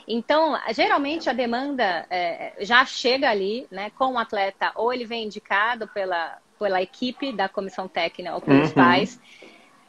Então, 0.08 0.60
geralmente 0.71 1.29
a 1.29 1.34
demanda 1.34 2.05
é, 2.10 2.53
já 2.60 2.86
chega 2.86 3.29
ali, 3.29 3.67
né, 3.71 3.91
com 3.91 4.13
o 4.13 4.17
atleta, 4.17 4.71
ou 4.75 4.91
ele 4.91 5.05
vem 5.05 5.25
indicado 5.25 5.88
pela, 5.88 6.38
pela 6.60 6.81
equipe 6.81 7.31
da 7.31 7.47
comissão 7.47 7.88
técnica 7.88 8.34
ou 8.34 8.41
pelos 8.41 8.69
uhum. 8.69 8.75
pais. 8.75 9.19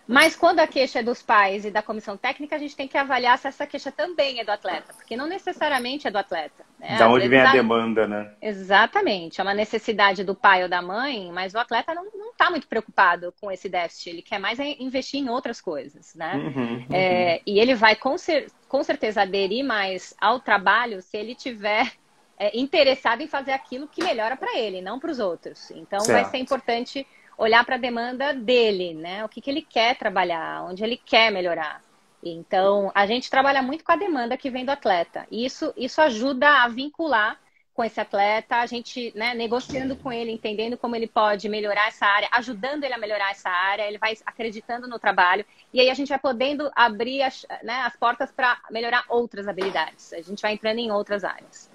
Mas 0.06 0.36
quando 0.36 0.60
a 0.60 0.66
queixa 0.66 1.00
é 1.00 1.02
dos 1.02 1.20
pais 1.20 1.64
e 1.64 1.70
da 1.70 1.82
comissão 1.82 2.16
técnica, 2.16 2.54
a 2.54 2.58
gente 2.58 2.76
tem 2.76 2.86
que 2.86 2.96
avaliar 2.96 3.36
se 3.38 3.48
essa 3.48 3.66
queixa 3.66 3.90
também 3.90 4.38
é 4.38 4.44
do 4.44 4.50
atleta, 4.50 4.92
porque 4.94 5.16
não 5.16 5.26
necessariamente 5.26 6.06
é 6.06 6.10
do 6.10 6.18
atleta. 6.18 6.64
Né? 6.78 6.96
Da 6.96 7.06
Às 7.06 7.12
onde 7.12 7.28
vem 7.28 7.40
a 7.40 7.52
demanda, 7.52 8.06
né? 8.06 8.32
Exatamente. 8.40 9.40
É 9.40 9.44
uma 9.44 9.54
necessidade 9.54 10.22
do 10.22 10.34
pai 10.34 10.62
ou 10.62 10.68
da 10.68 10.80
mãe, 10.80 11.30
mas 11.32 11.54
o 11.54 11.58
atleta 11.58 11.92
não 11.92 12.30
está 12.30 12.50
muito 12.50 12.68
preocupado 12.68 13.34
com 13.40 13.50
esse 13.50 13.68
déficit. 13.68 14.10
Ele 14.10 14.22
quer 14.22 14.38
mais 14.38 14.60
é 14.60 14.76
investir 14.78 15.20
em 15.20 15.28
outras 15.28 15.60
coisas, 15.60 16.14
né? 16.14 16.34
Uhum, 16.34 16.62
uhum. 16.62 16.86
É, 16.92 17.40
e 17.44 17.58
ele 17.58 17.74
vai 17.74 17.96
com, 17.96 18.16
cer 18.16 18.46
com 18.68 18.82
certeza 18.84 19.22
aderir 19.22 19.64
mais 19.64 20.14
ao 20.20 20.38
trabalho 20.38 21.02
se 21.02 21.16
ele 21.16 21.34
tiver 21.34 21.92
é, 22.38 22.56
interessado 22.56 23.22
em 23.22 23.26
fazer 23.26 23.52
aquilo 23.52 23.88
que 23.88 24.04
melhora 24.04 24.36
para 24.36 24.56
ele, 24.56 24.80
não 24.80 25.00
para 25.00 25.10
os 25.10 25.18
outros. 25.18 25.70
Então 25.72 26.00
certo. 26.00 26.22
vai 26.22 26.30
ser 26.30 26.38
importante 26.38 27.06
olhar 27.36 27.64
para 27.64 27.76
a 27.76 27.78
demanda 27.78 28.32
dele, 28.32 28.94
né? 28.94 29.24
O 29.24 29.28
que, 29.28 29.40
que 29.40 29.50
ele 29.50 29.62
quer 29.62 29.96
trabalhar, 29.96 30.64
onde 30.64 30.82
ele 30.82 30.96
quer 30.96 31.30
melhorar. 31.30 31.82
Então, 32.22 32.90
a 32.94 33.06
gente 33.06 33.30
trabalha 33.30 33.62
muito 33.62 33.84
com 33.84 33.92
a 33.92 33.96
demanda 33.96 34.36
que 34.36 34.50
vem 34.50 34.64
do 34.64 34.70
atleta. 34.70 35.26
E 35.30 35.44
isso, 35.44 35.72
isso 35.76 36.00
ajuda 36.00 36.62
a 36.62 36.68
vincular 36.68 37.38
com 37.76 37.84
esse 37.84 38.00
atleta, 38.00 38.56
a 38.56 38.64
gente 38.64 39.12
né, 39.14 39.34
negociando 39.34 39.94
com 39.96 40.10
ele, 40.10 40.32
entendendo 40.32 40.78
como 40.78 40.96
ele 40.96 41.06
pode 41.06 41.46
melhorar 41.46 41.88
essa 41.88 42.06
área, 42.06 42.26
ajudando 42.32 42.84
ele 42.84 42.94
a 42.94 42.98
melhorar 42.98 43.30
essa 43.30 43.50
área, 43.50 43.86
ele 43.86 43.98
vai 43.98 44.14
acreditando 44.24 44.88
no 44.88 44.98
trabalho, 44.98 45.44
e 45.74 45.78
aí 45.78 45.90
a 45.90 45.94
gente 45.94 46.08
vai 46.08 46.18
podendo 46.18 46.70
abrir 46.74 47.22
as, 47.22 47.44
né, 47.62 47.74
as 47.80 47.94
portas 47.94 48.32
para 48.32 48.58
melhorar 48.70 49.04
outras 49.10 49.46
habilidades. 49.46 50.14
A 50.14 50.22
gente 50.22 50.40
vai 50.40 50.54
entrando 50.54 50.78
em 50.78 50.90
outras 50.90 51.22
áreas. 51.22 51.70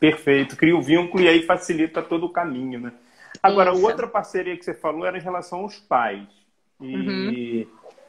Perfeito, 0.00 0.56
cria 0.56 0.74
o 0.74 0.80
vínculo 0.80 1.22
e 1.22 1.28
aí 1.28 1.42
facilita 1.42 2.00
todo 2.00 2.24
o 2.24 2.30
caminho, 2.30 2.80
né? 2.80 2.92
Agora, 3.42 3.72
Isso. 3.72 3.84
outra 3.84 4.06
parceria 4.06 4.56
que 4.56 4.64
você 4.64 4.74
falou 4.74 5.04
era 5.06 5.18
em 5.18 5.22
relação 5.22 5.60
aos 5.60 5.78
pais. 5.78 6.26
E 6.80 6.94
uhum. 6.94 7.66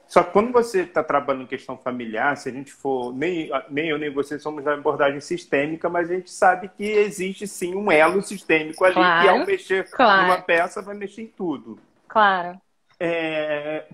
só 0.07 0.23
que 0.23 0.31
quando 0.31 0.51
você 0.51 0.81
está 0.81 1.03
trabalhando 1.03 1.43
em 1.43 1.47
questão 1.47 1.77
familiar, 1.77 2.35
se 2.37 2.49
a 2.49 2.51
gente 2.51 2.71
for 2.71 3.13
nem, 3.13 3.49
nem 3.69 3.89
eu 3.89 3.97
nem 3.97 4.11
você 4.11 4.39
somos 4.39 4.63
da 4.63 4.73
abordagem 4.73 5.19
sistêmica, 5.19 5.89
mas 5.89 6.09
a 6.09 6.15
gente 6.15 6.31
sabe 6.31 6.69
que 6.69 6.83
existe 6.83 7.47
sim 7.47 7.75
um 7.75 7.91
elo 7.91 8.21
sistêmico 8.21 8.83
ali 8.83 8.95
claro, 8.95 9.21
que 9.21 9.29
ao 9.29 9.45
mexer 9.45 9.89
claro. 9.91 10.23
numa 10.23 10.41
peça 10.41 10.81
vai 10.81 10.95
mexer 10.95 11.23
em 11.23 11.27
tudo. 11.27 11.79
Claro. 12.07 12.59
É, 12.99 13.85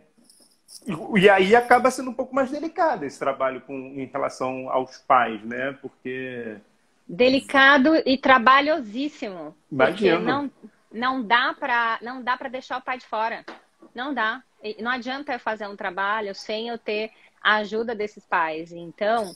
e 1.15 1.29
aí 1.29 1.55
acaba 1.55 1.91
sendo 1.91 2.09
um 2.09 2.13
pouco 2.13 2.33
mais 2.33 2.49
delicado 2.49 3.03
esse 3.03 3.19
trabalho 3.19 3.61
com, 3.61 3.73
em 3.73 4.05
relação 4.05 4.69
aos 4.69 4.97
pais, 4.97 5.43
né? 5.43 5.77
Porque. 5.81 6.57
Delicado 7.07 7.95
e 8.05 8.17
trabalhosíssimo. 8.17 9.55
Imagina. 9.71 10.15
Porque 10.15 10.25
não, 10.25 10.51
não 10.91 11.23
dá 11.23 11.53
para 11.53 11.99
não 12.01 12.21
dá 12.21 12.37
para 12.37 12.49
deixar 12.49 12.77
o 12.77 12.81
pai 12.81 12.97
de 12.97 13.05
fora. 13.05 13.45
Não 13.93 14.13
dá. 14.13 14.43
Não 14.79 14.91
adianta 14.91 15.33
eu 15.33 15.39
fazer 15.39 15.67
um 15.67 15.75
trabalho 15.75 16.35
sem 16.35 16.67
eu 16.67 16.77
ter 16.77 17.11
a 17.41 17.55
ajuda 17.57 17.95
desses 17.95 18.25
pais. 18.25 18.71
Então, 18.71 19.31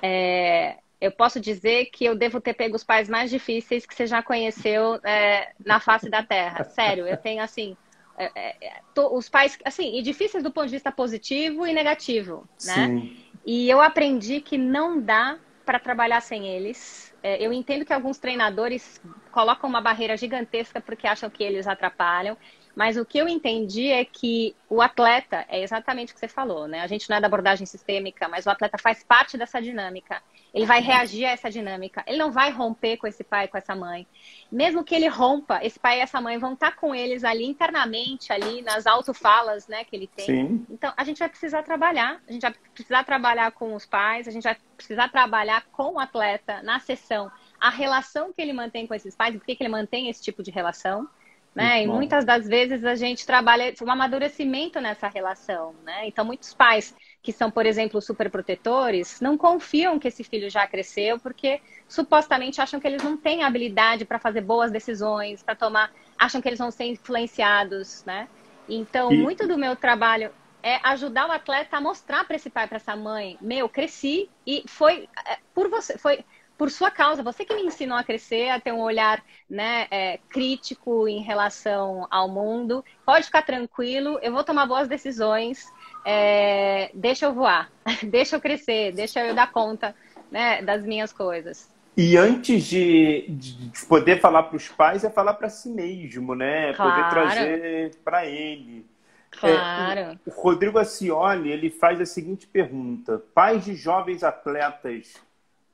é, 0.00 0.76
eu 1.00 1.10
posso 1.12 1.40
dizer 1.40 1.86
que 1.86 2.04
eu 2.04 2.16
devo 2.16 2.40
ter 2.40 2.54
pego 2.54 2.76
os 2.76 2.84
pais 2.84 3.08
mais 3.08 3.30
difíceis 3.30 3.86
que 3.86 3.94
você 3.94 4.06
já 4.06 4.22
conheceu 4.22 5.00
é, 5.04 5.52
na 5.64 5.80
face 5.80 6.08
da 6.08 6.22
Terra. 6.22 6.64
Sério, 6.64 7.06
eu 7.06 7.16
tenho 7.16 7.42
assim. 7.42 7.76
É, 8.16 8.30
é, 8.34 8.66
é 8.66 8.80
tô, 8.94 9.16
os 9.16 9.28
pais, 9.28 9.56
assim, 9.64 9.96
e 9.96 10.02
difíceis 10.02 10.42
do 10.42 10.50
ponto 10.50 10.66
de 10.66 10.72
vista 10.72 10.90
positivo 10.90 11.66
e 11.66 11.72
negativo, 11.72 12.48
né? 12.64 12.86
Sim. 12.86 13.16
E 13.46 13.70
eu 13.70 13.80
aprendi 13.80 14.40
que 14.40 14.58
não 14.58 15.00
dá 15.00 15.38
para 15.64 15.78
trabalhar 15.78 16.20
sem 16.20 16.48
eles. 16.48 17.14
É, 17.22 17.44
eu 17.44 17.52
entendo 17.52 17.84
que 17.84 17.92
alguns 17.92 18.18
treinadores 18.18 19.00
colocam 19.38 19.70
uma 19.70 19.80
barreira 19.80 20.16
gigantesca 20.16 20.80
porque 20.80 21.06
acham 21.06 21.30
que 21.30 21.44
eles 21.44 21.68
atrapalham. 21.68 22.36
Mas 22.74 22.96
o 22.96 23.04
que 23.04 23.18
eu 23.18 23.28
entendi 23.28 23.86
é 23.86 24.04
que 24.04 24.54
o 24.68 24.82
atleta, 24.82 25.44
é 25.48 25.62
exatamente 25.62 26.10
o 26.10 26.14
que 26.14 26.20
você 26.20 26.26
falou, 26.26 26.66
né? 26.66 26.80
A 26.80 26.88
gente 26.88 27.08
não 27.08 27.16
é 27.16 27.20
da 27.20 27.28
abordagem 27.28 27.64
sistêmica, 27.64 28.28
mas 28.28 28.46
o 28.46 28.50
atleta 28.50 28.76
faz 28.78 29.04
parte 29.04 29.38
dessa 29.38 29.62
dinâmica. 29.62 30.20
Ele 30.52 30.66
vai 30.66 30.80
reagir 30.80 31.24
a 31.24 31.30
essa 31.30 31.50
dinâmica. 31.50 32.02
Ele 32.06 32.18
não 32.18 32.32
vai 32.32 32.50
romper 32.50 32.96
com 32.96 33.06
esse 33.06 33.22
pai, 33.22 33.46
com 33.46 33.56
essa 33.56 33.76
mãe. 33.76 34.06
Mesmo 34.50 34.82
que 34.82 34.94
ele 34.94 35.06
rompa, 35.06 35.60
esse 35.62 35.78
pai 35.78 35.98
e 35.98 36.00
essa 36.00 36.20
mãe 36.20 36.36
vão 36.38 36.54
estar 36.54 36.74
com 36.74 36.92
eles 36.92 37.22
ali 37.22 37.44
internamente, 37.44 38.32
ali 38.32 38.62
nas 38.62 38.86
autofalas, 38.86 39.68
né, 39.68 39.84
que 39.84 39.94
ele 39.94 40.08
tem. 40.08 40.26
Sim. 40.26 40.66
Então, 40.68 40.92
a 40.96 41.04
gente 41.04 41.18
vai 41.18 41.28
precisar 41.28 41.62
trabalhar. 41.62 42.20
A 42.28 42.32
gente 42.32 42.42
vai 42.42 42.54
precisar 42.74 43.04
trabalhar 43.04 43.52
com 43.52 43.74
os 43.74 43.86
pais, 43.86 44.26
a 44.26 44.32
gente 44.32 44.44
vai 44.44 44.56
precisar 44.76 45.08
trabalhar 45.08 45.64
com 45.72 45.94
o 45.94 45.98
atleta 46.00 46.60
na 46.62 46.80
sessão. 46.80 47.30
A 47.60 47.70
relação 47.70 48.32
que 48.32 48.40
ele 48.40 48.52
mantém 48.52 48.86
com 48.86 48.94
esses 48.94 49.14
pais, 49.14 49.36
por 49.36 49.44
que 49.44 49.56
ele 49.58 49.68
mantém 49.68 50.08
esse 50.08 50.22
tipo 50.22 50.42
de 50.42 50.50
relação. 50.50 51.08
Né? 51.54 51.82
E 51.82 51.86
muitas 51.88 52.24
das 52.24 52.46
vezes 52.46 52.84
a 52.84 52.94
gente 52.94 53.26
trabalha 53.26 53.74
um 53.82 53.90
amadurecimento 53.90 54.80
nessa 54.80 55.08
relação, 55.08 55.74
né? 55.82 56.06
Então, 56.06 56.24
muitos 56.24 56.54
pais 56.54 56.94
que 57.20 57.32
são, 57.32 57.50
por 57.50 57.66
exemplo, 57.66 58.00
super 58.00 58.30
protetores, 58.30 59.20
não 59.20 59.36
confiam 59.36 59.98
que 59.98 60.06
esse 60.06 60.22
filho 60.22 60.48
já 60.48 60.68
cresceu, 60.68 61.18
porque 61.18 61.60
supostamente 61.88 62.60
acham 62.60 62.78
que 62.78 62.86
eles 62.86 63.02
não 63.02 63.16
têm 63.16 63.42
habilidade 63.42 64.04
para 64.04 64.20
fazer 64.20 64.40
boas 64.42 64.70
decisões, 64.70 65.42
para 65.42 65.56
tomar, 65.56 65.90
acham 66.16 66.40
que 66.40 66.48
eles 66.48 66.60
vão 66.60 66.70
ser 66.70 66.84
influenciados, 66.84 68.04
né? 68.04 68.28
Então, 68.68 69.12
e... 69.12 69.16
muito 69.16 69.48
do 69.48 69.58
meu 69.58 69.74
trabalho 69.74 70.30
é 70.62 70.78
ajudar 70.84 71.28
o 71.28 71.32
atleta 71.32 71.76
a 71.76 71.80
mostrar 71.80 72.24
para 72.24 72.36
esse 72.36 72.50
pai, 72.50 72.68
para 72.68 72.76
essa 72.76 72.94
mãe, 72.94 73.36
meu, 73.40 73.68
cresci 73.68 74.28
e 74.46 74.62
foi 74.66 75.08
é, 75.26 75.38
por 75.54 75.68
você, 75.68 75.96
foi 75.98 76.24
por 76.58 76.70
sua 76.70 76.90
causa, 76.90 77.22
você 77.22 77.44
que 77.44 77.54
me 77.54 77.62
ensinou 77.62 77.96
a 77.96 78.02
crescer, 78.02 78.48
a 78.48 78.60
ter 78.60 78.72
um 78.72 78.80
olhar 78.80 79.24
né, 79.48 79.86
é, 79.92 80.18
crítico 80.28 81.06
em 81.06 81.22
relação 81.22 82.08
ao 82.10 82.28
mundo. 82.28 82.84
Pode 83.06 83.26
ficar 83.26 83.42
tranquilo, 83.42 84.18
eu 84.20 84.32
vou 84.32 84.42
tomar 84.42 84.66
boas 84.66 84.88
decisões. 84.88 85.64
É, 86.04 86.90
deixa 86.92 87.26
eu 87.26 87.32
voar, 87.32 87.70
deixa 88.02 88.36
eu 88.36 88.40
crescer, 88.40 88.92
deixa 88.92 89.24
eu 89.24 89.34
dar 89.36 89.52
conta 89.52 89.94
né, 90.32 90.60
das 90.60 90.82
minhas 90.82 91.12
coisas. 91.12 91.72
E 91.96 92.16
antes 92.16 92.64
de, 92.64 93.26
de 93.28 93.86
poder 93.86 94.20
falar 94.20 94.44
para 94.44 94.56
os 94.56 94.68
pais, 94.68 95.04
é 95.04 95.10
falar 95.10 95.34
para 95.34 95.48
si 95.48 95.68
mesmo, 95.68 96.34
né? 96.34 96.72
Claro. 96.74 96.90
Poder 96.90 97.10
trazer 97.10 97.94
para 98.04 98.26
ele. 98.26 98.84
Claro. 99.30 100.00
É, 100.00 100.18
o, 100.26 100.30
o 100.30 100.40
Rodrigo 100.40 100.78
Acioli 100.78 101.50
ele 101.50 101.70
faz 101.70 102.00
a 102.00 102.06
seguinte 102.06 102.46
pergunta: 102.46 103.22
pais 103.34 103.64
de 103.64 103.74
jovens 103.74 104.22
atletas 104.22 105.27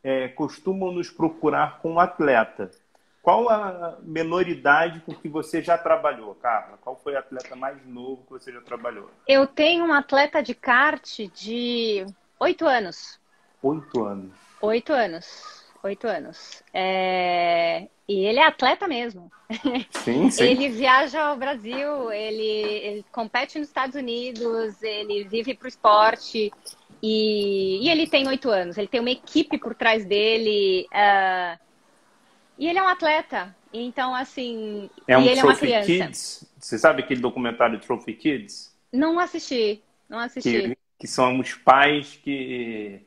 é, 0.04 0.28
costumam 0.28 0.92
nos 0.92 1.10
procurar 1.10 1.80
com 1.80 1.94
um 1.94 1.98
atleta. 1.98 2.70
Qual 3.22 3.48
a 3.48 3.96
menoridade 4.02 5.00
com 5.00 5.14
que 5.14 5.30
você 5.30 5.62
já 5.62 5.78
trabalhou, 5.78 6.34
Carla? 6.34 6.78
Qual 6.82 6.94
foi 6.94 7.14
o 7.14 7.18
atleta 7.18 7.56
mais 7.56 7.78
novo 7.86 8.22
que 8.24 8.32
você 8.32 8.52
já 8.52 8.60
trabalhou? 8.60 9.10
Eu 9.26 9.46
tenho 9.46 9.82
um 9.86 9.94
atleta 9.94 10.42
de 10.42 10.54
kart 10.54 11.20
de 11.34 12.04
oito 12.38 12.66
anos. 12.66 13.18
Oito 13.62 14.04
anos. 14.04 14.30
Oito 14.60 14.92
anos. 14.92 15.64
Oito 15.82 16.06
anos. 16.06 16.62
É... 16.72 17.88
E 18.06 18.26
ele 18.26 18.38
é 18.38 18.46
atleta 18.46 18.86
mesmo. 18.86 19.32
Sim, 19.90 20.28
sim. 20.30 20.44
ele 20.44 20.68
viaja 20.68 21.22
ao 21.22 21.36
Brasil, 21.38 22.12
ele, 22.12 22.42
ele 22.42 23.06
compete 23.10 23.58
nos 23.58 23.68
Estados 23.68 23.96
Unidos, 23.96 24.82
ele 24.82 25.24
vive 25.24 25.54
para 25.54 25.64
o 25.64 25.68
esporte. 25.68 26.52
E, 27.06 27.84
e 27.84 27.90
ele 27.90 28.06
tem 28.06 28.26
oito 28.26 28.48
anos, 28.48 28.78
ele 28.78 28.88
tem 28.88 28.98
uma 28.98 29.10
equipe 29.10 29.58
por 29.58 29.74
trás 29.74 30.06
dele. 30.06 30.86
Uh, 30.90 31.58
e 32.58 32.66
ele 32.66 32.78
é 32.78 32.82
um 32.82 32.88
atleta. 32.88 33.54
Então, 33.70 34.14
assim. 34.14 34.88
É 35.06 35.18
um 35.18 35.20
e 35.20 35.28
ele 35.28 35.40
Trophy 35.42 35.70
é 35.70 35.76
uma 35.76 35.84
criança. 35.84 36.06
Kids? 36.06 36.54
Você 36.58 36.78
sabe 36.78 37.02
aquele 37.02 37.20
documentário 37.20 37.78
Trophy 37.78 38.14
Kids? 38.14 38.74
Não 38.90 39.20
assisti. 39.20 39.82
Não 40.08 40.18
assisti. 40.18 40.50
Que, 40.50 40.78
que 41.00 41.06
são 41.06 41.38
os 41.40 41.52
pais 41.52 42.18
que 42.24 43.02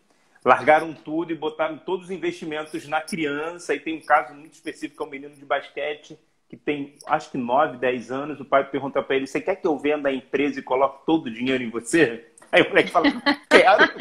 largaram 0.45 0.93
tudo 0.93 1.31
e 1.31 1.35
botaram 1.35 1.79
todos 1.79 2.05
os 2.05 2.11
investimentos 2.11 2.87
na 2.87 3.01
criança. 3.01 3.73
E 3.73 3.79
tem 3.79 3.97
um 3.97 4.01
caso 4.01 4.31
muito 4.35 4.53
específico, 4.53 5.01
é 5.01 5.07
um 5.07 5.09
menino 5.09 5.33
de 5.33 5.43
basquete 5.43 6.19
que 6.47 6.55
tem, 6.55 6.97
acho 7.07 7.31
que 7.31 7.37
9, 7.37 7.77
10 7.77 8.11
anos. 8.11 8.39
O 8.39 8.45
pai 8.45 8.69
pergunta 8.69 9.01
para 9.01 9.15
ele: 9.15 9.25
Você 9.25 9.41
quer 9.41 9.55
que 9.55 9.65
eu 9.65 9.75
venda 9.75 10.09
a 10.09 10.13
empresa 10.13 10.59
e 10.59 10.63
coloque 10.63 11.03
todo 11.03 11.25
o 11.25 11.33
dinheiro 11.33 11.63
em 11.63 11.69
você? 11.71 12.27
Aí 12.51 12.61
o 12.61 12.69
moleque 12.69 12.91
fala, 12.91 13.09
quero. 13.49 13.93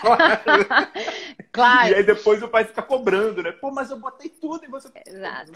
claro. 0.00 0.40
claro. 1.52 1.92
E 1.92 1.94
aí 1.94 2.02
depois 2.02 2.42
o 2.42 2.48
pai 2.48 2.64
fica 2.64 2.82
cobrando, 2.82 3.42
né? 3.42 3.52
Pô, 3.52 3.70
mas 3.70 3.90
eu 3.90 3.98
botei 3.98 4.28
tudo 4.28 4.64
e 4.64 4.68
você. 4.68 4.90
Exato. 5.06 5.52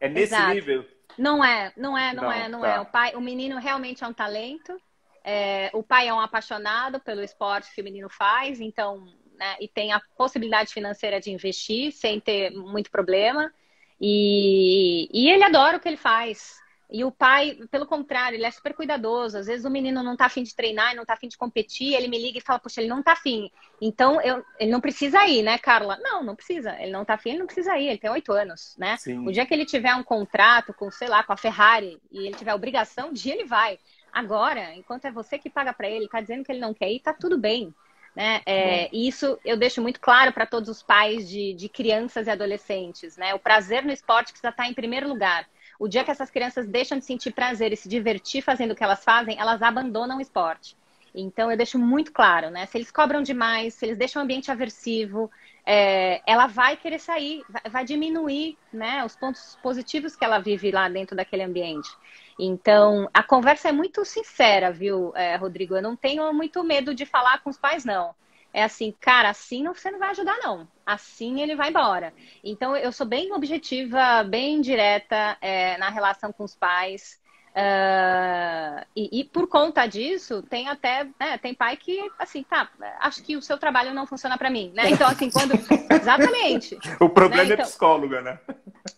É 0.00 0.08
nesse 0.08 0.34
Exato. 0.34 0.54
nível. 0.54 0.86
Não 1.18 1.44
é, 1.44 1.72
não 1.76 1.96
é, 1.96 2.12
não, 2.12 2.24
não 2.24 2.32
é, 2.32 2.48
não 2.48 2.60
tá. 2.60 2.68
é. 2.68 2.80
O 2.80 2.86
pai, 2.86 3.14
o 3.14 3.20
menino 3.20 3.58
realmente 3.58 4.04
é 4.04 4.06
um 4.06 4.12
talento. 4.12 4.80
É, 5.24 5.70
o 5.72 5.82
pai 5.82 6.08
é 6.08 6.14
um 6.14 6.20
apaixonado 6.20 7.00
pelo 7.00 7.22
esporte 7.22 7.74
que 7.74 7.80
o 7.80 7.84
menino 7.84 8.10
faz, 8.10 8.60
então, 8.60 9.08
né, 9.38 9.56
e 9.58 9.66
tem 9.66 9.92
a 9.92 10.00
possibilidade 10.16 10.72
financeira 10.72 11.18
de 11.18 11.30
investir 11.30 11.92
sem 11.92 12.20
ter 12.20 12.50
muito 12.50 12.90
problema. 12.90 13.52
E, 14.00 15.08
e 15.12 15.30
ele 15.30 15.44
adora 15.44 15.78
o 15.78 15.80
que 15.80 15.88
ele 15.88 15.96
faz. 15.96 16.62
E 16.94 17.02
o 17.02 17.10
pai, 17.10 17.58
pelo 17.72 17.86
contrário, 17.86 18.36
ele 18.36 18.46
é 18.46 18.50
super 18.52 18.72
cuidadoso. 18.72 19.36
Às 19.36 19.46
vezes 19.46 19.64
o 19.64 19.70
menino 19.70 20.00
não 20.00 20.16
tá 20.16 20.26
afim 20.26 20.44
de 20.44 20.54
treinar, 20.54 20.94
não 20.94 21.04
tá 21.04 21.14
afim 21.14 21.26
de 21.26 21.36
competir, 21.36 21.92
ele 21.92 22.06
me 22.06 22.16
liga 22.16 22.38
e 22.38 22.40
fala, 22.40 22.60
poxa, 22.60 22.80
ele 22.80 22.88
não 22.88 23.02
tá 23.02 23.14
afim. 23.14 23.50
Então, 23.80 24.20
eu, 24.20 24.44
ele 24.60 24.70
não 24.70 24.80
precisa 24.80 25.26
ir, 25.26 25.42
né, 25.42 25.58
Carla? 25.58 25.98
Não, 26.00 26.22
não 26.22 26.36
precisa. 26.36 26.80
Ele 26.80 26.92
não 26.92 27.04
tá 27.04 27.14
afim, 27.14 27.30
ele 27.30 27.40
não 27.40 27.46
precisa 27.46 27.76
ir. 27.76 27.88
Ele 27.88 27.98
tem 27.98 28.08
oito 28.10 28.32
anos, 28.32 28.76
né? 28.78 28.96
Sim. 28.96 29.26
O 29.26 29.32
dia 29.32 29.44
que 29.44 29.52
ele 29.52 29.66
tiver 29.66 29.92
um 29.96 30.04
contrato 30.04 30.72
com, 30.72 30.88
sei 30.88 31.08
lá, 31.08 31.24
com 31.24 31.32
a 31.32 31.36
Ferrari, 31.36 32.00
e 32.12 32.28
ele 32.28 32.36
tiver 32.36 32.54
obrigação 32.54 33.12
de 33.12 33.28
ir, 33.28 33.32
ele 33.32 33.44
vai. 33.44 33.76
Agora, 34.12 34.72
enquanto 34.76 35.06
é 35.06 35.10
você 35.10 35.36
que 35.36 35.50
paga 35.50 35.72
para 35.72 35.90
ele, 35.90 36.06
tá 36.06 36.20
dizendo 36.20 36.44
que 36.44 36.52
ele 36.52 36.60
não 36.60 36.72
quer 36.72 36.92
ir, 36.92 37.00
tá 37.00 37.12
tudo 37.12 37.36
bem. 37.36 37.74
Né? 38.14 38.40
É, 38.46 38.88
e 38.92 39.08
isso 39.08 39.36
eu 39.44 39.56
deixo 39.56 39.82
muito 39.82 39.98
claro 39.98 40.32
para 40.32 40.46
todos 40.46 40.68
os 40.68 40.80
pais 40.80 41.28
de, 41.28 41.54
de 41.54 41.68
crianças 41.68 42.28
e 42.28 42.30
adolescentes. 42.30 43.16
Né? 43.16 43.34
O 43.34 43.40
prazer 43.40 43.84
no 43.84 43.90
esporte 43.90 44.28
precisa 44.28 44.50
estar 44.50 44.68
em 44.68 44.74
primeiro 44.74 45.08
lugar. 45.08 45.44
O 45.78 45.88
dia 45.88 46.04
que 46.04 46.10
essas 46.10 46.30
crianças 46.30 46.66
deixam 46.66 46.98
de 46.98 47.04
sentir 47.04 47.32
prazer 47.32 47.72
e 47.72 47.76
se 47.76 47.88
divertir 47.88 48.42
fazendo 48.42 48.72
o 48.72 48.74
que 48.74 48.84
elas 48.84 49.04
fazem, 49.04 49.38
elas 49.38 49.62
abandonam 49.62 50.18
o 50.18 50.20
esporte. 50.20 50.76
Então, 51.14 51.50
eu 51.50 51.56
deixo 51.56 51.78
muito 51.78 52.12
claro, 52.12 52.50
né? 52.50 52.66
Se 52.66 52.76
eles 52.76 52.90
cobram 52.90 53.22
demais, 53.22 53.74
se 53.74 53.86
eles 53.86 53.96
deixam 53.96 54.20
o 54.20 54.24
ambiente 54.24 54.50
aversivo, 54.50 55.30
é, 55.64 56.20
ela 56.26 56.48
vai 56.48 56.76
querer 56.76 56.98
sair, 56.98 57.42
vai, 57.48 57.62
vai, 57.70 57.84
diminuir 57.84 58.58
né, 58.72 59.04
os 59.04 59.14
pontos 59.14 59.56
positivos 59.62 60.16
que 60.16 60.24
ela 60.24 60.40
vive 60.40 60.72
lá 60.72 60.88
dentro 60.88 61.14
daquele 61.14 61.44
ambiente. 61.44 61.88
Então, 62.36 63.08
a 63.14 63.22
conversa 63.22 63.68
é 63.68 63.72
muito 63.72 64.04
sincera, 64.04 64.72
viu, 64.72 65.12
é, 65.14 65.36
Rodrigo? 65.36 65.76
Eu 65.76 65.82
não 65.82 65.94
tenho 65.94 66.32
muito 66.32 66.64
medo 66.64 66.92
de 66.92 67.06
falar 67.06 67.40
com 67.42 67.50
os 67.50 67.58
pais, 67.58 67.84
não 67.84 68.12
é 68.54 68.62
assim, 68.62 68.94
cara, 69.00 69.30
assim 69.30 69.64
você 69.64 69.90
não 69.90 69.98
vai 69.98 70.10
ajudar, 70.10 70.38
não. 70.38 70.68
Assim 70.86 71.42
ele 71.42 71.56
vai 71.56 71.70
embora. 71.70 72.14
Então, 72.42 72.76
eu 72.76 72.92
sou 72.92 73.04
bem 73.04 73.32
objetiva, 73.32 74.22
bem 74.22 74.60
direta 74.60 75.36
é, 75.40 75.76
na 75.76 75.90
relação 75.90 76.32
com 76.32 76.44
os 76.44 76.54
pais. 76.54 77.20
Uh, 77.50 78.84
e, 78.96 79.20
e, 79.20 79.24
por 79.24 79.48
conta 79.48 79.86
disso, 79.86 80.42
tem 80.42 80.68
até, 80.68 81.04
né, 81.20 81.38
tem 81.38 81.54
pai 81.54 81.76
que, 81.76 82.00
assim, 82.18 82.42
tá, 82.42 82.68
acho 83.00 83.22
que 83.22 83.36
o 83.36 83.42
seu 83.42 83.58
trabalho 83.58 83.94
não 83.94 84.06
funciona 84.06 84.38
para 84.38 84.50
mim, 84.50 84.72
né? 84.74 84.84
Então, 84.90 85.08
assim, 85.08 85.30
quando. 85.30 85.54
Exatamente. 85.90 86.78
o 87.00 87.08
problema 87.08 87.44
né? 87.44 87.54
então, 87.54 87.64
é 87.64 87.68
psicóloga, 87.68 88.20
né? 88.22 88.38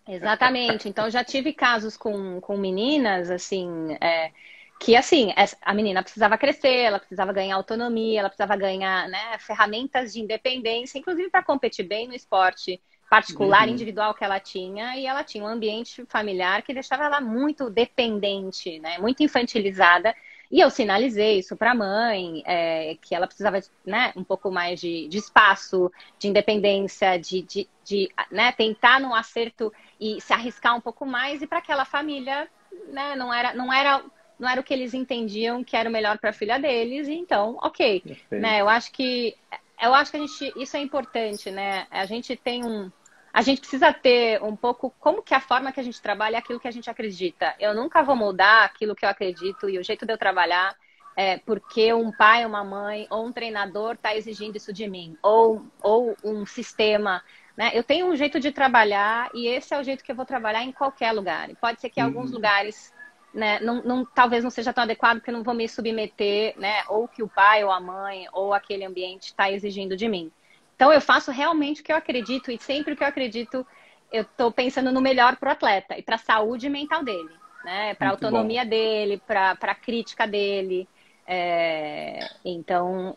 Exatamente. 0.07 0.89
Então, 0.89 1.09
já 1.09 1.25
tive 1.25 1.55
casos 1.55 1.97
com, 1.97 2.41
com 2.43 2.59
meninas, 2.59 3.31
assim. 3.31 3.97
É, 4.03 4.33
que 4.79 4.95
assim, 4.95 5.33
a 5.63 5.75
menina 5.75 6.03
precisava 6.03 6.37
crescer, 6.37 6.85
ela 6.85 6.99
precisava 6.99 7.33
ganhar 7.33 7.57
autonomia, 7.57 8.21
ela 8.21 8.29
precisava 8.29 8.57
ganhar 8.57 9.09
né, 9.09 9.39
ferramentas 9.39 10.13
de 10.13 10.21
independência, 10.21 10.99
inclusive 10.99 11.31
para 11.31 11.43
competir 11.43 11.87
bem 11.87 12.07
no 12.07 12.15
esporte 12.15 12.81
particular, 13.09 13.67
uhum. 13.67 13.73
individual 13.73 14.15
que 14.15 14.25
ela 14.25 14.41
tinha, 14.41 14.97
e 14.97 15.07
ela 15.07 15.23
tinha 15.23 15.43
um 15.43 15.47
ambiente 15.47 16.05
familiar 16.07 16.63
que 16.63 16.75
deixava 16.75 17.05
ela 17.05 17.21
muito 17.21 17.71
dependente, 17.71 18.79
né, 18.81 18.99
muito 18.99 19.23
infantilizada. 19.23 20.15
E 20.51 20.61
eu 20.61 20.71
sinalizei 20.71 21.39
isso 21.39 21.57
para 21.57 21.73
a 21.73 21.75
mãe, 21.75 22.43
é, 22.45 22.97
que 23.01 23.15
ela 23.15 23.27
precisava 23.27 23.61
né, 23.85 24.13
um 24.15 24.23
pouco 24.23 24.51
mais 24.51 24.81
de, 24.81 25.09
de 25.09 25.19
espaço, 25.19 25.91
de 26.19 26.29
independência, 26.29 27.17
de, 27.17 27.43
de, 27.43 27.69
de 27.85 28.11
né, 28.31 28.53
tentar 28.53 29.01
num 29.01 29.15
acerto 29.15 29.73
e 30.01 30.21
se 30.21 30.33
arriscar 30.33 30.77
um 30.77 30.81
pouco 30.81 31.07
mais, 31.07 31.43
e 31.43 31.47
para 31.47 31.59
aquela 31.59 31.85
família 31.85 32.49
né, 32.89 33.17
não, 33.17 33.33
era, 33.33 33.55
não 33.55 33.73
era 33.73 34.05
não 34.39 34.49
era 34.49 34.61
o 34.61 34.65
que 34.65 34.73
eles 34.73 34.95
entendiam 34.95 35.65
que 35.65 35.77
era 35.77 35.89
o 35.89 35.93
melhor 35.93 36.19
para 36.19 36.31
a 36.31 36.33
filha 36.33 36.59
deles, 36.59 37.09
e 37.09 37.15
então, 37.15 37.59
ok. 37.63 38.03
Né? 38.31 38.61
Eu 38.61 38.69
acho 38.69 38.93
que 38.93 39.37
eu 39.81 39.95
acho 39.95 40.11
que 40.11 40.17
a 40.17 40.21
gente 40.21 40.53
isso 40.57 40.77
é 40.77 40.81
importante, 40.81 41.51
né? 41.51 41.87
A 41.91 42.07
gente 42.07 42.37
tem 42.37 42.65
um 42.65 42.91
a 43.33 43.43
gente 43.43 43.61
precisa 43.61 43.93
ter 43.93 44.43
um 44.43 44.57
pouco 44.57 44.95
como 44.99 45.23
que 45.23 45.35
a 45.35 45.41
forma 45.41 45.71
que 45.71 45.79
a 45.79 45.83
gente 45.83 46.01
trabalha 46.01 46.37
é 46.37 46.39
aquilo 46.39 46.59
que 46.59 46.69
a 46.69 46.71
gente 46.71 46.89
acredita. 46.89 47.55
Eu 47.61 47.75
nunca 47.75 48.03
vou 48.03 48.17
mudar 48.17 48.65
aquilo 48.65 48.97
que 48.97 49.05
eu 49.05 49.11
acredito 49.11 49.69
e 49.69 49.79
o 49.79 49.85
jeito 49.85 50.07
de 50.07 50.13
eu 50.13 50.17
trabalhar 50.17 50.75
é 51.15 51.39
porque 51.39 51.93
um 51.93 52.11
pai, 52.13 52.45
uma 52.47 52.65
mãe 52.65 53.07
ou 53.11 53.27
um 53.27 53.33
treinador 53.33 53.95
está 53.95 54.15
exigindo 54.15 54.57
isso 54.57 54.73
de 54.73 54.87
mim, 54.87 55.17
ou, 55.23 55.67
ou 55.83 56.15
um 56.23 56.45
sistema 56.45 57.23
Né? 57.57 57.71
Eu 57.73 57.83
tenho 57.83 58.07
um 58.07 58.15
jeito 58.15 58.39
de 58.39 58.53
trabalhar 58.53 59.31
e 59.33 59.49
esse 59.49 59.73
é 59.73 59.81
o 59.81 59.83
jeito 59.83 60.05
que 60.05 60.13
eu 60.13 60.17
vou 60.17 60.27
trabalhar 60.27 60.63
em 60.63 60.73
qualquer 60.73 61.13
lugar. 61.13 61.49
E 61.49 61.55
pode 61.55 61.81
ser 61.81 61.89
que 61.89 62.01
em 62.01 62.03
uhum. 62.03 62.11
alguns 62.11 62.31
lugares 62.31 62.93
né, 63.37 63.61
não, 63.61 63.83
não, 63.83 64.05
talvez 64.05 64.43
não 64.43 64.51
seja 64.51 64.73
tão 64.73 64.85
adequado 64.85 65.19
porque 65.19 65.31
eu 65.31 65.35
não 65.35 65.43
vou 65.43 65.55
me 65.55 65.69
submeter, 65.69 66.55
né, 66.59 66.83
ou 66.89 67.07
que 67.07 67.23
o 67.23 67.29
pai 67.29 67.63
ou 67.63 67.71
a 67.71 67.79
mãe 67.79 68.27
ou 68.33 68.55
aquele 68.55 68.85
ambiente 68.85 69.27
está 69.27 69.53
exigindo 69.53 69.95
de 69.95 70.09
mim. 70.09 70.33
Então 70.75 70.91
eu 70.93 71.01
faço 71.01 71.31
realmente 71.31 71.83
o 71.83 71.85
que 71.85 71.93
eu 71.93 71.97
acredito 71.97 72.51
e 72.51 72.59
sempre 72.59 72.95
o 72.95 72.97
que 72.97 73.05
eu 73.05 73.09
acredito 73.09 73.67
eu 74.11 74.23
estou 74.23 74.51
pensando 74.51 74.91
no 74.91 75.01
melhor 75.01 75.37
para 75.37 75.51
o 75.51 75.53
atleta 75.53 75.99
e 75.99 76.03
para 76.03 76.15
a 76.15 76.19
saúde 76.19 76.71
mental 76.71 77.05
dele, 77.05 77.31
né, 77.63 77.95
para 77.95 78.09
a 78.09 78.11
autonomia 78.13 78.65
bom. 78.65 78.71
dele, 78.71 79.23
para 79.27 79.57
a 79.61 79.75
crítica 79.75 80.27
dele. 80.27 80.89
É... 81.27 82.21
Então 82.43 83.15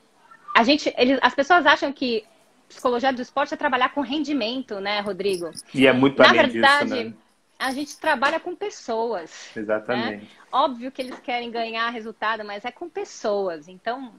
a 0.53 0.63
gente, 0.63 0.93
eles, 0.97 1.17
as 1.21 1.33
pessoas 1.33 1.65
acham 1.65 1.93
que 1.93 2.25
psicologia 2.67 3.13
do 3.13 3.21
esporte 3.21 3.53
é 3.53 3.57
trabalhar 3.57 3.89
com 3.93 4.01
rendimento, 4.01 4.81
né, 4.81 4.99
Rodrigo? 4.99 5.49
E 5.73 5.87
é 5.87 5.93
muito 5.93 6.21
Na 6.21 6.33
verdade, 6.33 6.89
disso, 6.89 7.05
né? 7.05 7.13
A 7.59 7.71
gente 7.71 7.99
trabalha 7.99 8.39
com 8.39 8.55
pessoas. 8.55 9.51
Né? 9.53 9.61
Exatamente. 9.61 10.23
Né? 10.23 10.29
Óbvio 10.49 10.91
que 10.91 11.01
eles 11.01 11.19
querem 11.19 11.51
ganhar 11.51 11.89
resultado, 11.89 12.45
mas 12.45 12.63
é 12.63 12.71
com 12.71 12.89
pessoas. 12.89 13.67
Então. 13.67 14.13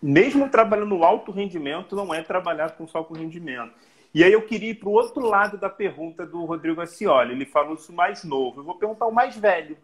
Mesmo 0.00 0.48
trabalhando 0.50 1.02
alto 1.02 1.32
rendimento, 1.32 1.96
não 1.96 2.12
é 2.12 2.22
trabalhar 2.22 2.72
com 2.72 2.86
só 2.86 3.02
com 3.02 3.14
rendimento. 3.14 3.72
E 4.14 4.22
aí 4.22 4.32
eu 4.32 4.42
queria 4.42 4.70
ir 4.70 4.74
para 4.74 4.90
o 4.90 4.92
outro 4.92 5.26
lado 5.26 5.56
da 5.56 5.70
pergunta 5.70 6.26
do 6.26 6.44
Rodrigo 6.44 6.82
Acioli. 6.82 7.32
Ele 7.32 7.46
falou 7.46 7.74
isso 7.74 7.92
mais 7.92 8.22
novo. 8.22 8.60
Eu 8.60 8.64
vou 8.64 8.74
perguntar 8.74 9.06
o 9.06 9.12
mais 9.12 9.34
velho. 9.34 9.78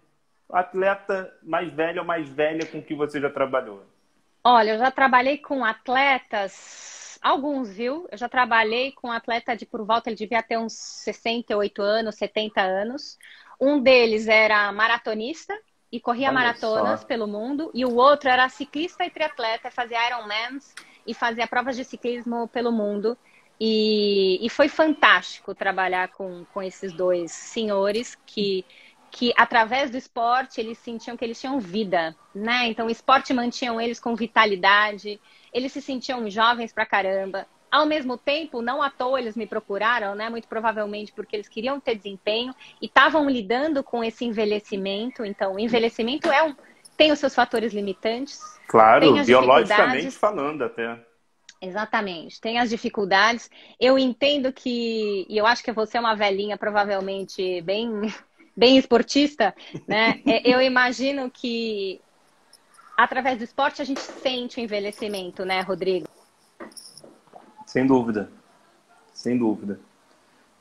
O 0.46 0.54
atleta 0.54 1.35
mais 1.42 1.72
velho 1.72 2.00
ou 2.00 2.07
mais 2.07 2.28
velha 2.28 2.66
com 2.66 2.83
que 2.83 2.94
você 2.94 3.18
já 3.18 3.31
trabalhou? 3.31 3.83
Olha, 4.44 4.72
eu 4.72 4.78
já 4.78 4.90
trabalhei 4.90 5.38
com 5.38 5.64
atletas, 5.64 6.52
alguns, 7.22 7.70
viu? 7.70 8.07
Eu 8.11 8.18
já 8.18 8.28
trabalhei 8.28 8.92
com 8.92 9.09
um 9.09 9.12
atleta 9.12 9.57
de 9.57 9.66
por 9.66 9.85
volta, 9.85 10.09
ele 10.09 10.16
devia 10.16 10.42
ter 10.42 10.59
uns 10.59 10.72
68 10.72 11.83
anos, 11.83 12.16
70 12.16 12.61
anos. 12.61 13.18
Um 13.61 13.81
deles 13.81 14.28
era 14.28 14.70
maratonista 14.72 15.59
e 15.90 16.00
corria 16.00 16.28
Olha 16.28 16.35
maratonas 16.35 17.00
só. 17.00 17.07
pelo 17.07 17.26
mundo, 17.26 17.70
e 17.74 17.85
o 17.85 17.94
outro 17.94 18.28
era 18.28 18.48
ciclista 18.48 19.04
e 19.04 19.11
triatleta, 19.11 19.70
fazia 19.70 20.07
Ironmans 20.07 20.74
e 21.07 21.14
fazia 21.14 21.46
provas 21.46 21.76
de 21.76 21.85
ciclismo 21.85 22.46
pelo 22.48 22.70
mundo. 22.70 23.16
E, 23.61 24.38
e 24.44 24.48
foi 24.48 24.68
fantástico 24.68 25.54
trabalhar 25.54 26.09
com, 26.09 26.44
com 26.52 26.62
esses 26.62 26.92
dois 26.92 27.33
senhores 27.33 28.16
que 28.24 28.64
que 29.11 29.33
através 29.37 29.90
do 29.90 29.97
esporte 29.97 30.61
eles 30.61 30.79
sentiam 30.79 31.16
que 31.16 31.25
eles 31.25 31.40
tinham 31.40 31.59
vida, 31.59 32.14
né? 32.35 32.66
Então 32.68 32.87
o 32.87 32.90
esporte 32.90 33.33
mantinha 33.33 33.73
eles 33.83 33.99
com 33.99 34.14
vitalidade, 34.14 35.21
eles 35.53 35.73
se 35.73 35.81
sentiam 35.81 36.29
jovens 36.31 36.73
pra 36.73 36.87
caramba. 36.87 37.47
Ao 37.71 37.85
mesmo 37.85 38.16
tempo, 38.16 38.62
não 38.62 38.83
à 38.83 38.88
toa 38.90 39.21
eles 39.21 39.37
me 39.37 39.47
procuraram, 39.47 40.14
né? 40.14 40.31
Muito 40.31 40.49
provavelmente 40.49 41.12
porque 41.12 41.37
eles 41.37 41.49
queriam 41.49 41.79
ter 41.79 41.97
desempenho 41.97 42.55
e 42.81 42.87
estavam 42.87 43.29
lidando 43.29 43.83
com 43.83 44.03
esse 44.03 44.25
envelhecimento. 44.25 45.25
Então, 45.25 45.55
o 45.55 45.61
envelhecimento 45.61 46.31
é 46.33 46.42
um, 46.42 46.57
tem 46.97 47.12
os 47.12 47.18
seus 47.18 47.35
fatores 47.35 47.75
limitantes. 47.75 48.40
Claro, 48.66 49.23
biologicamente 49.23 50.11
falando 50.12 50.64
até. 50.64 50.99
Exatamente, 51.61 52.40
tem 52.40 52.59
as 52.59 52.71
dificuldades. 52.71 53.51
Eu 53.81 53.99
entendo 53.99 54.53
que, 54.53 55.27
e 55.29 55.37
eu 55.37 55.44
acho 55.44 55.62
que 55.62 55.73
você 55.73 55.97
é 55.97 56.01
uma 56.01 56.14
velhinha, 56.14 56.57
provavelmente 56.57 57.61
bem 57.62 57.90
bem 58.59 58.77
esportista, 58.77 59.55
né? 59.87 60.21
É, 60.27 60.53
eu 60.53 60.61
imagino 60.61 61.31
que 61.31 62.01
através 62.97 63.38
do 63.38 63.44
esporte 63.44 63.81
a 63.81 63.85
gente 63.85 64.01
sente 64.01 64.59
o 64.59 64.62
envelhecimento, 64.62 65.44
né, 65.44 65.61
Rodrigo? 65.61 66.09
Sem 67.64 67.87
dúvida. 67.87 68.29
Sem 69.14 69.38
dúvida. 69.38 69.79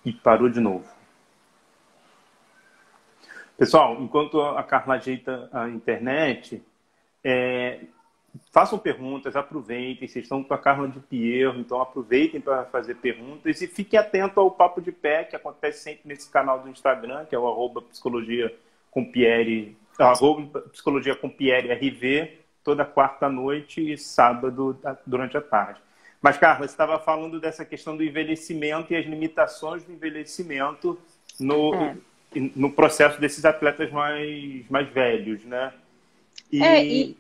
E 0.06 0.14
parou 0.14 0.48
de 0.48 0.60
novo. 0.60 0.88
Pessoal, 3.58 4.00
enquanto 4.00 4.40
a 4.40 4.62
Carla 4.62 4.96
ajeita 4.96 5.50
a 5.52 5.68
internet, 5.68 6.64
é, 7.24 7.82
façam 8.52 8.78
perguntas, 8.78 9.36
aproveitem. 9.36 10.08
Vocês 10.08 10.26
estão 10.26 10.43
com 10.43 10.54
a 10.54 10.58
Carla 10.58 10.88
de 10.88 11.00
Pierro, 11.00 11.60
então 11.60 11.82
aproveitem 11.82 12.41
para 12.41 12.65
fazer 12.65 12.95
perguntas 12.95 13.62
e 13.62 13.67
fiquem 13.67 14.00
atentos 14.00 14.38
ao 14.38 14.52
Papo 14.52 14.82
de 14.82 14.91
Pé, 14.91 15.23
que 15.23 15.36
acontece 15.36 15.84
sempre 15.84 16.02
nesse 16.06 16.30
canal 16.30 16.60
do 16.60 16.69
Instagram, 16.69 17.26
que 17.26 17.36
é 17.36 17.39
o 17.39 17.47
arroba 17.47 17.82
psicologia 17.82 18.54
com 18.91 19.06
Pierre, 19.06 19.78
arroba 19.97 20.62
psicologia 20.62 21.15
com 21.15 21.30
Pierre 21.30 21.73
RV, 21.73 22.39
toda 22.63 22.84
quarta 22.84 23.30
noite 23.30 23.93
e 23.93 23.97
sábado 23.97 24.78
durante 25.06 25.38
a 25.38 25.41
tarde. 25.41 25.80
Mas, 26.21 26.38
Carla, 26.38 26.65
você 26.67 26.73
estava 26.73 27.00
falando 27.00 27.39
dessa 27.39 27.63
questão 27.63 27.95
do 27.95 28.04
envelhecimento 28.04 28.91
e 28.91 28.95
as 28.95 29.06
limitações 29.06 29.84
do 29.84 29.93
envelhecimento 29.93 31.00
no, 31.39 31.73
é. 31.76 31.95
no 32.56 32.71
processo 32.71 33.21
desses 33.21 33.45
atletas 33.45 33.91
mais, 33.91 34.67
mais 34.69 34.89
velhos, 34.89 35.45
né? 35.45 35.73
E... 36.52 36.63
É, 36.63 36.84
e... 36.84 37.17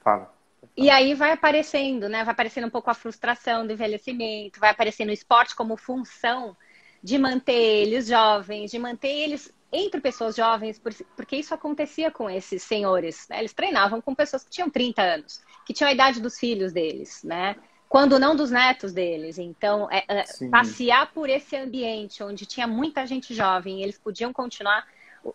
Fala. 0.00 0.35
E 0.76 0.90
aí 0.90 1.14
vai 1.14 1.32
aparecendo, 1.32 2.08
né? 2.08 2.22
Vai 2.22 2.32
aparecendo 2.32 2.66
um 2.66 2.70
pouco 2.70 2.90
a 2.90 2.94
frustração 2.94 3.66
do 3.66 3.72
envelhecimento, 3.72 4.60
vai 4.60 4.70
aparecendo 4.70 5.08
o 5.08 5.12
esporte 5.12 5.56
como 5.56 5.76
função 5.76 6.56
de 7.02 7.18
manter 7.18 7.54
eles 7.54 8.08
jovens, 8.08 8.70
de 8.70 8.78
manter 8.78 9.08
eles 9.08 9.50
entre 9.72 10.00
pessoas 10.00 10.36
jovens, 10.36 10.80
porque 11.14 11.36
isso 11.36 11.54
acontecia 11.54 12.10
com 12.10 12.28
esses 12.28 12.62
senhores. 12.62 13.26
Né? 13.28 13.38
Eles 13.38 13.52
treinavam 13.52 14.00
com 14.00 14.14
pessoas 14.14 14.44
que 14.44 14.50
tinham 14.50 14.70
30 14.70 15.02
anos, 15.02 15.42
que 15.64 15.72
tinham 15.72 15.88
a 15.88 15.92
idade 15.92 16.20
dos 16.20 16.38
filhos 16.38 16.72
deles, 16.72 17.22
né? 17.22 17.56
Quando 17.88 18.18
não 18.18 18.34
dos 18.34 18.50
netos 18.50 18.92
deles. 18.92 19.38
Então, 19.38 19.88
é, 19.90 20.04
é, 20.08 20.24
passear 20.50 21.12
por 21.12 21.30
esse 21.30 21.56
ambiente 21.56 22.22
onde 22.22 22.44
tinha 22.44 22.66
muita 22.66 23.06
gente 23.06 23.32
jovem, 23.34 23.82
eles 23.82 23.98
podiam 23.98 24.32
continuar 24.32 24.86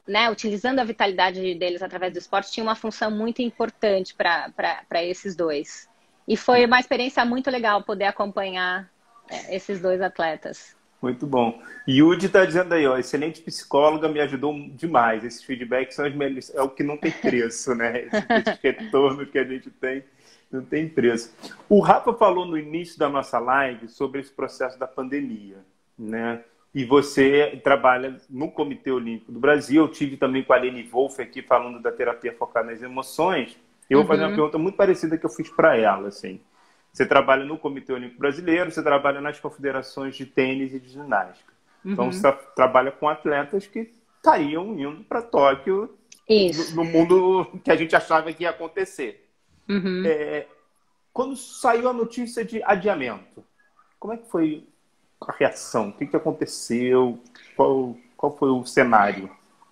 né, 0.08 0.30
utilizando 0.30 0.80
a 0.80 0.84
vitalidade 0.84 1.56
deles 1.56 1.82
através 1.82 2.14
do 2.14 2.20
esporte, 2.20 2.52
tinha 2.52 2.64
uma 2.64 2.76
função 2.76 3.10
muito 3.12 3.42
importante 3.42 4.16
para 4.16 5.04
esses 5.04 5.36
dois. 5.36 5.90
E 6.28 6.38
foi 6.38 6.66
uma 6.66 6.80
experiência 6.80 7.24
muito 7.26 7.50
legal 7.50 7.84
poder 7.84 8.06
acompanhar 8.06 8.90
é, 9.30 9.56
esses 9.56 9.82
dois 9.82 10.02
atletas. 10.02 10.76
Muito 11.02 11.26
bom. 11.26 11.60
Yudi 11.90 12.28
está 12.28 12.46
dizendo 12.46 12.74
aí, 12.74 12.86
ó, 12.86 12.96
excelente 12.98 13.42
psicóloga, 13.42 14.08
me 14.08 14.20
ajudou 14.20 14.54
demais. 14.76 15.24
Esses 15.24 15.44
feedbacks 15.44 15.96
são 15.96 16.08
os 16.08 16.14
melhores, 16.14 16.54
é 16.54 16.62
o 16.62 16.70
que 16.70 16.84
não 16.84 16.96
tem 16.96 17.12
preço, 17.12 17.74
né? 17.74 18.04
Esse 18.30 18.60
retorno 18.62 19.26
que 19.26 19.40
a 19.40 19.44
gente 19.44 19.72
tem 19.72 20.04
não 20.52 20.64
tem 20.64 20.88
preço. 20.88 21.34
O 21.68 21.80
Rafa 21.80 22.14
falou 22.14 22.46
no 22.46 22.58
início 22.58 23.00
da 23.00 23.10
nossa 23.10 23.40
live 23.40 23.88
sobre 23.88 24.20
esse 24.20 24.32
processo 24.32 24.78
da 24.78 24.86
pandemia, 24.86 25.58
né? 25.98 26.44
E 26.74 26.86
você 26.86 27.60
trabalha 27.64 28.18
no 28.30 28.50
Comitê 28.50 28.92
Olímpico 28.92 29.32
do 29.32 29.40
Brasil. 29.40 29.84
Eu 29.84 29.90
tive 29.90 30.16
também 30.16 30.44
com 30.44 30.54
a 30.54 30.56
Aline 30.56 30.84
Wolff 30.84 31.22
aqui 31.22 31.42
falando 31.42 31.82
da 31.82 31.92
terapia 31.92 32.34
focada 32.34 32.72
nas 32.72 32.82
emoções. 32.82 33.58
Eu 33.90 34.00
vou 34.00 34.08
fazer 34.08 34.24
uma 34.24 34.30
uhum. 34.30 34.36
pergunta 34.36 34.58
muito 34.58 34.76
parecida 34.76 35.18
que 35.18 35.26
eu 35.26 35.30
fiz 35.30 35.50
para 35.50 35.76
ela, 35.76 36.08
assim. 36.08 36.40
Você 36.94 37.06
trabalha 37.06 37.44
no 37.44 37.58
Comitê 37.58 37.92
Olímpico 37.92 38.20
Brasileiro, 38.20 38.72
você 38.72 38.82
trabalha 38.82 39.20
nas 39.20 39.40
confederações 39.40 40.16
de 40.16 40.26
tênis 40.26 40.74
e 40.74 40.80
de 40.80 40.90
ginástica. 40.90 41.52
Então, 41.86 42.06
uhum. 42.06 42.12
Então 42.12 42.32
você 42.32 42.46
trabalha 42.56 42.92
com 42.92 43.10
atletas 43.10 43.68
que 43.68 43.92
estariam 44.16 44.80
indo 44.80 45.04
para 45.04 45.22
Tóquio 45.22 45.98
no, 46.30 46.76
no, 46.76 46.84
mundo 46.86 47.60
que 47.64 47.72
a 47.72 47.76
gente 47.76 47.96
achava 47.96 48.32
que 48.32 48.44
ia 48.44 48.52
acontecer. 48.52 49.28
Uhum. 49.68 50.04
É, 50.06 50.48
quando 51.12 51.36
saiu 51.36 51.90
a 51.90 51.94
notícia 51.94 52.46
de 52.46 52.64
adiamento, 52.64 53.44
como 54.00 54.14
é 54.14 54.18
que 54.18 54.30
foi 54.30 54.66
a 55.28 55.32
reação? 55.32 55.90
O 55.90 55.94
que, 55.94 56.08
que 56.08 56.16
aconteceu? 56.16 57.20
Qual, 57.56 57.96
qual 58.18 58.36
foi 58.36 58.50
o 58.50 58.66
cenário? 58.66 59.30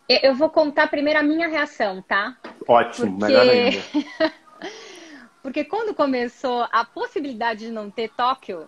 Eu 0.07 0.33
vou 0.33 0.49
contar 0.49 0.87
primeiro 0.87 1.19
a 1.19 1.23
minha 1.23 1.47
reação, 1.47 2.01
tá? 2.01 2.35
Ótimo, 2.67 3.17
Porque... 3.19 3.33
melhor 3.33 3.47
ainda. 3.47 3.83
Porque 5.41 5.63
quando 5.63 5.93
começou 5.93 6.67
a 6.71 6.83
possibilidade 6.83 7.67
de 7.67 7.71
não 7.71 7.89
ter 7.89 8.09
Tóquio, 8.09 8.67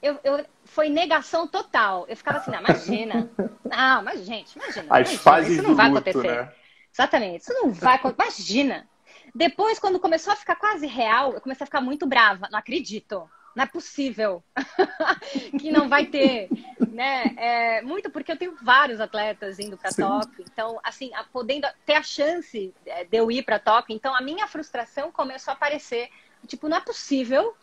eu, 0.00 0.18
eu, 0.22 0.44
foi 0.64 0.88
negação 0.88 1.46
total. 1.46 2.06
Eu 2.08 2.16
ficava 2.16 2.38
assim, 2.38 2.50
não, 2.50 2.60
imagina. 2.60 3.30
Não, 3.68 4.02
mas 4.02 4.24
gente, 4.24 4.56
imagina. 4.56 4.86
As 4.88 5.00
imagina, 5.00 5.18
fases 5.18 5.58
isso 5.58 5.62
não 5.62 5.74
vai 5.74 5.90
luto, 5.90 5.98
acontecer. 5.98 6.36
Né? 6.36 6.52
Exatamente, 6.90 7.42
isso 7.42 7.52
não 7.52 7.70
vai 7.70 7.96
acontecer. 7.96 8.22
Imagina. 8.22 8.88
Depois, 9.34 9.78
quando 9.78 10.00
começou 10.00 10.32
a 10.32 10.36
ficar 10.36 10.56
quase 10.56 10.86
real, 10.86 11.34
eu 11.34 11.40
comecei 11.42 11.64
a 11.64 11.66
ficar 11.66 11.82
muito 11.82 12.06
brava. 12.06 12.48
Não 12.50 12.58
acredito 12.58 13.28
não 13.58 13.64
é 13.64 13.66
possível 13.66 14.40
que 15.58 15.72
não 15.72 15.88
vai 15.88 16.06
ter, 16.06 16.48
né? 16.92 17.34
É, 17.36 17.82
muito 17.82 18.08
porque 18.08 18.30
eu 18.30 18.36
tenho 18.36 18.54
vários 18.62 19.00
atletas 19.00 19.58
indo 19.58 19.76
para 19.76 19.90
Tóquio, 19.90 20.44
então, 20.48 20.78
assim, 20.84 21.12
a, 21.12 21.24
podendo 21.24 21.66
ter 21.84 21.94
a 21.94 22.02
chance 22.02 22.72
é, 22.86 23.02
de 23.02 23.16
eu 23.16 23.32
ir 23.32 23.42
para 23.42 23.58
Tóquio, 23.58 23.96
então 23.96 24.14
a 24.14 24.20
minha 24.20 24.46
frustração 24.46 25.10
começou 25.10 25.50
a 25.50 25.56
aparecer, 25.56 26.08
tipo, 26.46 26.68
não 26.68 26.76
é 26.76 26.80
possível 26.80 27.56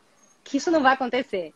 que 0.44 0.58
isso 0.58 0.70
não 0.70 0.84
vai 0.84 0.96
acontecer. 0.96 1.54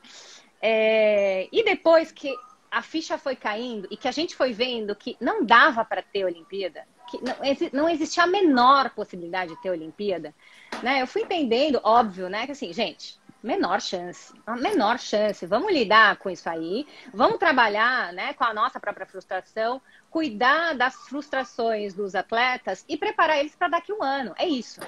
É, 0.61 1.49
e 1.51 1.61
depois 1.61 2.09
que 2.09 2.33
a 2.71 2.81
ficha 2.81 3.17
foi 3.17 3.35
caindo 3.35 3.89
e 3.91 3.97
que 3.97 4.07
a 4.07 4.11
gente 4.11 4.37
foi 4.37 4.53
vendo 4.53 4.95
que 4.95 5.17
não 5.19 5.43
dava 5.43 5.83
para 5.83 6.01
ter 6.01 6.23
Olimpíada, 6.23 6.87
que 7.09 7.19
não, 7.21 7.35
não 7.73 7.89
existia 7.89 8.23
a 8.23 8.27
menor 8.27 8.91
possibilidade 8.91 9.53
de 9.53 9.61
ter 9.61 9.69
Olimpíada, 9.69 10.33
né? 10.81 11.01
Eu 11.01 11.07
fui 11.07 11.23
entendendo, 11.23 11.81
óbvio, 11.83 12.29
né? 12.29 12.45
Que 12.45 12.53
assim, 12.53 12.71
gente, 12.71 13.19
Menor 13.41 13.79
chance, 13.81 14.33
a 14.45 14.55
menor 14.55 14.99
chance. 14.99 15.45
Vamos 15.45 15.71
lidar 15.71 16.17
com 16.17 16.29
isso 16.29 16.49
aí, 16.49 16.85
vamos 17.13 17.37
trabalhar 17.37 18.11
né, 18.11 18.33
com 18.33 18.43
a 18.43 18.53
nossa 18.53 18.79
própria 18.79 19.05
frustração, 19.05 19.81
cuidar 20.09 20.75
das 20.75 20.95
frustrações 21.07 21.93
dos 21.93 22.15
atletas 22.15 22.83
e 22.87 22.97
preparar 22.97 23.39
eles 23.39 23.55
para 23.55 23.69
daqui 23.69 23.93
a 23.93 23.95
um 23.95 24.03
ano. 24.03 24.33
É 24.37 24.45
isso. 24.45 24.81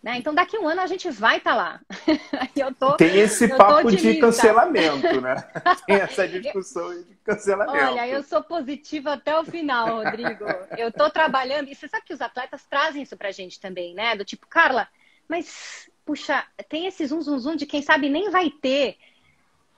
Né? 0.00 0.16
Então, 0.16 0.32
daqui 0.32 0.56
a 0.56 0.60
um 0.60 0.68
ano 0.68 0.80
a 0.80 0.86
gente 0.86 1.10
vai 1.10 1.38
estar 1.38 1.50
tá 1.50 1.56
lá. 1.56 1.80
tô, 2.78 2.96
Tem 2.96 3.18
esse 3.18 3.48
papo 3.48 3.90
de 3.90 4.20
cancelamento, 4.20 5.20
né? 5.20 5.34
Tem 5.86 5.96
essa 5.96 6.28
discussão 6.28 7.02
de 7.02 7.16
cancelamento. 7.24 7.84
Olha, 7.84 8.06
eu 8.06 8.22
sou 8.22 8.40
positiva 8.44 9.14
até 9.14 9.36
o 9.36 9.44
final, 9.44 10.04
Rodrigo. 10.04 10.44
Eu 10.76 10.90
estou 10.90 11.10
trabalhando, 11.10 11.68
e 11.68 11.74
você 11.74 11.88
sabe 11.88 12.04
que 12.06 12.14
os 12.14 12.20
atletas 12.20 12.64
trazem 12.64 13.02
isso 13.02 13.16
pra 13.16 13.32
gente 13.32 13.58
também, 13.58 13.92
né? 13.92 14.14
Do 14.14 14.24
tipo, 14.24 14.46
Carla, 14.46 14.86
mas 15.28 15.90
puxa, 16.08 16.42
tem 16.70 16.86
esse 16.86 17.04
zum, 17.04 17.20
zum, 17.20 17.38
zum 17.38 17.54
de 17.54 17.66
quem 17.66 17.82
sabe 17.82 18.08
nem 18.08 18.30
vai 18.30 18.48
ter. 18.48 18.96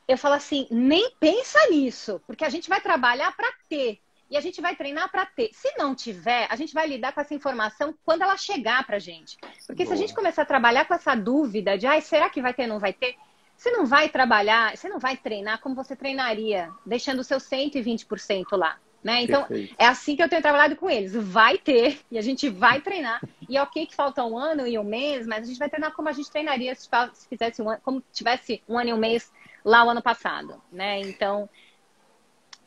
Eu 0.07 0.16
falo 0.16 0.37
assim, 0.37 0.68
nem 0.70 1.11
pensa 1.18 1.59
nisso, 1.68 2.22
porque 2.24 2.45
a 2.45 2.49
gente 2.49 2.68
vai 2.68 2.81
trabalhar 2.81 3.37
para 3.37 3.53
ter 3.68 3.99
e 4.31 4.37
a 4.37 4.41
gente 4.41 4.61
vai 4.61 4.76
treinar 4.76 5.11
para 5.11 5.26
ter. 5.26 5.51
Se 5.53 5.76
não 5.76 5.93
tiver, 5.93 6.47
a 6.49 6.55
gente 6.55 6.72
vai 6.72 6.87
lidar 6.87 7.12
com 7.12 7.20
essa 7.20 7.35
informação 7.35 7.93
quando 8.05 8.22
ela 8.22 8.37
chegar 8.37 8.87
para 8.87 9.01
gente. 9.01 9.37
Porque 9.66 9.83
Boa. 9.83 9.87
se 9.89 9.93
a 9.93 9.97
gente 9.97 10.14
começar 10.14 10.43
a 10.43 10.47
trabalhar 10.47 10.85
com 10.85 10.95
essa 10.95 11.16
dúvida 11.16 11.76
de, 11.76 11.89
ai, 11.89 12.01
será 12.01 12.31
que 12.31 12.41
vai 12.41 12.55
ter, 12.55 12.68
não 12.68 12.78
vai 12.78 12.93
ter? 12.93 13.16
Você 13.57 13.72
não 13.72 13.85
vai 13.85 14.09
trabalhar, 14.09 14.76
você 14.76 14.89
não 14.89 15.01
vai 15.01 15.16
treinar 15.16 15.61
como 15.61 15.74
você 15.74 15.97
treinaria, 15.97 16.70
deixando 16.87 17.18
o 17.18 17.24
seu 17.24 17.39
120% 17.39 18.57
lá. 18.57 18.78
Né? 19.03 19.22
Então, 19.22 19.44
Perfeito. 19.44 19.74
é 19.78 19.86
assim 19.86 20.14
que 20.14 20.22
eu 20.22 20.28
tenho 20.28 20.42
trabalhado 20.42 20.76
com 20.76 20.88
eles. 20.88 21.14
Vai 21.14 21.57
ter, 21.57 22.01
e 22.11 22.18
a 22.18 22.22
gente 22.22 22.48
vai 22.51 22.80
treinar. 22.80 23.20
E 23.48 23.57
é 23.57 23.62
ok 23.62 23.86
que 23.86 23.94
falta 23.94 24.24
um 24.24 24.36
ano 24.36 24.66
e 24.66 24.78
um 24.78 24.84
mês, 24.84 25.26
mas 25.26 25.44
a 25.44 25.46
gente 25.46 25.59
vai 25.59 25.70
treinar 25.70 25.92
como 25.92 26.09
a 26.09 26.12
gente 26.12 26.30
treinaria 26.30 26.74
se, 26.74 26.88
fizesse 27.28 27.62
um 27.62 27.70
ano, 27.70 27.80
como 27.82 28.03
tivesse 28.12 28.62
um 28.68 28.78
ano 28.78 28.90
e 28.90 28.92
um 28.92 28.98
mês 28.98 29.32
lá 29.64 29.84
o 29.84 29.90
ano 29.90 30.03
passado. 30.03 30.61
Né? 30.70 31.01
Então, 31.01 31.48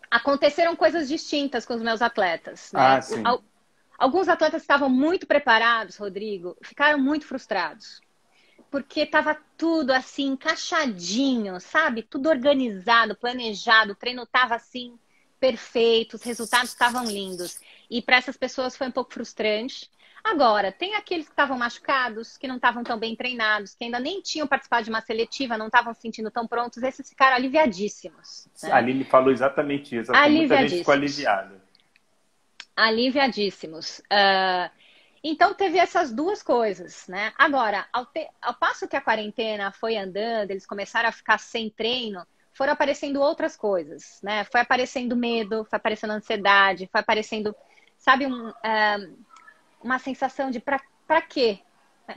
aconteceram 0.10 0.76
coisas 0.76 1.08
distintas 1.08 1.66
com 1.66 1.76
os 1.76 1.84
meus 1.84 2.02
atletas. 2.02 2.72
Né? 2.74 2.82
Ah, 2.82 3.02
sim. 3.02 3.24
Alguns 3.96 4.28
atletas 4.28 4.64
estavam 4.64 4.90
muito 4.90 5.28
preparados, 5.28 5.98
Rodrigo, 5.98 6.58
ficaram 6.64 6.98
muito 6.98 7.28
frustrados. 7.28 8.02
Porque 8.72 9.02
estava 9.02 9.38
tudo 9.56 9.92
assim, 9.92 10.30
encaixadinho, 10.30 11.60
sabe? 11.62 12.02
Tudo 12.02 12.28
organizado, 12.28 13.16
planejado, 13.16 13.92
o 13.92 13.96
treino 13.96 14.24
estava 14.24 14.56
assim 14.56 14.98
perfeito, 15.44 16.14
os 16.14 16.24
resultados 16.24 16.70
estavam 16.70 17.04
lindos. 17.04 17.60
E 17.92 18.02
para 18.02 18.16
essas 18.16 18.38
pessoas 18.38 18.78
foi 18.78 18.88
um 18.88 18.92
pouco 18.92 19.14
frustrante. 19.14 19.92
Agora, 20.24 20.72
tem 20.72 20.96
aqueles 20.96 21.26
que 21.26 21.34
estavam 21.34 21.58
machucados, 21.58 22.38
que 22.38 22.48
não 22.48 22.56
estavam 22.56 22.82
tão 22.82 22.98
bem 22.98 23.14
treinados, 23.14 23.76
que 23.76 23.84
ainda 23.84 24.00
nem 24.00 24.22
tinham 24.22 24.48
participado 24.48 24.86
de 24.86 24.90
uma 24.90 25.02
seletiva, 25.02 25.58
não 25.58 25.66
estavam 25.66 25.94
se 25.94 26.00
sentindo 26.00 26.32
tão 26.32 26.48
prontos, 26.48 26.82
esses 26.82 27.10
ficaram 27.10 27.36
aliviadíssimos. 27.36 28.48
Né? 28.64 28.72
A 28.72 28.78
Aline 28.78 29.04
falou 29.04 29.34
exatamente 29.34 29.98
isso. 29.98 30.14
Muita 30.14 30.58
gente 30.60 30.78
ficou 30.78 30.94
aliviada. 30.94 31.62
Aliviadíssimos. 32.74 34.00
Uh, 34.00 34.72
então, 35.22 35.54
teve 35.54 35.78
essas 35.78 36.14
duas 36.14 36.42
coisas, 36.42 37.06
né? 37.10 37.34
Agora, 37.38 37.86
ao, 37.92 38.06
te... 38.06 38.30
ao 38.42 38.54
passo 38.54 38.88
que 38.88 38.96
a 38.96 39.02
quarentena 39.02 39.74
foi 39.74 39.98
andando, 39.98 40.52
eles 40.52 40.66
começaram 40.66 41.10
a 41.10 41.12
ficar 41.12 41.38
sem 41.38 41.70
treino, 41.70 42.26
foram 42.54 42.74
aparecendo 42.74 43.20
outras 43.22 43.56
coisas, 43.56 44.20
né? 44.24 44.44
Foi 44.46 44.62
aparecendo 44.62 45.16
medo, 45.16 45.66
foi 45.66 45.78
aparecendo 45.78 46.12
ansiedade, 46.12 46.88
foi 46.92 47.02
aparecendo, 47.02 47.56
sabe, 47.98 48.26
um, 48.28 48.50
uh, 48.50 49.18
uma 49.84 50.00
sensação 50.00 50.52
de 50.52 50.60
pra, 50.60 50.80
pra 51.08 51.22
quê? 51.22 51.60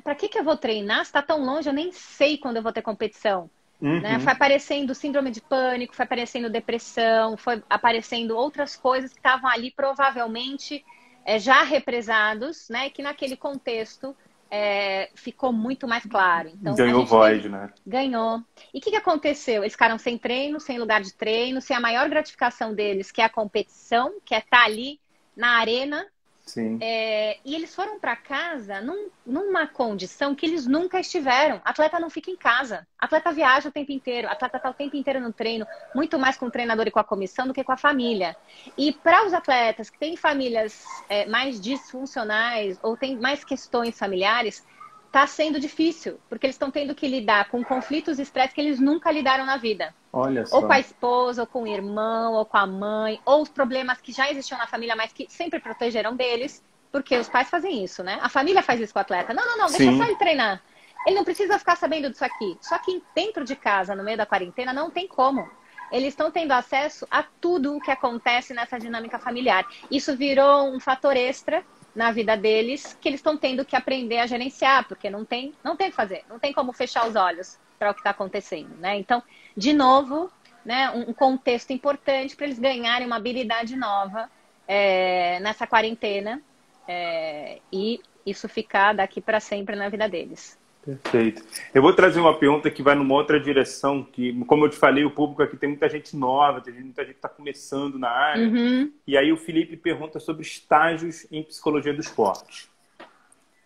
Pra 0.03 0.14
que, 0.14 0.28
que 0.28 0.39
eu 0.39 0.45
vou 0.45 0.57
treinar? 0.57 1.05
Se 1.05 1.12
tá 1.12 1.22
tão 1.22 1.45
longe, 1.45 1.68
eu 1.68 1.72
nem 1.72 1.93
sei 1.93 2.37
quando 2.39 2.57
eu 2.57 2.62
vou 2.62 2.72
ter 2.72 2.82
competição. 2.82 3.49
Uhum. 3.80 4.01
Né? 4.01 4.18
Foi 4.20 4.32
aparecendo 4.32 4.95
síndrome 4.95 5.30
de 5.30 5.41
pânico, 5.41 5.95
foi 5.95 6.05
aparecendo 6.05 6.51
depressão, 6.51 7.37
foi 7.37 7.62
aparecendo 7.68 8.37
outras 8.37 8.74
coisas 8.74 9.12
que 9.12 9.18
estavam 9.18 9.49
ali 9.49 9.70
provavelmente 9.70 10.84
é, 11.24 11.39
já 11.39 11.62
represados, 11.62 12.68
né? 12.68 12.91
Que 12.91 13.03
naquele 13.03 13.37
contexto 13.37 14.16
é, 14.51 15.11
ficou 15.15 15.53
muito 15.53 15.89
mais 15.89 16.05
claro. 16.05 16.51
Então, 16.55 16.75
ganhou 16.75 17.05
voz, 17.05 17.45
né? 17.45 17.71
Ganhou. 17.87 18.43
E 18.73 18.79
o 18.79 18.81
que, 18.81 18.91
que 18.91 18.97
aconteceu? 18.97 19.63
Eles 19.63 19.73
ficaram 19.73 19.99
sem 19.99 20.17
treino, 20.17 20.61
sem 20.61 20.79
lugar 20.79 21.01
de 21.03 21.13
treino, 21.13 21.61
sem 21.61 21.77
a 21.77 21.81
maior 21.81 22.09
gratificação 22.09 22.75
deles, 22.75 23.11
que 23.11 23.21
é 23.21 23.25
a 23.25 23.31
competição, 23.31 24.21
que 24.25 24.35
é 24.35 24.39
estar 24.39 24.59
tá 24.59 24.65
ali 24.65 25.01
na 25.37 25.59
arena. 25.59 26.07
Sim. 26.47 26.79
É, 26.81 27.39
e 27.45 27.57
eles 27.57 27.75
foram 27.75 27.99
para 27.99 28.15
casa 28.15 28.81
num, 28.81 29.09
numa 29.27 29.67
condição 29.67 30.33
que 30.33 30.47
eles 30.47 30.65
nunca 30.65 31.01
estiveram. 31.01 31.61
Atleta 31.65 31.99
não 31.99 32.09
fica 32.09 32.31
em 32.31 32.37
casa. 32.37 32.87
Atleta 32.97 33.33
viaja 33.33 33.69
o 33.69 33.73
tempo 33.73 33.91
inteiro. 33.91 34.29
Atleta 34.29 34.57
está 34.57 34.71
o 34.71 34.75
tempo 34.75 34.97
inteiro 34.97 35.21
no 35.21 35.33
treino, 35.33 35.67
muito 35.93 36.19
mais 36.21 36.37
com 36.37 36.47
o 36.47 36.51
treinador 36.51 36.87
e 36.87 36.91
com 36.93 37.01
a 37.01 37.05
comissão 37.05 37.49
do 37.49 37.53
que 37.53 37.65
com 37.65 37.73
a 37.73 37.77
família. 37.77 38.37
E 38.79 38.93
para 38.93 39.27
os 39.27 39.35
atletas 39.35 39.91
que 39.91 39.99
têm 39.99 40.17
famílias 40.17 40.85
é, 41.09 41.27
mais 41.27 41.61
disfuncionais 41.61 42.79
ou 42.81 42.97
têm 42.97 43.19
mais 43.19 43.43
questões 43.43 43.99
familiares, 43.99 44.65
está 45.07 45.27
sendo 45.27 45.59
difícil, 45.59 46.19
porque 46.29 46.47
eles 46.47 46.55
estão 46.55 46.71
tendo 46.71 46.95
que 46.95 47.09
lidar 47.09 47.49
com 47.49 47.65
conflitos 47.65 48.19
e 48.19 48.23
estresse 48.23 48.55
que 48.55 48.61
eles 48.61 48.79
nunca 48.79 49.11
lidaram 49.11 49.47
na 49.47 49.57
vida. 49.57 49.95
Olha 50.13 50.45
só. 50.45 50.57
Ou 50.57 50.67
com 50.67 50.73
a 50.73 50.79
esposa, 50.79 51.43
ou 51.43 51.47
com 51.47 51.63
o 51.63 51.67
irmão, 51.67 52.35
ou 52.35 52.45
com 52.45 52.57
a 52.57 52.67
mãe, 52.67 53.21
ou 53.25 53.43
os 53.43 53.49
problemas 53.49 54.01
que 54.01 54.13
já 54.13 54.31
existiam 54.31 54.59
na 54.59 54.67
família, 54.67 54.95
mas 54.95 55.13
que 55.13 55.27
sempre 55.29 55.59
protegeram 55.59 56.15
deles, 56.15 56.63
porque 56.93 57.17
os 57.17 57.29
pais 57.29 57.49
fazem 57.49 57.85
isso, 57.85 58.03
né? 58.03 58.19
A 58.23 58.29
família 58.29 58.63
faz 58.63 58.81
isso 58.81 58.93
com 58.93 58.99
o 58.99 59.03
atleta. 59.03 59.35
Não, 59.35 59.45
não, 59.47 59.59
não, 59.59 59.67
deixa 59.67 59.91
Sim. 59.91 59.99
só 59.99 60.05
ele 60.05 60.17
treinar. 60.17 60.63
Ele 61.07 61.17
não 61.17 61.25
precisa 61.25 61.59
ficar 61.59 61.77
sabendo 61.77 62.11
disso 62.11 62.25
aqui. 62.25 62.57
Só 62.61 62.79
que 62.79 63.03
dentro 63.15 63.45
de 63.45 63.55
casa, 63.55 63.95
no 63.95 64.03
meio 64.03 64.17
da 64.17 64.27
quarentena, 64.27 64.73
não 64.73 64.91
tem 64.91 65.07
como. 65.07 65.49
Eles 65.93 66.09
estão 66.09 66.31
tendo 66.31 66.53
acesso 66.53 67.07
a 67.11 67.23
tudo 67.23 67.77
o 67.77 67.81
que 67.81 67.91
acontece 67.91 68.53
nessa 68.53 68.79
dinâmica 68.79 69.19
familiar. 69.19 69.65
Isso 69.91 70.17
virou 70.17 70.75
um 70.75 70.81
fator 70.81 71.17
extra 71.17 71.65
na 71.97 72.13
vida 72.13 72.37
deles 72.37 72.97
que 73.01 73.09
eles 73.09 73.19
estão 73.19 73.37
tendo 73.37 73.65
que 73.65 73.75
aprender 73.75 74.19
a 74.19 74.27
gerenciar, 74.27 74.87
porque 74.87 75.09
não 75.09 75.25
tem, 75.25 75.55
não 75.65 75.75
tem 75.75 75.89
o 75.89 75.91
que 75.91 75.97
fazer, 75.97 76.25
não 76.29 76.39
tem 76.39 76.53
como 76.53 76.73
fechar 76.73 77.09
os 77.09 77.17
olhos 77.17 77.59
para 77.79 77.91
o 77.91 77.95
que 77.95 78.01
está 78.01 78.11
acontecendo, 78.11 78.77
né? 78.77 78.97
Então, 78.99 79.23
de 79.57 79.73
novo, 79.73 80.31
né, 80.65 80.91
um 80.91 81.13
contexto 81.15 81.73
importante 81.73 82.37
para 82.37 82.47
eles 82.47 82.59
ganharem 82.59 83.07
uma 83.07 83.17
habilidade 83.17 83.75
nova 83.77 84.31
é, 84.69 85.41
nessa 85.41 85.67
quarentena 85.67 86.43
é, 86.87 87.61
e 87.73 88.01
isso 88.27 88.49
ficar 88.49 88.93
daqui 88.93 89.21
para 89.21 89.41
sempre 89.41 89.75
na 89.75 89.89
vida 89.89 90.09
deles. 90.09 90.59
Perfeito. 90.87 91.43
Eu 91.74 91.82
vou 91.82 91.93
trazer 91.93 92.20
uma 92.20 92.39
pergunta 92.39 92.70
que 92.70 92.80
vai 92.80 92.95
numa 92.95 93.12
outra 93.12 93.41
direção, 93.41 94.05
que, 94.05 94.32
como 94.45 94.64
eu 94.64 94.70
te 94.70 94.76
falei, 94.76 95.05
o 95.05 95.11
público 95.11 95.43
aqui 95.43 95.57
tem 95.57 95.68
muita 95.68 95.89
gente 95.89 96.16
nova, 96.16 96.61
tem 96.61 96.72
muita 96.74 97.03
gente 97.03 97.14
que 97.14 97.18
está 97.18 97.28
começando 97.28 97.99
na 97.99 98.09
área. 98.09 98.47
Uhum. 98.47 98.93
E 99.05 99.18
aí 99.18 99.32
o 99.32 99.37
Felipe 99.37 99.76
pergunta 99.76 100.20
sobre 100.20 100.43
estágios 100.43 101.26
em 101.32 101.43
psicologia 101.43 101.93
do 101.93 102.01
esporte. 102.01 102.70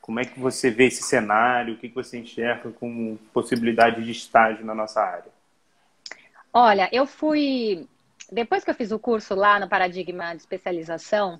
Como 0.00 0.18
é 0.18 0.24
que 0.24 0.40
você 0.40 0.70
vê 0.70 0.86
esse 0.86 1.02
cenário? 1.02 1.74
O 1.74 1.76
que 1.76 1.88
você 1.88 2.18
enxerga 2.18 2.70
como 2.70 3.18
possibilidade 3.34 4.02
de 4.02 4.10
estágio 4.10 4.64
na 4.64 4.74
nossa 4.74 5.02
área? 5.02 5.30
Olha, 6.50 6.88
eu 6.90 7.06
fui. 7.06 7.86
Depois 8.32 8.64
que 8.64 8.70
eu 8.70 8.74
fiz 8.74 8.92
o 8.92 8.98
curso 8.98 9.34
lá 9.34 9.60
no 9.60 9.68
Paradigma 9.68 10.32
de 10.34 10.40
Especialização, 10.40 11.38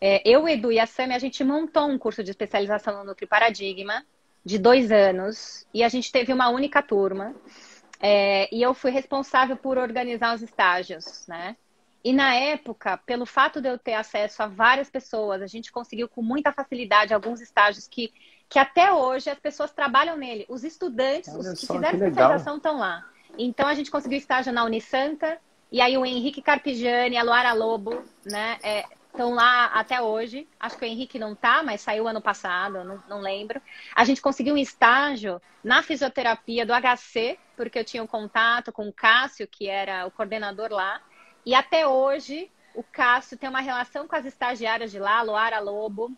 é, 0.00 0.20
eu, 0.28 0.48
Edu 0.48 0.72
e 0.72 0.80
a 0.80 0.86
Sami, 0.86 1.14
a 1.14 1.18
gente 1.20 1.44
montou 1.44 1.86
um 1.86 1.96
curso 1.96 2.24
de 2.24 2.30
especialização 2.30 2.98
no 2.98 3.04
Nutri 3.04 3.24
Paradigma 3.24 4.04
de 4.44 4.58
dois 4.58 4.90
anos 4.90 5.66
e 5.72 5.82
a 5.82 5.88
gente 5.88 6.10
teve 6.10 6.32
uma 6.32 6.48
única 6.48 6.82
turma. 6.82 7.34
É, 8.00 8.52
e 8.52 8.60
eu 8.60 8.74
fui 8.74 8.90
responsável 8.90 9.56
por 9.56 9.78
organizar 9.78 10.34
os 10.34 10.42
estágios, 10.42 11.24
né? 11.28 11.56
E 12.04 12.12
na 12.12 12.34
época, 12.34 12.96
pelo 12.96 13.24
fato 13.24 13.60
de 13.60 13.68
eu 13.68 13.78
ter 13.78 13.94
acesso 13.94 14.42
a 14.42 14.48
várias 14.48 14.90
pessoas, 14.90 15.40
a 15.40 15.46
gente 15.46 15.70
conseguiu 15.70 16.08
com 16.08 16.20
muita 16.20 16.52
facilidade 16.52 17.14
alguns 17.14 17.40
estágios 17.40 17.86
que, 17.86 18.12
que 18.48 18.58
até 18.58 18.92
hoje 18.92 19.30
as 19.30 19.38
pessoas 19.38 19.70
trabalham 19.70 20.16
nele. 20.16 20.44
Os 20.48 20.64
estudantes, 20.64 21.32
Olha 21.32 21.52
os 21.52 21.60
que 21.60 21.66
fizeram 21.66 21.98
que 21.98 22.04
especialização 22.04 22.56
estão 22.56 22.78
lá. 22.78 23.06
Então 23.38 23.68
a 23.68 23.74
gente 23.74 23.90
conseguiu 23.90 24.18
estágio 24.18 24.52
na 24.52 24.64
Unisanta, 24.64 25.38
e 25.70 25.80
aí 25.80 25.96
o 25.96 26.04
Henrique 26.04 26.42
Carpigiani, 26.42 27.16
a 27.16 27.22
Luara 27.22 27.52
Lobo, 27.52 28.02
né? 28.24 28.58
É, 28.64 28.84
estão 29.12 29.34
lá 29.34 29.66
até 29.66 30.00
hoje. 30.00 30.48
Acho 30.58 30.76
que 30.76 30.84
o 30.84 30.88
Henrique 30.88 31.18
não 31.18 31.34
tá, 31.34 31.62
mas 31.62 31.82
saiu 31.82 32.08
ano 32.08 32.20
passado, 32.20 32.82
não, 32.82 33.02
não, 33.08 33.20
lembro. 33.20 33.60
A 33.94 34.04
gente 34.04 34.20
conseguiu 34.20 34.54
um 34.54 34.58
estágio 34.58 35.40
na 35.62 35.82
fisioterapia 35.82 36.66
do 36.66 36.72
HC, 36.72 37.38
porque 37.56 37.78
eu 37.78 37.84
tinha 37.84 38.02
um 38.02 38.06
contato 38.06 38.72
com 38.72 38.88
o 38.88 38.92
Cássio, 38.92 39.46
que 39.46 39.68
era 39.68 40.06
o 40.06 40.10
coordenador 40.10 40.72
lá. 40.72 41.00
E 41.44 41.54
até 41.54 41.86
hoje, 41.86 42.50
o 42.74 42.82
Cássio 42.82 43.36
tem 43.36 43.48
uma 43.48 43.60
relação 43.60 44.08
com 44.08 44.16
as 44.16 44.24
estagiárias 44.24 44.90
de 44.90 44.98
lá, 44.98 45.22
Loara 45.22 45.60
Lobo, 45.60 46.10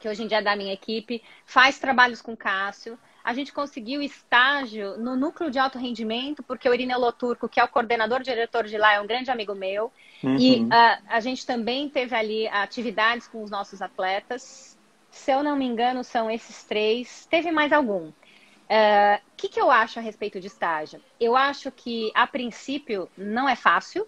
que 0.00 0.08
hoje 0.08 0.24
em 0.24 0.26
dia 0.26 0.38
é 0.38 0.42
da 0.42 0.56
minha 0.56 0.74
equipe, 0.74 1.22
faz 1.46 1.78
trabalhos 1.78 2.20
com 2.20 2.32
o 2.32 2.36
Cássio 2.36 2.98
a 3.24 3.32
gente 3.32 3.54
conseguiu 3.54 4.02
estágio 4.02 4.98
no 4.98 5.16
núcleo 5.16 5.50
de 5.50 5.58
alto 5.58 5.78
rendimento, 5.78 6.42
porque 6.42 6.68
o 6.68 6.74
Irineu 6.74 7.00
Loturco, 7.00 7.48
que 7.48 7.58
é 7.58 7.64
o 7.64 7.68
coordenador 7.68 8.22
diretor 8.22 8.64
de 8.64 8.76
lá, 8.76 8.92
é 8.92 9.00
um 9.00 9.06
grande 9.06 9.30
amigo 9.30 9.54
meu. 9.54 9.90
Uhum. 10.22 10.36
E 10.38 10.60
uh, 10.60 11.02
a 11.08 11.20
gente 11.20 11.46
também 11.46 11.88
teve 11.88 12.14
ali 12.14 12.46
atividades 12.48 13.26
com 13.26 13.42
os 13.42 13.50
nossos 13.50 13.80
atletas. 13.80 14.76
Se 15.10 15.32
eu 15.32 15.42
não 15.42 15.56
me 15.56 15.64
engano, 15.64 16.04
são 16.04 16.30
esses 16.30 16.64
três. 16.64 17.24
Teve 17.24 17.50
mais 17.50 17.72
algum. 17.72 18.08
O 18.08 18.08
uh, 18.08 19.20
que, 19.38 19.48
que 19.48 19.60
eu 19.60 19.70
acho 19.70 19.98
a 19.98 20.02
respeito 20.02 20.38
de 20.38 20.48
estágio? 20.48 21.00
Eu 21.18 21.34
acho 21.34 21.72
que, 21.72 22.12
a 22.14 22.26
princípio, 22.26 23.08
não 23.16 23.48
é 23.48 23.56
fácil, 23.56 24.06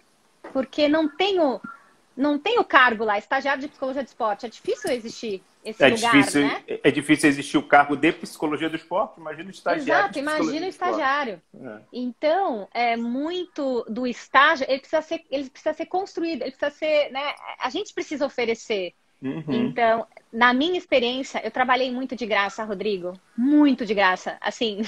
porque 0.53 0.87
não 0.87 1.09
tenho, 1.09 1.59
não 2.15 2.37
tenho 2.37 2.63
cargo 2.63 3.03
lá, 3.03 3.17
estagiário 3.17 3.61
de 3.61 3.67
psicologia 3.67 4.03
de 4.03 4.09
esporte. 4.09 4.45
É 4.45 4.49
difícil 4.49 4.91
existir 4.91 5.41
esse 5.69 5.83
é 5.83 5.89
lugar, 5.89 6.11
difícil, 6.11 6.41
né? 6.41 6.63
É 6.67 6.91
difícil 6.91 7.29
existir 7.29 7.57
o 7.57 7.63
cargo 7.63 7.95
de 7.95 8.11
psicologia 8.13 8.69
do 8.69 8.75
esporte, 8.75 9.19
imagina 9.19 9.49
o 9.49 9.51
estagiário. 9.51 10.03
Exato, 10.05 10.19
imagina 10.19 10.65
o 10.65 10.69
estagiário. 10.69 11.41
É. 11.53 11.79
Então, 11.91 12.67
é 12.73 12.95
muito 12.95 13.85
do 13.89 14.07
estágio, 14.07 14.65
ele 14.69 14.79
precisa 14.79 15.01
ser, 15.01 15.25
ele 15.29 15.49
precisa 15.49 15.73
ser 15.73 15.85
construído, 15.87 16.41
ele 16.43 16.51
precisa 16.51 16.71
ser, 16.71 17.11
né? 17.11 17.35
A 17.59 17.69
gente 17.69 17.93
precisa 17.93 18.25
oferecer. 18.25 18.93
Uhum. 19.21 19.43
Então, 19.49 20.07
na 20.31 20.53
minha 20.53 20.77
experiência, 20.77 21.41
eu 21.43 21.51
trabalhei 21.51 21.91
muito 21.91 22.15
de 22.15 22.25
graça, 22.25 22.63
Rodrigo. 22.63 23.19
Muito 23.37 23.85
de 23.85 23.93
graça. 23.93 24.37
Assim. 24.41 24.81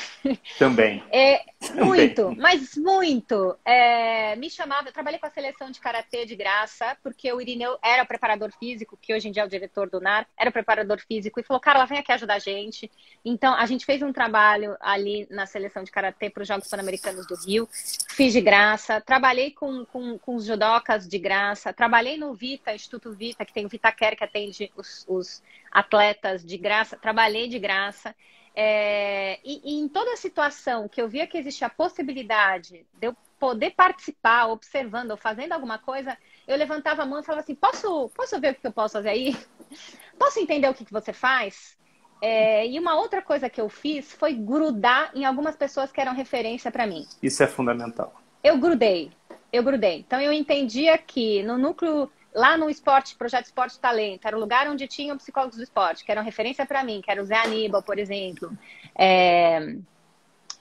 Também. 0.58 1.04
É, 1.12 1.44
muito, 1.76 2.24
Também. 2.24 2.38
mas 2.40 2.78
muito. 2.78 3.58
É, 3.66 4.36
me 4.38 4.50
chamava, 4.50 4.88
eu 4.88 4.94
trabalhei 4.94 5.20
com 5.20 5.26
a 5.26 5.30
seleção 5.30 5.70
de 5.70 5.80
karatê 5.80 6.26
de 6.26 6.36
graça, 6.36 6.98
porque 7.04 7.32
o 7.32 7.42
Irineu 7.42 7.78
era 7.84 8.04
o 8.04 8.08
preparador 8.08 8.52
físico, 8.58 8.98
que 9.02 9.14
hoje 9.14 9.28
em 9.28 9.32
dia 9.32 9.44
é 9.44 9.46
o 9.46 9.50
diretor 9.50 9.90
do 9.90 10.00
NAR, 10.00 10.26
era 10.38 10.50
o 10.50 10.54
preparador 10.54 11.00
físico, 11.06 11.40
e 11.40 11.44
falou: 11.44 11.60
Carla, 11.60 11.86
vem 11.86 12.00
aqui 12.00 12.12
ajudar 12.12 12.36
a 12.36 12.40
gente. 12.40 12.90
Então, 13.24 13.54
a 13.54 13.66
gente 13.66 13.86
fez 13.86 14.02
um 14.02 14.14
trabalho 14.14 14.78
ali 14.80 15.28
na 15.30 15.46
seleção 15.46 15.84
de 15.84 15.92
karatê 15.92 16.30
para 16.30 16.42
os 16.42 16.48
Jogos 16.48 16.70
Pan-Americanos 16.70 17.28
do 17.28 17.36
Rio. 17.36 17.68
Fiz 17.72 18.32
de 18.34 18.42
graça. 18.42 19.02
Trabalhei 19.02 19.52
com, 19.52 19.86
com, 19.86 20.18
com 20.18 20.36
os 20.36 20.46
judocas 20.46 21.08
de 21.08 21.20
graça. 21.20 21.74
Trabalhei 21.74 22.18
no 22.18 22.34
Vita, 22.34 22.74
Instituto 22.74 23.12
Vita, 23.12 23.46
que 23.46 23.54
tem 23.54 23.66
o 23.66 23.70
VitaCare, 23.70 24.16
que 24.16 24.24
atende 24.24 24.72
os, 24.78 25.06
os 25.08 25.44
atletas 25.72 26.44
de 26.44 26.58
graça, 26.58 26.98
trabalhei 26.98 27.48
de 27.48 27.60
graça. 27.60 28.16
É, 28.56 29.40
e, 29.44 29.62
e, 29.64 29.80
em 29.80 29.88
toda 29.88 30.18
situação 30.18 30.88
que 30.88 31.02
eu 31.02 31.08
via 31.08 31.28
que 31.28 31.38
existia 31.38 31.68
a 31.68 31.70
possibilidade 31.70 32.86
de 33.00 33.08
eu 33.08 33.16
poder 33.40 33.72
participar, 33.72 34.48
observando 34.48 35.12
ou 35.12 35.18
fazendo 35.18 35.54
alguma 35.54 35.78
coisa, 35.78 36.18
eu 36.48 36.58
levantava 36.58 37.04
a 37.04 37.06
mão 37.06 37.20
e 37.20 37.24
falava 37.24 37.42
assim: 37.42 37.56
posso, 37.56 38.10
posso 38.10 38.40
ver 38.40 38.54
o 38.54 38.56
que 38.56 38.68
eu 38.68 38.72
posso 38.72 38.94
fazer 38.94 39.10
aí? 39.10 39.38
Posso 40.18 40.38
entender 40.38 40.68
o 40.68 40.74
que, 40.74 40.84
que 40.84 40.92
você 40.92 41.14
faz? 41.14 41.78
É, 42.22 42.68
e 42.68 42.78
uma 42.78 42.96
outra 42.96 43.22
coisa 43.22 43.50
que 43.50 43.62
eu 43.62 43.70
fiz 43.70 44.12
foi 44.12 44.34
grudar 44.34 45.12
em 45.16 45.24
algumas 45.24 45.56
pessoas 45.56 45.92
que 45.92 46.02
eram 46.02 46.14
referência 46.14 46.70
para 46.70 46.86
mim. 46.86 47.08
Isso 47.24 47.42
é 47.42 47.48
fundamental. 47.48 48.14
Eu 48.44 48.58
grudei, 48.58 49.12
eu 49.54 49.64
grudei. 49.64 50.00
Então 50.00 50.20
eu 50.20 50.34
entendia 50.34 50.98
que 50.98 51.42
no 51.44 51.58
núcleo 51.58 52.12
lá 52.40 52.58
no 52.58 52.70
esporte, 52.70 53.16
projeto 53.16 53.48
Esporte 53.48 53.78
Talento, 53.80 54.26
era 54.26 54.38
o 54.38 54.40
lugar 54.40 54.68
onde 54.70 54.88
tinham 54.88 55.18
psicólogos 55.18 55.58
do 55.58 55.64
esporte, 55.64 56.06
que 56.06 56.12
eram 56.12 56.24
referência 56.24 56.66
para 56.66 56.84
mim, 56.84 57.02
que 57.02 57.12
era 57.12 57.22
o 57.22 57.26
Zé 57.26 57.36
Aníbal, 57.36 57.84
por 57.84 58.00
exemplo. 58.00 58.58
É... 58.98 59.76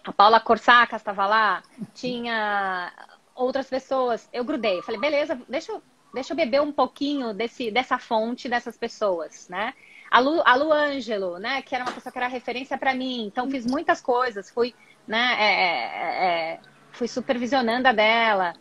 A 0.04 0.12
Paula 0.12 0.40
Corsacas 0.40 1.00
estava 1.00 1.26
lá, 1.26 1.62
tinha 1.94 2.92
outras 3.34 3.68
pessoas. 3.68 4.28
Eu 4.32 4.42
grudei, 4.42 4.82
falei, 4.82 5.00
beleza, 5.00 5.40
deixa 5.48 5.70
eu, 5.70 5.82
deixa 6.12 6.32
eu 6.32 6.36
beber 6.36 6.60
um 6.60 6.72
pouquinho 6.72 7.32
desse, 7.32 7.70
dessa 7.70 7.98
fonte, 7.98 8.48
dessas 8.48 8.76
pessoas, 8.76 9.48
né? 9.48 9.74
A 10.10 10.18
Lu, 10.18 10.42
a 10.44 10.54
Lu 10.56 10.72
Ângelo, 10.72 11.38
né, 11.38 11.60
que 11.62 11.74
era 11.74 11.84
uma 11.84 11.92
pessoa 11.92 12.10
que 12.10 12.18
era 12.18 12.26
referência 12.26 12.78
para 12.78 12.94
mim, 12.94 13.26
então 13.26 13.50
fiz 13.50 13.66
muitas 13.66 14.00
coisas, 14.00 14.50
fui, 14.50 14.74
né, 15.06 15.36
é, 15.38 15.44
é, 15.44 16.54
é 16.54 16.60
fui 16.92 17.06
supervisionando 17.06 17.86
a 17.86 17.92
dela. 17.92 18.54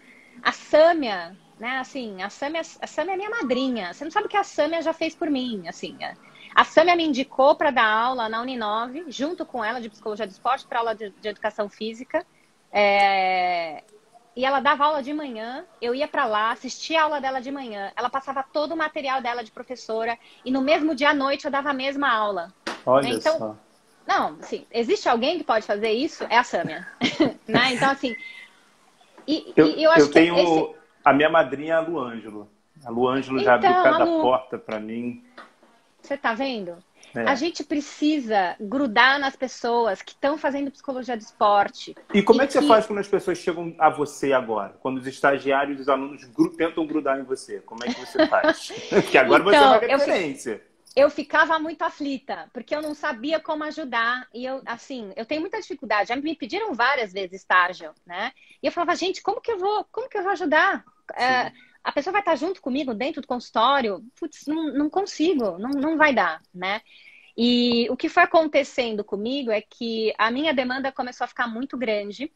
A 0.43 0.51
Sâmia, 0.51 1.36
né? 1.60 1.80
Assim, 1.80 2.22
a 2.22 2.30
Samia, 2.30 2.62
a 2.62 2.88
Samia 2.88 3.14
é 3.14 3.18
minha 3.18 3.30
madrinha. 3.30 3.93
Você 3.93 4.03
não 4.03 4.12
sabe 4.12 4.28
o 4.28 4.30
que 4.30 4.38
a 4.38 4.43
Samia 4.43 4.82
já 4.82 4.93
fez 4.93 5.16
por 5.16 5.30
mim, 5.30 5.68
assim. 5.68 5.95
É. 5.99 6.14
A 6.55 6.64
Samia 6.64 6.95
me 6.95 7.05
indicou 7.05 7.55
para 7.55 7.72
dar 7.72 7.86
aula 7.86 8.28
na 8.28 8.41
Uninove, 8.41 9.05
junto 9.10 9.45
com 9.45 9.64
ela 9.64 9.80
de 9.80 9.89
psicologia 9.89 10.26
do 10.26 10.32
esporte, 10.32 10.66
para 10.66 10.80
aula 10.80 10.95
de, 10.95 11.10
de, 11.10 11.28
educação 11.28 11.70
física. 11.70 12.26
É... 12.72 13.84
E 14.36 14.45
ela 14.45 14.60
dava 14.60 14.86
aula 14.86 15.01
de 15.01 15.12
manhã, 15.14 15.66
eu 15.82 15.95
ia 15.95 16.08
para 16.08 16.26
lá, 16.26 16.51
assistia 16.51 17.01
a 17.01 17.03
aula 17.03 17.20
dela 17.20 17.39
de 17.39 17.51
manhã. 17.51 17.91
Ela 17.95 18.10
passava 18.10 18.43
todo 18.43 18.74
o 18.74 18.78
material 18.78 19.20
dela 19.20 19.43
de 19.43 19.51
professora 19.51 20.18
e 20.45 20.51
no 20.51 20.62
mesmo 20.62 20.93
dia 20.93 21.10
à 21.10 21.14
noite 21.14 21.45
eu 21.45 21.51
dava 21.51 21.72
a 21.72 21.74
mesma 21.74 22.12
aula. 22.12 22.53
Olha 22.86 23.10
então, 23.10 23.38
só. 23.38 23.58
Não, 24.08 24.38
assim, 24.39 24.66
existe 24.72 25.10
alguém 25.10 25.38
que 25.38 25.43
pode 25.43 25.66
fazer 25.66 25.91
isso? 25.91 26.24
É 26.30 26.38
a 26.38 26.43
Sâmia. 26.43 26.88
né? 27.47 27.74
Então, 27.74 27.89
assim. 27.89 28.16
E, 29.28 29.51
eu, 29.55 29.68
e 29.68 29.84
eu 29.84 29.91
acho 29.91 30.01
eu 30.01 30.12
tenho, 30.12 30.36
que 30.36 30.41
esse... 30.41 30.76
A 31.08 31.14
minha 31.14 31.30
madrinha 31.30 31.76
é 31.76 31.78
a 31.78 31.80
Luângelo. 31.80 32.51
A 32.84 32.89
Luângelo 32.89 33.39
já 33.39 33.53
abriu 33.53 33.72
então, 33.72 33.82
cada 33.82 34.03
Lu... 34.03 34.22
porta 34.22 34.58
para 34.58 34.78
mim. 34.78 35.24
Você 36.01 36.18
tá 36.18 36.34
vendo? 36.34 36.76
É. 37.16 37.22
A 37.22 37.34
gente 37.34 37.64
precisa 37.64 38.58
grudar 38.60 39.18
nas 39.18 39.34
pessoas 39.34 40.01
que 40.01 40.12
estão 40.12 40.38
fazendo 40.38 40.70
psicologia 40.70 41.16
do 41.16 41.22
esporte. 41.22 41.95
E 42.14 42.22
como 42.22 42.41
e 42.41 42.43
é 42.43 42.47
que, 42.47 42.51
que, 42.51 42.60
você 42.60 42.68
faz 42.68 42.86
quando 42.86 42.99
as 42.99 43.08
pessoas 43.08 43.38
chegam 43.38 43.74
a 43.80 43.89
você 43.89 44.34
agora? 44.34 44.76
Quando 44.82 44.97
os 44.97 45.08
estagiários 45.08 45.80
e 45.80 45.82
os 45.84 45.88
alunos 45.88 46.26
gru... 46.26 46.49
tentam 46.58 46.86
grudar 46.86 47.18
em 47.18 47.24
você? 47.24 47.62
Como 47.62 47.82
é 47.86 47.88
que 47.88 48.01
você 48.01 48.28
faz? 48.28 48.68
Porque 48.91 49.18
agora 49.18 49.43
então, 49.43 49.53
você 49.53 49.55
é 49.55 49.66
uma 49.66 49.78
então, 49.78 49.99
referência. 49.99 50.62
Eu, 50.93 51.03
eu 51.05 51.10
ficava 51.10 51.58
muito 51.58 51.84
aflita, 51.84 52.49
porque 52.51 52.76
eu 52.76 52.82
não 52.82 52.93
sabia 52.93 53.39
como 53.39 53.64
ajudar. 53.64 54.28
E 54.34 54.43
eu, 54.43 54.62
assim, 54.66 55.14
eu 55.16 55.26
tenho 55.26 55.39
muita 55.39 55.62
dificuldade. 55.62 56.10
Já 56.10 56.18
me 56.18 56.36
pediram 56.36 56.74
várias 56.74 57.14
vezes 57.14 57.43
estágio, 57.43 57.93
né? 58.05 58.34
E 58.62 58.68
eu 58.68 58.74
falava, 58.74 58.93
gente, 58.93 59.22
como 59.22 59.39
que 59.39 59.51
eu 59.51 59.58
vou, 59.58 59.86
como 59.89 60.10
que 60.10 60.18
eu 60.18 60.24
vou 60.24 60.34
ajudar? 60.34 60.84
É, 61.16 61.51
a 61.84 61.91
pessoa 61.91 62.12
vai 62.12 62.22
estar 62.22 62.36
junto 62.36 62.62
comigo 62.62 62.93
dentro 62.93 63.22
do 63.22 63.28
consultório, 63.28 64.03
putz, 64.20 64.45
não, 64.47 64.74
não 64.74 64.89
consigo, 64.89 65.58
não, 65.58 65.70
não 65.70 65.97
vai 65.97 66.14
dar, 66.14 66.41
né? 66.53 66.82
E 67.38 67.88
o 67.89 67.95
que 67.95 68.10
foi 68.10 68.24
acontecendo 68.24 69.03
comigo 69.03 69.51
é 69.51 69.62
que 69.62 70.14
a 70.18 70.32
minha 70.32 70.53
demanda 70.53 70.91
começou 70.91 71.26
a 71.26 71.28
ficar 71.28 71.47
muito 71.47 71.78
grande, 71.78 72.32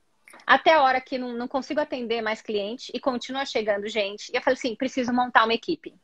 até 0.45 0.73
a 0.73 0.81
hora 0.81 1.01
que 1.01 1.17
não, 1.17 1.33
não 1.33 1.47
consigo 1.47 1.79
atender 1.79 2.21
mais 2.21 2.41
cliente 2.41 2.91
e 2.93 2.99
continua 2.99 3.45
chegando 3.45 3.87
gente. 3.87 4.31
E 4.31 4.37
eu 4.37 4.41
falei 4.41 4.57
assim, 4.57 4.75
preciso 4.75 5.11
montar 5.11 5.43
uma 5.43 5.53
equipe. 5.53 5.95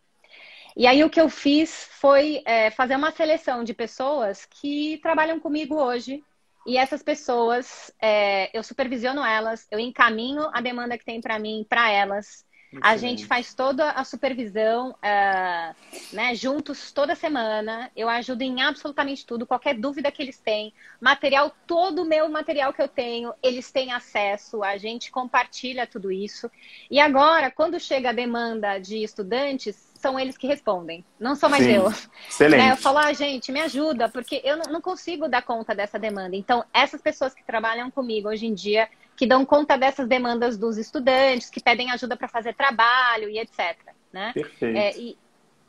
E 0.76 0.86
aí 0.86 1.04
o 1.04 1.10
que 1.10 1.22
eu 1.22 1.30
fiz 1.30 1.88
foi 1.92 2.42
é, 2.46 2.70
fazer 2.72 2.96
uma 2.96 3.12
seleção 3.12 3.64
de 3.64 3.74
pessoas 3.74 4.46
que 4.46 5.00
trabalham 5.02 5.40
comigo 5.40 5.76
hoje. 5.76 6.24
E 6.66 6.78
essas 6.78 7.02
pessoas, 7.02 7.92
é, 8.02 8.56
eu 8.56 8.62
supervisiono 8.62 9.24
elas, 9.24 9.68
eu 9.72 9.80
encaminho 9.80 10.50
a 10.54 10.60
demanda 10.60 10.98
que 10.98 11.06
tem 11.06 11.22
para 11.22 11.40
mim 11.40 11.66
para 11.68 11.90
elas. 11.92 12.46
A 12.82 12.98
gente 12.98 13.26
faz 13.26 13.54
toda 13.54 13.92
a 13.92 14.04
supervisão, 14.04 14.92
uh, 14.92 15.76
né, 16.14 16.36
juntos 16.36 16.92
toda 16.92 17.16
semana. 17.16 17.90
Eu 17.96 18.10
ajudo 18.10 18.42
em 18.42 18.62
absolutamente 18.62 19.26
tudo, 19.26 19.48
qualquer 19.48 19.76
dúvida 19.76 20.12
que 20.12 20.22
eles 20.22 20.38
têm. 20.38 20.74
Material, 21.00 21.56
todo 21.66 22.02
o 22.02 22.06
meu 22.06 22.28
material 22.28 22.74
que 22.74 22.82
eu 22.82 22.88
tenho, 22.88 23.34
eles 23.42 23.72
têm 23.72 23.94
acesso. 23.94 24.64
A 24.64 24.78
gente 24.78 25.10
compartilha 25.12 25.88
tudo 25.88 26.12
isso. 26.12 26.52
E 26.92 27.00
agora, 27.00 27.50
quando 27.50 27.80
chega 27.80 28.10
a 28.10 28.14
demanda 28.14 28.78
de 28.80 29.02
estudantes, 29.02 29.88
são 29.98 30.20
eles 30.20 30.38
que 30.38 30.46
respondem, 30.46 31.04
não 31.20 31.36
sou 31.36 31.50
mais 31.50 31.64
Sim. 31.64 31.74
eu. 31.74 31.88
Excelente. 32.30 32.60
Né? 32.62 32.72
Eu 32.72 32.78
falo, 32.78 33.00
ah, 33.00 33.14
gente, 33.14 33.52
me 33.52 33.62
ajuda, 33.62 34.08
porque 34.10 34.42
eu 34.44 34.58
não 34.58 34.80
consigo 34.82 35.28
dar 35.28 35.42
conta 35.42 35.74
dessa 35.74 35.98
demanda. 35.98 36.36
Então, 36.36 36.64
essas 36.74 37.02
pessoas 37.02 37.34
que 37.34 37.44
trabalham 37.44 37.90
comigo 37.90 38.30
hoje 38.30 38.46
em 38.46 38.54
dia, 38.54 38.88
que 39.18 39.26
dão 39.26 39.44
conta 39.44 39.76
dessas 39.76 40.08
demandas 40.08 40.58
dos 40.58 40.78
estudantes, 40.78 41.50
que 41.50 41.60
pedem 41.60 41.90
ajuda 41.90 42.16
para 42.16 42.28
fazer 42.28 42.54
trabalho 42.54 43.28
e 43.28 43.40
etc. 43.40 43.76
Né? 44.14 44.32
Perfeito. 44.32 44.78
É, 44.78 44.96
e, 44.96 45.18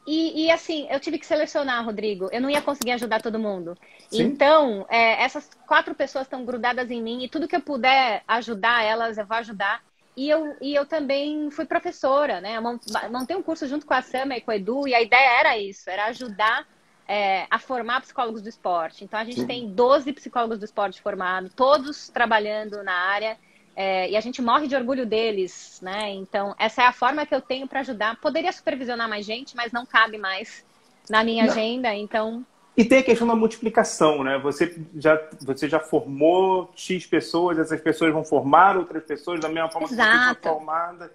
e, 0.06 0.44
e, 0.44 0.50
assim, 0.50 0.86
eu 0.90 1.00
tive 1.00 1.18
que 1.18 1.26
selecionar, 1.26 1.84
Rodrigo. 1.84 2.28
Eu 2.30 2.42
não 2.42 2.50
ia 2.50 2.60
conseguir 2.60 2.92
ajudar 2.92 3.22
todo 3.22 3.38
mundo. 3.38 3.76
Sim. 4.10 4.22
Então, 4.22 4.86
é, 4.90 5.22
essas 5.22 5.50
quatro 5.66 5.94
pessoas 5.94 6.26
estão 6.26 6.44
grudadas 6.44 6.90
em 6.90 7.02
mim 7.02 7.24
e 7.24 7.28
tudo 7.28 7.48
que 7.48 7.56
eu 7.56 7.60
puder 7.62 8.22
ajudar 8.28 8.84
elas, 8.84 9.16
eu 9.16 9.26
vou 9.26 9.38
ajudar. 9.38 9.82
E 10.14 10.28
eu, 10.28 10.54
e 10.60 10.74
eu 10.74 10.84
também 10.84 11.50
fui 11.50 11.64
professora, 11.64 12.40
né? 12.40 12.56
Eu 12.56 12.62
montei 13.10 13.36
um 13.36 13.42
curso 13.42 13.66
junto 13.66 13.86
com 13.86 13.94
a 13.94 14.02
Sama 14.02 14.36
e 14.36 14.40
com 14.40 14.50
o 14.50 14.54
Edu, 14.54 14.86
e 14.86 14.94
a 14.94 15.00
ideia 15.00 15.40
era 15.40 15.56
isso, 15.56 15.88
era 15.88 16.06
ajudar 16.06 16.66
é, 17.08 17.46
a 17.50 17.58
formar 17.58 18.02
psicólogos 18.02 18.42
do 18.42 18.50
esporte. 18.50 19.02
Então, 19.02 19.18
a 19.18 19.24
gente 19.24 19.40
Sim. 19.40 19.46
tem 19.46 19.68
12 19.68 20.12
psicólogos 20.12 20.58
do 20.58 20.66
esporte 20.66 21.00
formados, 21.00 21.50
todos 21.54 22.10
trabalhando 22.10 22.82
na 22.84 22.92
área. 22.92 23.38
É, 23.74 24.10
e 24.10 24.16
a 24.16 24.20
gente 24.20 24.42
morre 24.42 24.66
de 24.66 24.74
orgulho 24.76 25.06
deles, 25.06 25.80
né? 25.80 26.10
Então, 26.10 26.54
essa 26.58 26.82
é 26.82 26.86
a 26.86 26.92
forma 26.92 27.24
que 27.24 27.34
eu 27.34 27.40
tenho 27.40 27.66
para 27.66 27.80
ajudar. 27.80 28.20
Poderia 28.20 28.52
supervisionar 28.52 29.08
mais 29.08 29.24
gente, 29.24 29.56
mas 29.56 29.72
não 29.72 29.86
cabe 29.86 30.18
mais 30.18 30.64
na 31.08 31.24
minha 31.24 31.44
não. 31.44 31.52
agenda, 31.52 31.94
então... 31.94 32.44
E 32.76 32.84
tem 32.84 32.98
a 32.98 33.02
questão 33.02 33.26
da 33.26 33.34
multiplicação, 33.34 34.22
né? 34.22 34.38
Você 34.38 34.80
já, 34.96 35.20
você 35.40 35.68
já 35.68 35.80
formou 35.80 36.70
X 36.76 37.06
pessoas, 37.06 37.58
essas 37.58 37.80
pessoas 37.80 38.12
vão 38.12 38.24
formar 38.24 38.76
outras 38.76 39.02
pessoas 39.02 39.40
da 39.40 39.48
mesma 39.48 39.68
forma 39.68 39.88
Exato. 39.88 40.10
que 40.10 40.18
você 40.18 40.34
foi 40.34 40.52
formada, 40.52 41.12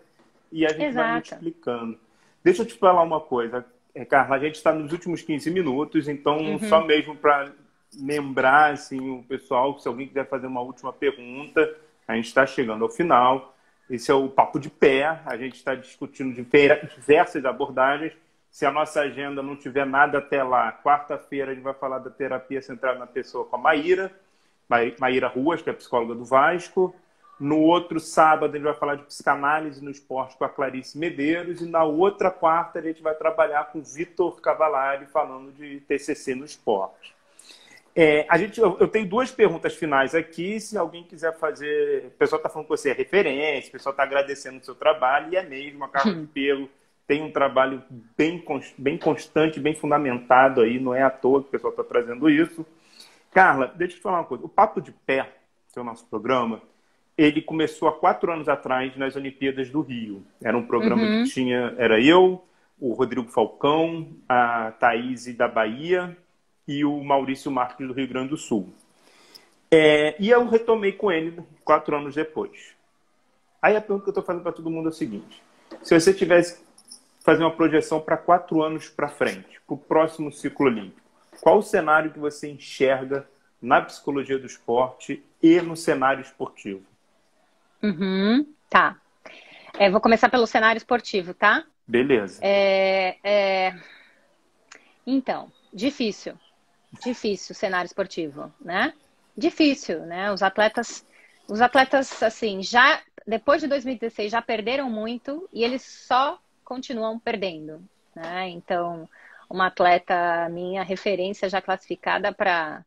e 0.52 0.66
a 0.66 0.70
gente 0.70 0.84
Exato. 0.86 1.06
vai 1.06 1.14
multiplicando. 1.14 2.00
Deixa 2.44 2.62
eu 2.64 2.66
te 2.66 2.74
falar 2.74 3.02
uma 3.04 3.22
coisa. 3.22 3.66
É, 3.96 4.04
Carla, 4.04 4.36
a 4.36 4.40
gente 4.40 4.56
está 4.56 4.74
nos 4.74 4.92
últimos 4.92 5.22
15 5.22 5.52
minutos, 5.52 6.08
então 6.08 6.38
uhum. 6.38 6.60
só 6.68 6.84
mesmo 6.84 7.16
para 7.16 7.52
lembrar 7.96 8.74
assim, 8.74 9.00
o 9.12 9.24
pessoal, 9.24 9.80
se 9.80 9.88
alguém 9.88 10.08
quiser 10.08 10.28
fazer 10.28 10.48
uma 10.48 10.62
última 10.62 10.92
pergunta, 10.92 11.76
a 12.08 12.16
gente 12.16 12.26
está 12.26 12.46
chegando 12.46 12.84
ao 12.84 12.90
final. 12.90 13.56
Esse 13.90 14.10
é 14.10 14.14
o 14.14 14.30
Papo 14.30 14.60
de 14.60 14.70
Pé, 14.70 15.22
a 15.26 15.38
gente 15.38 15.56
está 15.56 15.76
discutindo 15.76 16.34
diversas 16.34 17.46
abordagens. 17.46 18.14
Se 18.50 18.66
a 18.66 18.72
nossa 18.72 19.02
agenda 19.02 19.44
não 19.44 19.56
tiver 19.56 19.86
nada 19.86 20.20
até 20.20 20.44
lá, 20.44 20.72
quarta-feira 20.72 21.52
a 21.52 21.54
gente 21.54 21.64
vai 21.64 21.74
falar 21.74 22.00
da 22.00 22.10
terapia 22.10 22.62
centrada 22.62 22.98
na 22.98 23.08
pessoa 23.08 23.46
com 23.46 23.56
a 23.56 23.60
Maíra. 23.60 24.12
Maíra 25.00 25.28
Ruas, 25.28 25.62
que 25.62 25.70
é 25.70 25.74
psicóloga 25.74 26.16
do 26.16 26.26
Vasco. 26.26 26.96
No 27.40 27.60
outro 27.60 28.00
sábado, 28.00 28.52
a 28.52 28.58
gente 28.58 28.66
vai 28.66 28.74
falar 28.74 28.96
de 28.96 29.04
psicanálise 29.04 29.84
no 29.84 29.90
esporte 29.90 30.38
com 30.38 30.46
a 30.46 30.50
Clarice 30.50 30.98
Medeiros. 30.98 31.62
E 31.62 31.66
na 31.66 31.84
outra 31.84 32.32
quarta, 32.32 32.80
a 32.80 32.82
gente 32.82 33.02
vai 33.02 33.16
trabalhar 33.16 33.72
com 33.72 33.82
Vitor 33.82 34.40
Cavalari, 34.40 35.06
falando 35.08 35.52
de 35.52 35.82
TCC 35.82 36.36
no 36.36 36.46
esporte. 36.46 37.14
É, 37.96 38.26
a 38.28 38.38
gente, 38.38 38.60
eu, 38.60 38.78
eu, 38.80 38.88
tenho 38.88 39.08
duas 39.08 39.32
perguntas 39.32 39.76
finais 39.76 40.16
aqui. 40.16 40.60
Se 40.60 40.78
alguém 40.78 41.04
quiser 41.04 41.38
fazer. 41.38 42.08
O 42.08 42.12
pessoal 42.12 42.38
está 42.38 42.50
falando 42.50 42.66
que 42.68 42.78
você 42.78 42.92
é 42.92 42.94
referência, 42.94 43.70
o 43.70 43.74
pessoal 43.74 43.92
está 43.92 44.04
agradecendo 44.04 44.60
o 44.60 44.64
seu 44.64 44.76
trabalho, 44.76 45.34
e 45.34 45.36
é 45.36 45.44
mesmo. 45.44 45.84
A 45.84 45.90
Carla 45.90 46.14
de 46.14 46.28
Pelo 46.34 46.70
tem 47.08 47.22
um 47.22 47.32
trabalho 47.32 47.84
bem, 48.18 48.44
bem 48.78 48.98
constante, 48.98 49.60
bem 49.60 49.76
fundamentado 49.76 50.62
aí, 50.62 50.80
não 50.80 50.94
é 50.94 51.04
à 51.04 51.10
toa 51.10 51.42
que 51.42 51.50
o 51.50 51.52
pessoal 51.52 51.72
está 51.72 51.84
trazendo 51.84 52.30
isso. 52.30 52.66
Carla, 53.32 53.68
deixa 53.76 53.96
eu 53.96 53.98
te 53.98 54.02
falar 54.02 54.20
uma 54.20 54.26
coisa. 54.26 54.46
O 54.46 54.50
Papo 54.50 54.82
de 54.82 54.92
Pé, 54.92 55.30
que 55.72 55.80
é 55.80 55.82
o 55.82 55.86
nosso 55.86 56.06
programa, 56.06 56.62
ele 57.18 57.42
começou 57.42 57.88
há 57.88 57.92
quatro 57.92 58.32
anos 58.32 58.50
atrás 58.50 58.96
nas 58.98 59.16
Olimpíadas 59.16 59.70
do 59.70 59.82
Rio. 59.82 60.24
Era 60.42 60.58
um 60.58 60.66
programa 60.66 61.04
uhum. 61.04 61.24
que 61.24 61.30
tinha. 61.30 61.74
Era 61.78 62.02
eu, 62.02 62.44
o 62.80 62.94
Rodrigo 62.94 63.30
Falcão, 63.30 64.10
a 64.28 64.72
Thaís 64.80 65.26
da 65.36 65.48
Bahia 65.48 66.18
e 66.68 66.84
o 66.84 67.04
Maurício 67.04 67.52
Marques 67.52 67.88
do 67.88 67.94
Rio 67.94 68.08
Grande 68.08 68.30
do 68.30 68.38
Sul. 68.38 68.74
É, 69.70 70.16
e 70.20 70.30
eu 70.30 70.48
retomei 70.48 70.92
com 70.92 71.12
ele 71.12 71.40
quatro 71.64 71.96
anos 71.96 72.16
depois. 72.16 72.76
Aí 73.62 73.76
a 73.76 73.82
pergunta 73.82 74.04
que 74.04 74.10
eu 74.10 74.12
estou 74.12 74.24
fazendo 74.24 74.44
para 74.44 74.52
todo 74.52 74.70
mundo 74.70 74.90
é 74.90 74.92
o 74.92 74.94
seguinte: 74.94 75.42
se 75.82 76.00
você 76.00 76.14
tivesse 76.14 76.62
fazer 77.24 77.44
uma 77.44 77.56
projeção 77.56 78.02
para 78.02 78.18
quatro 78.18 78.62
anos 78.62 78.90
para 78.90 79.08
frente, 79.08 79.62
para 79.66 79.74
o 79.74 79.78
próximo 79.78 80.32
ciclo 80.32 80.66
olímpico, 80.66 81.02
qual 81.42 81.60
o 81.60 81.64
cenário 81.64 82.12
que 82.12 82.20
você 82.20 82.50
enxerga 82.50 83.28
na 83.62 83.82
psicologia 83.82 84.38
do 84.38 84.46
esporte 84.46 85.24
e 85.42 85.62
no 85.62 85.76
cenário 85.76 86.22
esportivo? 86.22 86.84
Uhum, 87.84 88.48
tá. 88.70 88.98
É, 89.78 89.90
vou 89.90 90.00
começar 90.00 90.30
pelo 90.30 90.48
cenário 90.48 90.78
esportivo, 90.78 91.34
tá? 91.34 91.66
Beleza. 91.86 92.40
É, 92.42 93.18
é... 93.24 93.76
Então, 95.06 95.52
difícil. 95.74 96.40
Difícil 97.04 97.54
o 97.54 97.56
cenário 97.56 97.88
esportivo, 97.88 98.54
né? 98.62 98.94
Difícil, 99.36 100.06
né? 100.06 100.32
Os 100.32 100.42
atletas, 100.42 101.06
os 101.50 101.60
atletas, 101.60 102.22
assim, 102.24 102.62
já 102.64 103.02
depois 103.28 103.62
de 103.62 103.68
2016 103.68 104.32
já 104.32 104.42
perderam 104.42 104.90
muito 104.90 105.50
e 105.52 105.64
eles 105.64 105.82
só 105.82 106.40
continuam 106.64 107.20
perdendo, 107.20 107.82
né? 108.16 108.48
Então, 108.50 109.10
uma 109.50 109.68
atleta 109.68 110.48
minha 110.50 110.84
referência 110.84 111.50
já 111.50 111.62
classificada 111.62 112.32
para 112.32 112.86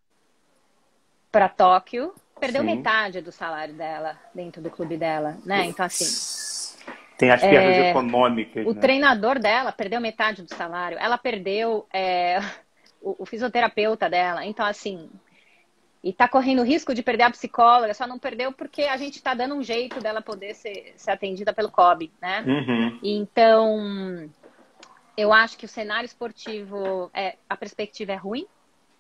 para 1.31 1.49
Tóquio 1.49 2.15
perdeu 2.39 2.63
Sim. 2.63 2.77
metade 2.77 3.21
do 3.21 3.33
salário 3.33 3.75
dela 3.75 4.19
dentro 4.35 4.61
do 4.63 4.71
clube 4.71 4.97
dela, 4.97 5.37
né? 5.45 5.65
Então 5.65 5.85
assim. 5.85 6.05
Tem 7.17 7.31
as 7.31 7.41
perdas 7.41 7.77
é, 7.77 7.91
econômicas. 7.91 8.67
O 8.67 8.75
né? 8.75 8.81
treinador 8.81 9.39
dela 9.39 9.73
perdeu 9.73 10.01
metade 10.01 10.43
do 10.43 10.55
salário. 10.55 10.99
Ela 10.99 11.17
perdeu 11.17 11.87
é, 11.93 12.39
o, 13.01 13.23
o, 13.23 13.27
fisioterapeuta 13.27 14.09
dela. 14.09 14.45
Então, 14.45 14.67
assim. 14.67 15.09
E 16.05 16.13
tá 16.13 16.29
correndo 16.29 16.63
risco 16.63 16.95
de 16.95 17.03
perder 17.03 17.25
a 17.25 17.31
psicóloga, 17.31 17.93
só 17.93 18.07
não 18.07 18.19
perdeu 18.19 18.53
porque 18.53 18.83
a 18.83 18.97
gente 18.97 19.21
tá 19.21 19.35
dando 19.35 19.57
um 19.57 19.63
jeito 19.63 19.99
dela 19.99 20.23
poder 20.23 20.55
ser, 20.55 20.93
ser 20.97 21.11
atendida 21.11 21.53
pelo 21.53 21.71
COB, 21.71 22.13
né? 22.23 22.45
Uhum. 22.47 23.01
Então, 23.03 24.31
eu 25.17 25.33
acho 25.33 25.59
que 25.59 25.65
o 25.65 25.69
cenário 25.69 26.07
esportivo, 26.07 27.11
é, 27.13 27.35
a 27.51 27.57
perspectiva 27.57 28.13
é 28.13 28.17
ruim, 28.17 28.47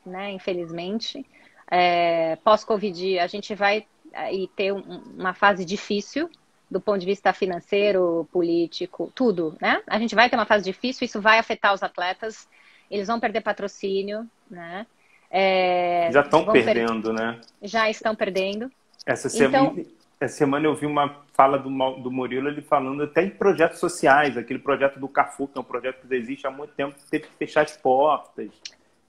né? 0.04 0.32
Infelizmente. 0.32 1.24
É, 1.70 2.36
Pós-Covid, 2.36 3.18
a 3.18 3.26
gente 3.26 3.54
vai 3.54 3.86
aí 4.12 4.48
ter 4.56 4.72
um, 4.72 5.02
uma 5.16 5.34
fase 5.34 5.64
difícil 5.64 6.30
do 6.70 6.80
ponto 6.80 6.98
de 6.98 7.06
vista 7.06 7.32
financeiro, 7.32 8.28
político, 8.32 9.10
tudo, 9.14 9.56
né? 9.60 9.82
A 9.86 9.98
gente 9.98 10.14
vai 10.14 10.28
ter 10.28 10.36
uma 10.36 10.46
fase 10.46 10.64
difícil, 10.64 11.04
isso 11.04 11.20
vai 11.20 11.38
afetar 11.38 11.72
os 11.72 11.82
atletas, 11.82 12.48
eles 12.90 13.06
vão 13.06 13.20
perder 13.20 13.40
patrocínio, 13.40 14.26
né? 14.50 14.86
É, 15.30 16.08
já 16.12 16.22
estão 16.22 16.44
perdendo, 16.44 17.14
per... 17.14 17.20
né? 17.20 17.40
Já 17.62 17.88
estão 17.88 18.14
perdendo. 18.14 18.70
Essa 19.04 19.28
semana, 19.28 19.80
então... 19.80 19.92
essa 20.20 20.36
semana 20.36 20.66
eu 20.66 20.74
vi 20.74 20.86
uma 20.86 21.24
fala 21.32 21.58
do, 21.58 21.70
do 22.00 22.10
Murilo, 22.10 22.48
ele 22.48 22.62
falando 22.62 23.04
até 23.04 23.22
em 23.22 23.30
projetos 23.30 23.78
sociais, 23.78 24.36
aquele 24.36 24.58
projeto 24.58 24.98
do 24.98 25.08
Cafu, 25.08 25.46
que 25.46 25.58
é 25.58 25.60
um 25.60 25.64
projeto 25.64 26.06
que 26.06 26.14
existe 26.14 26.46
há 26.46 26.50
muito 26.50 26.74
tempo, 26.74 26.96
teve 27.08 27.26
que 27.26 27.36
fechar 27.36 27.62
as 27.62 27.76
portas. 27.76 28.50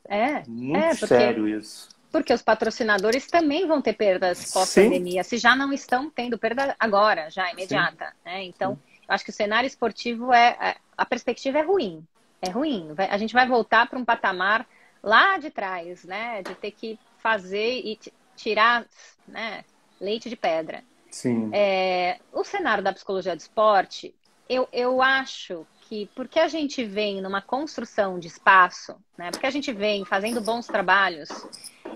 É, 0.07 0.43
muito 0.47 0.77
é, 0.77 0.93
sério 0.93 1.47
isso. 1.47 1.89
Porque 2.11 2.33
os 2.33 2.41
patrocinadores 2.41 3.27
também 3.27 3.67
vão 3.67 3.81
ter 3.81 3.93
perdas 3.93 4.51
pós-pandemia, 4.51 5.23
se 5.23 5.37
já 5.37 5.55
não 5.55 5.73
estão 5.73 6.09
tendo 6.09 6.37
perda 6.37 6.75
agora, 6.79 7.29
já 7.29 7.51
imediata. 7.51 8.13
Né? 8.25 8.45
Então, 8.45 8.75
Sim. 8.75 8.81
eu 9.09 9.15
acho 9.15 9.25
que 9.25 9.29
o 9.29 9.33
cenário 9.33 9.67
esportivo 9.67 10.33
é, 10.33 10.57
é. 10.59 10.75
A 10.97 11.05
perspectiva 11.05 11.59
é 11.59 11.61
ruim. 11.61 12.05
É 12.41 12.49
ruim. 12.49 12.89
A 13.09 13.17
gente 13.17 13.33
vai 13.33 13.47
voltar 13.47 13.87
para 13.89 13.99
um 13.99 14.05
patamar 14.05 14.65
lá 15.03 15.37
de 15.37 15.49
trás, 15.49 16.03
né? 16.03 16.41
De 16.43 16.55
ter 16.55 16.71
que 16.71 16.99
fazer 17.17 17.81
e 17.83 17.99
tirar 18.35 18.85
né, 19.27 19.63
leite 19.99 20.29
de 20.29 20.35
pedra. 20.35 20.83
Sim. 21.09 21.49
É, 21.53 22.19
o 22.31 22.43
cenário 22.43 22.83
da 22.83 22.93
psicologia 22.93 23.35
do 23.35 23.39
esporte, 23.39 24.13
eu, 24.47 24.67
eu 24.71 25.01
acho 25.01 25.65
que 25.81 26.09
porque 26.13 26.39
a 26.39 26.47
gente 26.47 26.83
vem 26.83 27.21
numa 27.21 27.41
construção 27.41 28.19
de 28.19 28.27
espaço, 28.27 28.95
né? 29.17 29.31
Porque 29.31 29.45
a 29.45 29.49
gente 29.49 29.71
vem 29.71 30.03
fazendo 30.05 30.41
bons 30.41 30.67
trabalhos, 30.67 31.29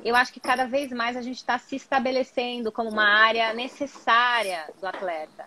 eu 0.03 0.15
acho 0.15 0.33
que 0.33 0.39
cada 0.39 0.65
vez 0.65 0.91
mais 0.91 1.15
a 1.15 1.21
gente 1.21 1.37
está 1.37 1.57
se 1.57 1.75
estabelecendo 1.75 2.71
como 2.71 2.89
uma 2.89 3.05
área 3.05 3.53
necessária 3.53 4.65
do 4.79 4.87
atleta. 4.87 5.45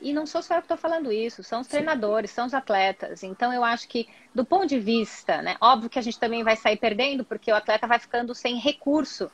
E 0.00 0.14
não 0.14 0.26
sou 0.26 0.42
só 0.42 0.54
eu 0.54 0.60
que 0.60 0.64
estou 0.64 0.78
falando 0.78 1.12
isso, 1.12 1.42
são 1.42 1.60
os 1.60 1.66
treinadores, 1.66 2.30
são 2.30 2.46
os 2.46 2.54
atletas. 2.54 3.22
Então 3.22 3.52
eu 3.52 3.62
acho 3.62 3.86
que, 3.86 4.08
do 4.34 4.44
ponto 4.44 4.66
de 4.66 4.78
vista, 4.78 5.42
né, 5.42 5.56
óbvio 5.60 5.90
que 5.90 5.98
a 5.98 6.02
gente 6.02 6.18
também 6.18 6.42
vai 6.42 6.56
sair 6.56 6.78
perdendo, 6.78 7.22
porque 7.22 7.52
o 7.52 7.54
atleta 7.54 7.86
vai 7.86 7.98
ficando 7.98 8.34
sem 8.34 8.56
recurso 8.56 9.30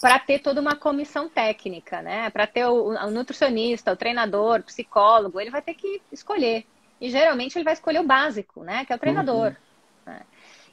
para 0.00 0.18
ter 0.18 0.40
toda 0.40 0.60
uma 0.60 0.76
comissão 0.76 1.28
técnica, 1.28 2.02
né? 2.02 2.30
Para 2.30 2.46
ter 2.46 2.66
o, 2.66 2.88
o, 2.88 3.10
nutricionista, 3.10 3.92
o 3.92 3.96
treinador, 3.96 4.60
o 4.60 4.64
psicólogo, 4.64 5.40
ele 5.40 5.50
vai 5.50 5.62
ter 5.62 5.74
que 5.74 6.00
escolher. 6.12 6.64
E 7.00 7.10
geralmente 7.10 7.56
ele 7.56 7.64
vai 7.64 7.74
escolher 7.74 8.00
o 8.00 8.06
básico, 8.06 8.62
né? 8.62 8.84
Que 8.84 8.92
é 8.92 8.96
o 8.96 8.98
treinador. 8.98 9.48
Uhum. 9.48 10.12
Né? 10.12 10.20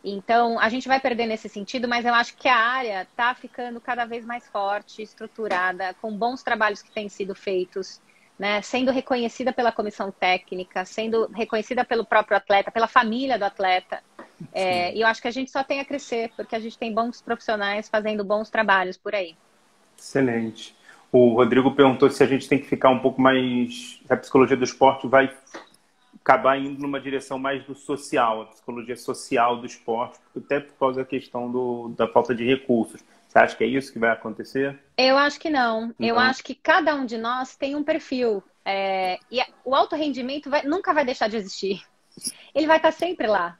Então, 0.07 0.59
a 0.59 0.69
gente 0.69 0.87
vai 0.87 0.99
perder 0.99 1.25
nesse 1.25 1.49
sentido, 1.49 1.87
mas 1.87 2.05
eu 2.05 2.13
acho 2.13 2.37
que 2.37 2.47
a 2.47 2.55
área 2.55 3.01
está 3.01 3.33
ficando 3.33 3.81
cada 3.81 4.05
vez 4.05 4.23
mais 4.23 4.47
forte, 4.47 5.01
estruturada, 5.01 5.95
com 5.99 6.15
bons 6.15 6.43
trabalhos 6.43 6.83
que 6.83 6.91
têm 6.91 7.09
sido 7.09 7.33
feitos, 7.33 7.99
né? 8.37 8.61
sendo 8.61 8.91
reconhecida 8.91 9.51
pela 9.51 9.71
comissão 9.71 10.11
técnica, 10.11 10.85
sendo 10.85 11.27
reconhecida 11.33 11.83
pelo 11.83 12.05
próprio 12.05 12.37
atleta, 12.37 12.69
pela 12.69 12.87
família 12.87 13.39
do 13.39 13.45
atleta. 13.45 14.03
É, 14.53 14.93
e 14.93 15.01
eu 15.01 15.07
acho 15.07 15.19
que 15.19 15.27
a 15.27 15.31
gente 15.31 15.49
só 15.49 15.63
tem 15.63 15.79
a 15.79 15.85
crescer, 15.85 16.31
porque 16.35 16.55
a 16.55 16.59
gente 16.59 16.77
tem 16.77 16.93
bons 16.93 17.19
profissionais 17.19 17.89
fazendo 17.89 18.23
bons 18.23 18.51
trabalhos 18.51 18.97
por 18.97 19.15
aí. 19.15 19.35
Excelente. 19.97 20.75
O 21.11 21.33
Rodrigo 21.33 21.71
perguntou 21.71 22.11
se 22.11 22.21
a 22.21 22.27
gente 22.27 22.47
tem 22.47 22.59
que 22.59 22.67
ficar 22.67 22.89
um 22.89 22.99
pouco 22.99 23.19
mais. 23.19 23.99
A 24.07 24.17
psicologia 24.17 24.57
do 24.57 24.65
esporte 24.65 25.07
vai 25.07 25.33
acabar 26.25 26.57
indo 26.57 26.81
numa 26.81 26.99
direção 26.99 27.37
mais 27.37 27.63
do 27.65 27.75
social, 27.75 28.41
a 28.41 28.45
psicologia 28.45 28.95
social 28.95 29.57
do 29.57 29.67
esporte, 29.67 30.17
até 30.35 30.59
por 30.59 30.73
causa 30.73 31.01
da 31.01 31.05
questão 31.05 31.51
do, 31.51 31.89
da 31.89 32.07
falta 32.07 32.33
de 32.33 32.43
recursos. 32.43 32.99
Você 33.27 33.37
acha 33.37 33.55
que 33.55 33.63
é 33.63 33.67
isso 33.67 33.93
que 33.93 33.99
vai 33.99 34.09
acontecer? 34.09 34.79
Eu 34.97 35.17
acho 35.17 35.39
que 35.39 35.51
não. 35.51 35.93
Então... 35.99 36.07
Eu 36.07 36.17
acho 36.17 36.43
que 36.43 36.55
cada 36.55 36.95
um 36.95 37.05
de 37.05 37.15
nós 37.15 37.55
tem 37.55 37.75
um 37.75 37.83
perfil. 37.83 38.43
É... 38.65 39.19
E 39.29 39.39
o 39.63 39.75
alto 39.75 39.95
rendimento 39.95 40.49
vai... 40.49 40.63
nunca 40.63 40.95
vai 40.95 41.05
deixar 41.05 41.29
de 41.29 41.37
existir. 41.37 41.83
Ele 42.55 42.65
vai 42.65 42.77
estar 42.77 42.91
sempre 42.91 43.27
lá. 43.27 43.59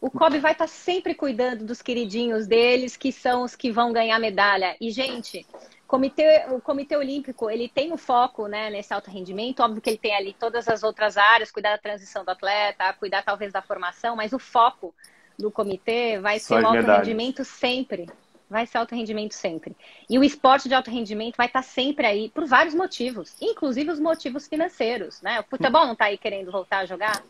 O 0.00 0.10
COB 0.10 0.40
vai 0.40 0.52
estar 0.52 0.66
sempre 0.66 1.14
cuidando 1.14 1.64
dos 1.64 1.80
queridinhos 1.80 2.46
deles, 2.46 2.96
que 2.96 3.12
são 3.12 3.44
os 3.44 3.54
que 3.54 3.70
vão 3.70 3.92
ganhar 3.92 4.18
medalha. 4.18 4.76
E, 4.80 4.90
gente, 4.90 5.46
comitê, 5.90 6.44
o 6.48 6.60
Comitê 6.60 6.96
Olímpico, 6.96 7.50
ele 7.50 7.68
tem 7.68 7.90
o 7.90 7.94
um 7.94 7.98
foco 7.98 8.46
né, 8.46 8.70
nesse 8.70 8.94
alto 8.94 9.10
rendimento. 9.10 9.60
Óbvio 9.60 9.82
que 9.82 9.90
ele 9.90 9.98
tem 9.98 10.14
ali 10.14 10.32
todas 10.32 10.68
as 10.68 10.84
outras 10.84 11.18
áreas, 11.18 11.50
cuidar 11.50 11.72
da 11.72 11.78
transição 11.78 12.24
do 12.24 12.30
atleta, 12.30 12.92
cuidar 12.92 13.24
talvez 13.24 13.52
da 13.52 13.60
formação, 13.60 14.14
mas 14.14 14.32
o 14.32 14.38
foco 14.38 14.94
do 15.36 15.50
comitê 15.50 16.20
vai 16.20 16.38
Só 16.38 16.54
ser 16.54 16.62
o 16.62 16.66
alto 16.66 16.76
medalhas. 16.76 16.98
rendimento 16.98 17.44
sempre. 17.44 18.08
Vai 18.48 18.66
ser 18.66 18.78
alto 18.78 18.94
rendimento 18.94 19.32
sempre. 19.32 19.76
E 20.08 20.16
o 20.16 20.22
esporte 20.22 20.68
de 20.68 20.74
alto 20.74 20.90
rendimento 20.90 21.36
vai 21.36 21.48
estar 21.48 21.62
sempre 21.62 22.06
aí 22.06 22.28
por 22.28 22.46
vários 22.46 22.74
motivos, 22.74 23.34
inclusive 23.40 23.90
os 23.90 23.98
motivos 23.98 24.46
financeiros. 24.46 25.20
Né? 25.20 25.40
O 25.40 25.44
futebol 25.44 25.86
não 25.86 25.94
está 25.94 26.04
aí 26.04 26.18
querendo 26.18 26.52
voltar 26.52 26.78
a 26.78 26.86
jogar. 26.86 27.20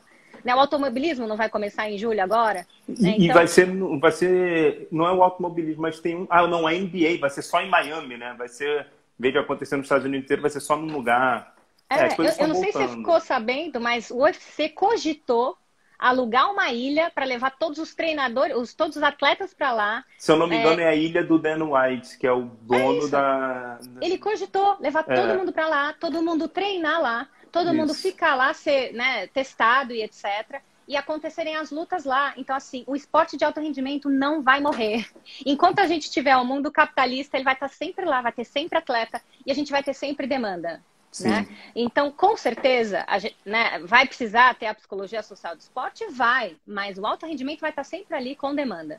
Né? 0.44 0.54
O 0.54 0.60
automobilismo 0.60 1.26
não 1.26 1.36
vai 1.36 1.48
começar 1.48 1.90
em 1.90 1.98
julho 1.98 2.22
agora? 2.22 2.66
Né? 2.88 3.16
Então... 3.16 3.18
E 3.18 3.28
vai 3.28 3.46
ser, 3.46 3.66
vai 4.00 4.12
ser, 4.12 4.88
não 4.90 5.06
é 5.06 5.12
o 5.12 5.22
automobilismo, 5.22 5.82
mas 5.82 6.00
tem 6.00 6.16
um, 6.16 6.26
ah, 6.30 6.46
não, 6.46 6.68
é 6.68 6.78
NBA, 6.78 7.18
vai 7.20 7.30
ser 7.30 7.42
só 7.42 7.60
em 7.60 7.68
Miami, 7.68 8.16
né? 8.16 8.34
Vai 8.36 8.48
ser, 8.48 8.86
de 9.18 9.38
acontecer 9.38 9.76
nos 9.76 9.86
Estados 9.86 10.04
Unidos 10.04 10.24
inteiro, 10.24 10.42
vai 10.42 10.50
ser 10.50 10.60
só 10.60 10.76
num 10.76 10.92
lugar. 10.92 11.54
É, 11.88 12.04
é 12.04 12.08
eu, 12.16 12.24
eu 12.24 12.48
não 12.48 12.54
sei 12.54 12.72
se 12.72 12.78
você 12.78 12.88
ficou 12.88 13.20
sabendo, 13.20 13.80
mas 13.80 14.10
o 14.10 14.18
UFC 14.18 14.68
cogitou 14.68 15.56
alugar 16.00 16.50
uma 16.50 16.72
ilha 16.72 17.10
para 17.14 17.26
levar 17.26 17.50
todos 17.50 17.78
os 17.78 17.94
treinadores, 17.94 18.56
os, 18.56 18.72
todos 18.72 18.96
os 18.96 19.02
atletas 19.02 19.52
para 19.52 19.70
lá. 19.70 20.04
Se 20.18 20.32
eu 20.32 20.36
não 20.36 20.46
me 20.46 20.56
engano, 20.56 20.80
é... 20.80 20.84
é 20.84 20.88
a 20.88 20.94
ilha 20.94 21.22
do 21.22 21.38
Dan 21.38 21.62
White, 21.64 22.16
que 22.18 22.26
é 22.26 22.32
o 22.32 22.50
dono 22.62 23.06
é 23.06 23.10
da. 23.10 23.78
Ele 24.00 24.16
cogitou 24.16 24.78
levar 24.80 25.04
é. 25.06 25.14
todo 25.14 25.38
mundo 25.38 25.52
para 25.52 25.68
lá, 25.68 25.92
todo 25.92 26.22
mundo 26.22 26.48
treinar 26.48 27.02
lá, 27.02 27.28
todo 27.50 27.66
isso. 27.66 27.76
mundo 27.76 27.94
ficar 27.94 28.34
lá, 28.34 28.54
ser 28.54 28.92
né, 28.92 29.26
testado 29.28 29.92
e 29.92 30.02
etc 30.02 30.62
e 30.90 30.96
acontecerem 30.96 31.54
as 31.54 31.70
lutas 31.70 32.04
lá. 32.04 32.34
Então, 32.36 32.56
assim, 32.56 32.82
o 32.84 32.96
esporte 32.96 33.36
de 33.36 33.44
alto 33.44 33.60
rendimento 33.60 34.10
não 34.10 34.42
vai 34.42 34.60
morrer. 34.60 35.08
Enquanto 35.46 35.78
a 35.78 35.86
gente 35.86 36.10
tiver 36.10 36.36
o 36.36 36.44
mundo 36.44 36.68
capitalista, 36.68 37.36
ele 37.36 37.44
vai 37.44 37.54
estar 37.54 37.68
sempre 37.68 38.04
lá, 38.04 38.20
vai 38.20 38.32
ter 38.32 38.44
sempre 38.44 38.76
atleta 38.76 39.22
e 39.46 39.52
a 39.52 39.54
gente 39.54 39.70
vai 39.70 39.84
ter 39.84 39.94
sempre 39.94 40.26
demanda. 40.26 40.82
Né? 41.20 41.46
Então, 41.76 42.10
com 42.10 42.36
certeza, 42.36 43.04
a 43.06 43.20
gente, 43.20 43.36
né, 43.44 43.78
vai 43.84 44.04
precisar 44.04 44.54
ter 44.56 44.66
a 44.66 44.74
psicologia 44.74 45.22
social 45.22 45.54
do 45.54 45.60
esporte? 45.60 46.04
Vai, 46.10 46.56
mas 46.66 46.98
o 46.98 47.06
alto 47.06 47.24
rendimento 47.24 47.60
vai 47.60 47.70
estar 47.70 47.84
sempre 47.84 48.16
ali 48.16 48.34
com 48.34 48.52
demanda. 48.52 48.98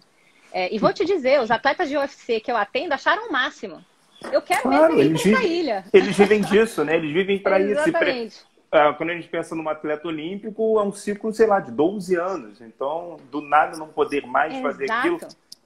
É, 0.53 0.73
e 0.73 0.79
vou 0.79 0.93
te 0.93 1.03
dizer, 1.03 1.41
os 1.41 1.51
atletas 1.51 1.89
de 1.89 1.97
UFC 1.97 2.39
que 2.39 2.51
eu 2.51 2.55
atendo 2.55 2.93
acharam 2.93 3.27
o 3.27 3.31
máximo. 3.33 3.83
Eu 4.31 4.41
quero 4.41 4.61
claro, 4.63 4.95
mesmo 4.95 5.17
ir 5.17 5.31
para 5.31 5.43
ilha. 5.43 5.85
Eles 5.91 6.15
vivem 6.15 6.41
disso, 6.41 6.83
né? 6.83 6.95
Eles 6.95 7.11
vivem 7.11 7.39
para 7.39 7.59
isso. 7.59 7.81
Exatamente. 7.87 8.45
Ah, 8.71 8.93
quando 8.93 9.09
a 9.09 9.15
gente 9.15 9.27
pensa 9.27 9.53
num 9.53 9.67
atleta 9.67 10.07
olímpico, 10.07 10.79
é 10.79 10.83
um 10.83 10.93
ciclo, 10.93 11.33
sei 11.33 11.45
lá, 11.45 11.59
de 11.59 11.71
12 11.71 12.15
anos. 12.15 12.61
Então, 12.61 13.17
do 13.29 13.41
nada 13.41 13.77
não 13.77 13.87
poder 13.87 14.25
mais 14.25 14.53
Exato. 14.53 14.67
fazer 14.67 14.91
aquilo, 14.91 15.19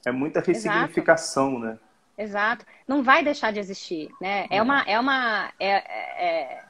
é 0.05 0.11
muita 0.11 0.39
ressignificação, 0.39 1.57
Exato. 1.57 1.65
né? 1.65 1.79
Exato. 2.17 2.65
Não 2.87 3.03
vai 3.03 3.23
deixar 3.23 3.51
de 3.51 3.59
existir, 3.59 4.09
né? 4.19 4.47
É 4.49 4.61
uma, 4.61 4.81
é 4.83 4.99
uma, 4.99 5.51
é, 5.59 5.69
é, 5.69 6.25
é, 6.25 6.63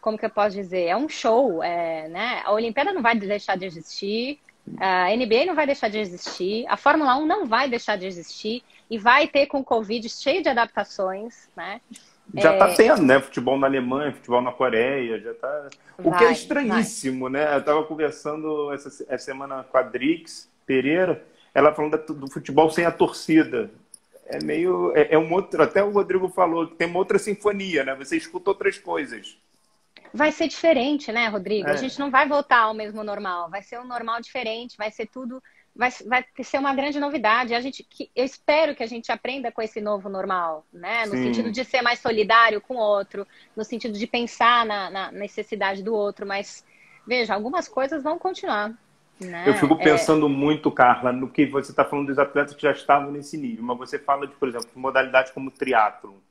como 0.00 0.18
que 0.18 0.26
eu 0.26 0.30
posso 0.30 0.54
dizer? 0.54 0.84
É 0.84 0.96
um 0.96 1.08
show, 1.08 1.62
é, 1.62 2.06
né? 2.08 2.42
A 2.44 2.52
Olimpíada 2.52 2.92
não 2.92 3.02
vai 3.02 3.16
deixar 3.16 3.56
de 3.56 3.64
existir, 3.64 4.38
a 4.78 5.14
NBA 5.14 5.46
não 5.46 5.54
vai 5.54 5.66
deixar 5.66 5.88
de 5.88 5.98
existir, 5.98 6.66
a 6.68 6.76
Fórmula 6.76 7.16
1 7.16 7.26
não 7.26 7.46
vai 7.46 7.68
deixar 7.68 7.96
de 7.96 8.06
existir 8.06 8.62
e 8.90 8.98
vai 8.98 9.26
ter 9.26 9.46
com 9.46 9.60
o 9.60 9.64
Covid 9.64 10.08
cheio 10.08 10.42
de 10.42 10.48
adaptações, 10.48 11.48
né? 11.56 11.80
Já 12.34 12.52
está 12.52 12.68
é... 12.70 12.74
tendo, 12.74 13.02
né? 13.02 13.20
Futebol 13.20 13.58
na 13.58 13.66
Alemanha, 13.66 14.12
futebol 14.12 14.40
na 14.40 14.52
Coreia, 14.52 15.20
já 15.20 15.34
tá. 15.34 15.68
O 15.98 16.10
vai, 16.10 16.18
que 16.18 16.24
é 16.24 16.32
estranhíssimo, 16.32 17.30
vai. 17.30 17.32
né? 17.32 17.54
Eu 17.54 17.58
estava 17.58 17.84
conversando 17.84 18.72
essa, 18.72 18.88
essa, 19.08 19.24
semana 19.24 19.64
com 19.64 19.76
a 19.76 19.82
Drix 19.82 20.50
Pereira, 20.66 21.24
ela 21.52 21.74
falando 21.74 21.96
do 22.14 22.30
futebol 22.30 22.70
sem 22.70 22.84
a 22.84 22.90
torcida. 22.90 23.70
É 24.26 24.42
meio. 24.42 24.92
É, 24.96 25.14
é 25.14 25.18
um 25.18 25.32
outro. 25.32 25.62
Até 25.62 25.84
o 25.84 25.90
Rodrigo 25.90 26.28
falou 26.28 26.66
que 26.66 26.76
tem 26.76 26.88
uma 26.88 26.98
outra 26.98 27.18
sinfonia, 27.18 27.84
né? 27.84 27.94
Você 27.96 28.16
escuta 28.16 28.50
outras 28.50 28.78
coisas. 28.78 29.36
Vai 30.12 30.30
ser 30.32 30.48
diferente, 30.48 31.10
né, 31.12 31.28
Rodrigo? 31.28 31.68
É. 31.68 31.72
A 31.72 31.76
gente 31.76 31.98
não 31.98 32.10
vai 32.10 32.26
voltar 32.26 32.60
ao 32.60 32.74
mesmo 32.74 33.02
normal. 33.04 33.50
Vai 33.50 33.62
ser 33.62 33.78
um 33.78 33.84
normal 33.84 34.20
diferente, 34.20 34.76
vai 34.78 34.90
ser 34.90 35.06
tudo 35.06 35.42
vai, 35.74 35.90
vai 36.06 36.24
ser 36.42 36.58
uma 36.58 36.74
grande 36.74 37.00
novidade. 37.00 37.54
A 37.54 37.60
gente, 37.60 37.82
que, 37.82 38.10
eu 38.14 38.24
espero 38.24 38.74
que 38.74 38.82
a 38.82 38.86
gente 38.86 39.10
aprenda 39.10 39.50
com 39.50 39.60
esse 39.60 39.80
novo 39.80 40.08
normal, 40.08 40.64
né? 40.72 41.04
No 41.06 41.12
Sim. 41.12 41.24
sentido 41.24 41.50
de 41.50 41.64
ser 41.64 41.82
mais 41.82 41.98
solidário 41.98 42.60
com 42.60 42.76
o 42.76 42.80
outro, 42.80 43.26
no 43.56 43.64
sentido 43.64 43.98
de 43.98 44.06
pensar 44.06 44.64
na, 44.64 44.90
na 44.90 45.12
necessidade 45.12 45.82
do 45.82 45.94
outro. 45.94 46.26
Mas, 46.26 46.64
veja, 47.06 47.34
algumas 47.34 47.68
coisas 47.68 48.02
vão 48.02 48.18
continuar. 48.18 48.72
Né? 49.20 49.44
Eu 49.46 49.54
fico 49.54 49.74
é. 49.74 49.84
pensando 49.84 50.26
é... 50.26 50.28
muito, 50.28 50.70
Carla, 50.70 51.12
no 51.12 51.28
que 51.28 51.46
você 51.46 51.72
está 51.72 51.84
falando 51.84 52.08
dos 52.08 52.18
atletas 52.18 52.54
que 52.54 52.62
já 52.62 52.72
estavam 52.72 53.10
nesse 53.10 53.36
nível, 53.36 53.64
mas 53.64 53.78
você 53.78 53.98
fala 53.98 54.26
de, 54.26 54.34
por 54.34 54.48
exemplo, 54.48 54.68
modalidades 54.74 55.32
como 55.32 55.50
triatlo. 55.50 56.22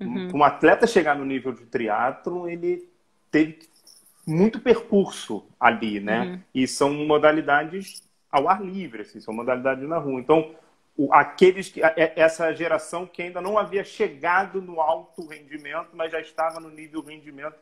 Uhum. 0.00 0.30
Um 0.34 0.44
atleta 0.44 0.86
chegar 0.86 1.16
no 1.16 1.24
nível 1.24 1.52
de 1.52 1.64
triatlo, 1.64 2.48
ele 2.48 2.88
teve 3.30 3.60
muito 4.26 4.60
percurso 4.60 5.44
ali, 5.58 6.00
né? 6.00 6.22
Uhum. 6.22 6.40
E 6.54 6.68
são 6.68 6.92
modalidades 6.92 8.02
ao 8.32 8.48
ar 8.48 8.64
livre, 8.64 9.02
assim, 9.02 9.20
são 9.20 9.34
modalidades 9.34 9.86
na 9.86 9.98
rua. 9.98 10.18
Então, 10.18 10.54
o, 10.96 11.12
aqueles 11.12 11.68
que, 11.68 11.82
essa 12.16 12.52
geração 12.54 13.06
que 13.06 13.20
ainda 13.20 13.40
não 13.40 13.58
havia 13.58 13.84
chegado 13.84 14.62
no 14.62 14.80
alto 14.80 15.26
rendimento, 15.26 15.90
mas 15.92 16.10
já 16.10 16.20
estava 16.20 16.58
no 16.58 16.70
nível 16.70 17.02
rendimento, 17.02 17.54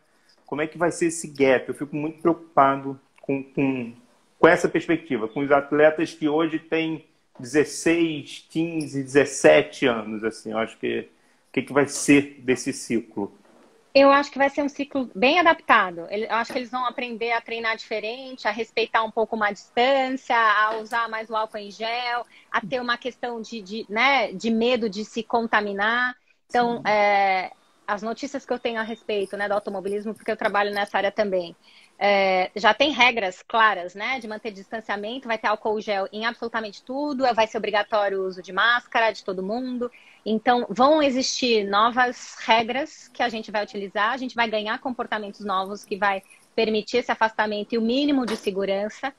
como 0.46 0.62
é 0.62 0.66
que 0.66 0.78
vai 0.78 0.92
ser 0.92 1.06
esse 1.06 1.28
gap? 1.28 1.68
Eu 1.68 1.74
fico 1.74 1.94
muito 1.94 2.20
preocupado 2.20 2.98
com, 3.20 3.42
com, 3.42 3.92
com 4.38 4.48
essa 4.48 4.68
perspectiva, 4.68 5.28
com 5.28 5.40
os 5.40 5.50
atletas 5.50 6.14
que 6.14 6.28
hoje 6.28 6.58
têm 6.58 7.04
16, 7.38 8.46
15, 8.48 9.02
17 9.02 9.86
anos, 9.86 10.24
assim, 10.24 10.52
eu 10.52 10.58
acho 10.58 10.78
que 10.78 11.08
o 11.48 11.52
que, 11.52 11.62
que 11.62 11.72
vai 11.72 11.88
ser 11.88 12.40
desse 12.42 12.72
ciclo? 12.72 13.36
Eu 13.92 14.12
acho 14.12 14.30
que 14.30 14.38
vai 14.38 14.48
ser 14.48 14.62
um 14.62 14.68
ciclo 14.68 15.10
bem 15.14 15.40
adaptado. 15.40 16.06
Eu 16.10 16.36
acho 16.36 16.52
que 16.52 16.58
eles 16.58 16.70
vão 16.70 16.86
aprender 16.86 17.32
a 17.32 17.40
treinar 17.40 17.76
diferente, 17.76 18.46
a 18.46 18.50
respeitar 18.52 19.02
um 19.02 19.10
pouco 19.10 19.34
uma 19.34 19.50
distância, 19.50 20.36
a 20.36 20.76
usar 20.78 21.08
mais 21.08 21.28
o 21.28 21.34
álcool 21.34 21.58
em 21.58 21.70
gel, 21.72 22.24
a 22.52 22.60
ter 22.60 22.80
uma 22.80 22.96
questão 22.96 23.40
de, 23.40 23.60
de, 23.60 23.86
né, 23.88 24.32
de 24.32 24.48
medo 24.50 24.88
de 24.88 25.04
se 25.04 25.24
contaminar. 25.24 26.16
Então, 26.48 26.82
é, 26.86 27.50
as 27.86 28.02
notícias 28.02 28.46
que 28.46 28.52
eu 28.52 28.58
tenho 28.60 28.78
a 28.78 28.84
respeito 28.84 29.36
né, 29.36 29.48
do 29.48 29.54
automobilismo, 29.54 30.14
porque 30.14 30.30
eu 30.30 30.36
trabalho 30.36 30.72
nessa 30.72 30.96
área 30.96 31.10
também, 31.10 31.56
é, 31.98 32.50
já 32.54 32.72
tem 32.72 32.92
regras 32.92 33.42
claras, 33.42 33.96
né, 33.96 34.20
de 34.20 34.28
manter 34.28 34.52
distanciamento, 34.52 35.26
vai 35.26 35.36
ter 35.36 35.48
álcool 35.48 35.80
gel 35.80 36.08
em 36.12 36.24
absolutamente 36.24 36.84
tudo, 36.84 37.24
vai 37.34 37.48
ser 37.48 37.58
obrigatório 37.58 38.20
o 38.22 38.26
uso 38.26 38.40
de 38.40 38.52
máscara 38.52 39.10
de 39.10 39.24
todo 39.24 39.42
mundo. 39.42 39.90
Então, 40.24 40.66
vão 40.68 41.02
existir 41.02 41.64
novas 41.64 42.36
regras 42.40 43.08
que 43.08 43.22
a 43.22 43.28
gente 43.28 43.50
vai 43.50 43.62
utilizar, 43.62 44.12
a 44.12 44.16
gente 44.16 44.34
vai 44.34 44.48
ganhar 44.48 44.78
comportamentos 44.78 45.44
novos 45.44 45.84
que 45.84 45.96
vai 45.96 46.22
permitir 46.54 46.98
esse 46.98 47.10
afastamento 47.10 47.74
e 47.74 47.78
o 47.78 47.82
mínimo 47.82 48.26
de 48.26 48.36
segurança, 48.36 49.14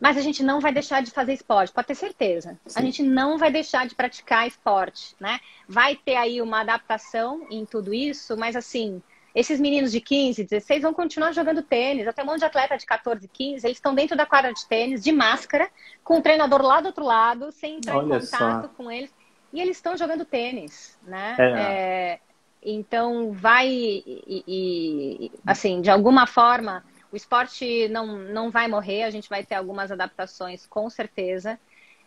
mas 0.00 0.16
a 0.16 0.20
gente 0.20 0.42
não 0.42 0.60
vai 0.60 0.72
deixar 0.72 1.02
de 1.02 1.10
fazer 1.10 1.32
esporte, 1.32 1.72
pode 1.72 1.88
ter 1.88 1.94
certeza. 1.94 2.58
Sim. 2.66 2.78
A 2.78 2.82
gente 2.82 3.02
não 3.02 3.36
vai 3.36 3.50
deixar 3.50 3.86
de 3.86 3.94
praticar 3.94 4.46
esporte, 4.46 5.14
né? 5.18 5.40
Vai 5.68 5.96
ter 5.96 6.16
aí 6.16 6.40
uma 6.40 6.60
adaptação 6.60 7.46
em 7.50 7.66
tudo 7.66 7.92
isso, 7.92 8.36
mas 8.36 8.54
assim, 8.54 9.02
esses 9.34 9.60
meninos 9.60 9.92
de 9.92 10.00
15, 10.00 10.44
16 10.44 10.82
vão 10.82 10.94
continuar 10.94 11.32
jogando 11.32 11.62
tênis. 11.62 12.06
Até 12.06 12.22
um 12.22 12.26
monte 12.26 12.38
de 12.38 12.44
atleta 12.44 12.78
de 12.78 12.86
14, 12.86 13.26
15, 13.28 13.66
eles 13.66 13.76
estão 13.76 13.94
dentro 13.94 14.16
da 14.16 14.24
quadra 14.24 14.52
de 14.52 14.64
tênis, 14.66 15.02
de 15.02 15.12
máscara, 15.12 15.68
com 16.04 16.18
o 16.18 16.22
treinador 16.22 16.62
lá 16.62 16.80
do 16.80 16.86
outro 16.86 17.04
lado, 17.04 17.50
sem 17.50 17.76
entrar 17.76 17.96
Olha 17.96 18.16
em 18.16 18.20
contato 18.20 18.62
só. 18.62 18.68
com 18.68 18.90
eles 18.90 19.12
e 19.52 19.60
eles 19.60 19.76
estão 19.76 19.96
jogando 19.96 20.24
tênis, 20.24 20.98
né? 21.02 21.36
É. 21.38 21.44
É, 21.44 22.20
então 22.62 23.32
vai 23.32 23.68
e, 23.68 24.44
e, 24.46 25.32
assim, 25.46 25.80
de 25.80 25.90
alguma 25.90 26.26
forma, 26.26 26.84
o 27.10 27.16
esporte 27.16 27.88
não, 27.88 28.06
não 28.18 28.50
vai 28.50 28.68
morrer, 28.68 29.04
a 29.04 29.10
gente 29.10 29.28
vai 29.28 29.44
ter 29.44 29.54
algumas 29.54 29.90
adaptações 29.90 30.66
com 30.66 30.88
certeza. 30.90 31.58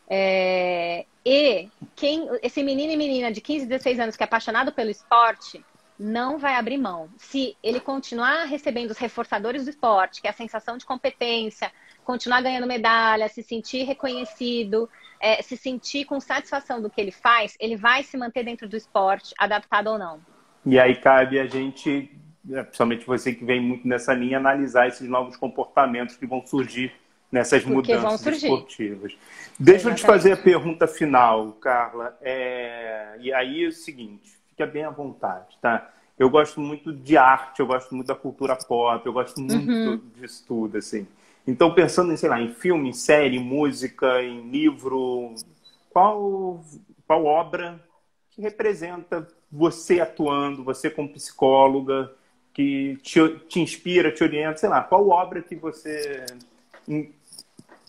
É, 0.07 1.05
e 1.25 1.69
quem 1.95 2.27
esse 2.43 2.61
menino 2.61 2.91
e 2.91 2.97
menina 2.97 3.31
de 3.31 3.39
15, 3.39 3.65
16 3.65 3.99
anos 3.99 4.17
que 4.17 4.23
é 4.23 4.25
apaixonado 4.25 4.71
pelo 4.71 4.89
esporte 4.89 5.63
não 5.97 6.37
vai 6.37 6.55
abrir 6.55 6.77
mão. 6.77 7.09
Se 7.17 7.55
ele 7.61 7.79
continuar 7.79 8.45
recebendo 8.45 8.89
os 8.89 8.97
reforçadores 8.97 9.63
do 9.63 9.69
esporte, 9.69 10.19
que 10.19 10.27
é 10.27 10.31
a 10.31 10.33
sensação 10.33 10.75
de 10.75 10.85
competência, 10.85 11.71
continuar 12.03 12.41
ganhando 12.41 12.67
medalha, 12.67 13.29
se 13.29 13.43
sentir 13.43 13.83
reconhecido, 13.83 14.89
é, 15.22 15.41
se 15.41 15.55
sentir 15.55 16.05
com 16.05 16.19
satisfação 16.19 16.82
do 16.82 16.89
que 16.89 16.99
ele 16.99 17.11
faz, 17.11 17.55
ele 17.59 17.78
vai 17.78 18.03
se 18.03 18.17
manter 18.17 18.43
dentro 18.43 18.67
do 18.67 18.76
esporte, 18.76 19.34
adaptado 19.38 19.88
ou 19.88 19.99
não. 19.99 20.19
E 20.65 20.80
aí 20.80 20.95
cabe 20.95 21.39
a 21.39 21.45
gente, 21.45 22.11
é, 22.51 22.63
principalmente 22.63 23.05
você 23.05 23.34
que 23.34 23.45
vem 23.45 23.61
muito 23.61 23.88
nessa 23.88 24.13
linha, 24.13 24.38
analisar 24.38 24.88
esses 24.88 25.07
novos 25.07 25.38
comportamentos 25.38 26.17
que 26.17 26.26
vão 26.26 26.45
surgir 26.45 26.91
nessas 27.32 27.63
Porque 27.63 27.93
mudanças 27.95 28.43
esportivas. 28.43 29.13
Deixa 29.59 29.88
Exatamente. 29.88 29.88
eu 29.88 29.95
te 29.95 30.05
fazer 30.05 30.32
a 30.34 30.38
pergunta 30.38 30.88
final, 30.88 31.53
Carla. 31.53 32.17
É... 32.22 33.15
E 33.19 33.32
aí 33.32 33.63
é 33.63 33.67
o 33.67 33.72
seguinte, 33.72 34.38
fica 34.49 34.65
bem 34.65 34.84
à 34.84 34.89
vontade, 34.89 35.57
tá? 35.61 35.91
Eu 36.19 36.30
gosto 36.30 36.59
muito 36.59 36.93
de 36.93 37.17
arte, 37.17 37.61
eu 37.61 37.67
gosto 37.67 37.95
muito 37.95 38.07
da 38.07 38.15
cultura 38.15 38.55
pop, 38.55 39.03
eu 39.05 39.13
gosto 39.13 39.39
muito 39.39 39.72
uhum. 39.72 40.01
disso 40.15 40.43
tudo, 40.47 40.78
assim. 40.78 41.07
Então, 41.45 41.73
pensando 41.73 42.13
em, 42.13 42.17
sei 42.17 42.29
lá, 42.29 42.39
em 42.41 42.53
filme, 42.53 42.89
em 42.89 42.93
série, 42.93 43.37
em 43.37 43.43
em 44.23 44.49
livro, 44.49 45.35
qual, 45.89 46.63
qual 47.07 47.25
obra 47.25 47.79
que 48.29 48.41
representa 48.41 49.27
você 49.51 49.99
atuando, 49.99 50.63
você 50.63 50.89
como 50.89 51.09
psicóloga, 51.09 52.11
que 52.53 52.97
te, 52.97 53.19
te 53.47 53.59
inspira, 53.59 54.11
te 54.11 54.23
orienta, 54.23 54.57
sei 54.57 54.69
lá, 54.69 54.81
qual 54.81 55.07
obra 55.09 55.41
que 55.41 55.55
você 55.55 56.25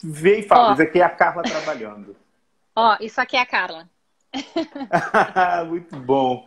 vê 0.02 0.40
e 0.40 0.42
fala, 0.42 0.72
isso 0.72 0.82
aqui 0.82 1.00
é 1.00 1.04
a 1.04 1.10
Carla 1.10 1.42
trabalhando. 1.42 2.16
Ó, 2.74 2.96
isso 3.00 3.20
aqui 3.20 3.36
é 3.36 3.40
a 3.40 3.46
Carla. 3.46 3.88
Muito 5.68 5.96
bom. 5.96 6.46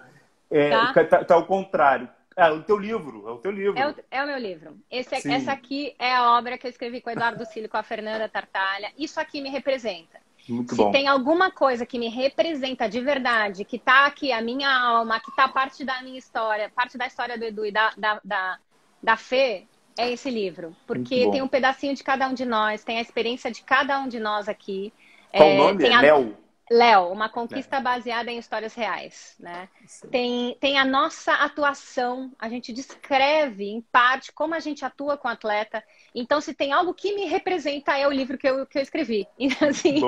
É, 0.49 0.69
tá? 0.87 1.05
Tá, 1.05 1.23
tá 1.23 1.35
ao 1.35 1.45
contrário. 1.45 2.09
É 2.37 2.51
o 2.51 2.61
teu 2.63 2.77
livro, 2.77 3.27
é 3.27 3.31
o 3.31 3.37
teu 3.37 3.51
livro. 3.51 3.79
É 3.79 3.87
o, 3.87 3.95
é 4.11 4.23
o 4.23 4.27
meu 4.27 4.37
livro. 4.37 4.77
Esse, 4.91 5.15
é, 5.15 5.33
essa 5.35 5.53
aqui 5.53 5.95
é 5.97 6.13
a 6.13 6.37
obra 6.37 6.57
que 6.57 6.67
eu 6.67 6.69
escrevi 6.69 6.99
com 6.99 7.09
o 7.09 7.13
Eduardo 7.13 7.45
Cílio, 7.45 7.69
com 7.69 7.77
a 7.77 7.83
Fernanda 7.83 8.27
Tartalha. 8.27 8.91
Isso 8.97 9.19
aqui 9.19 9.39
me 9.39 9.49
representa. 9.49 10.19
Muito 10.47 10.75
Se 10.75 10.77
bom. 10.77 10.91
tem 10.91 11.07
alguma 11.07 11.49
coisa 11.49 11.85
que 11.85 11.97
me 11.97 12.09
representa 12.09 12.89
de 12.89 12.99
verdade, 12.99 13.63
que 13.63 13.77
está 13.77 14.05
aqui, 14.05 14.31
a 14.31 14.41
minha 14.41 14.69
alma, 14.69 15.19
que 15.19 15.29
está 15.29 15.47
parte 15.47 15.83
da 15.83 16.01
minha 16.01 16.19
história, 16.19 16.69
parte 16.69 16.97
da 16.97 17.07
história 17.07 17.37
do 17.37 17.45
Edu 17.45 17.65
e 17.65 17.71
da, 17.71 17.91
da, 17.97 18.21
da, 18.23 18.59
da 19.01 19.17
Fê, 19.17 19.65
é 19.97 20.11
esse 20.11 20.29
livro, 20.29 20.75
porque 20.85 21.29
tem 21.31 21.41
um 21.41 21.47
pedacinho 21.47 21.95
de 21.95 22.03
cada 22.03 22.27
um 22.27 22.33
de 22.33 22.45
nós, 22.45 22.83
tem 22.83 22.97
a 22.97 23.01
experiência 23.01 23.49
de 23.49 23.63
cada 23.63 23.97
um 23.99 24.07
de 24.07 24.19
nós 24.19 24.49
aqui. 24.49 24.93
Qual 25.31 25.49
é, 25.49 25.53
o 25.53 25.57
nome? 25.57 25.79
Tem 25.79 25.95
a... 25.95 26.01
Léo? 26.01 26.37
Léo, 26.69 27.11
uma 27.11 27.29
conquista 27.29 27.79
baseada 27.79 28.31
em 28.31 28.39
histórias 28.39 28.73
reais, 28.73 29.35
né? 29.39 29.69
Tem, 30.09 30.57
tem 30.59 30.79
a 30.79 30.85
nossa 30.85 31.31
atuação, 31.33 32.31
a 32.39 32.49
gente 32.49 32.73
descreve 32.73 33.65
em 33.65 33.81
parte 33.81 34.31
como 34.31 34.55
a 34.55 34.59
gente 34.59 34.83
atua 34.83 35.15
com 35.15 35.27
o 35.27 35.31
atleta. 35.31 35.83
Então, 36.13 36.41
se 36.41 36.55
tem 36.55 36.73
algo 36.73 36.93
que 36.93 37.13
me 37.13 37.25
representa, 37.25 37.95
é 37.95 38.07
o 38.07 38.11
livro 38.11 38.35
que 38.35 38.49
eu, 38.49 38.65
que 38.65 38.79
eu 38.79 38.81
escrevi. 38.81 39.27
E, 39.37 39.47
assim, 39.63 40.01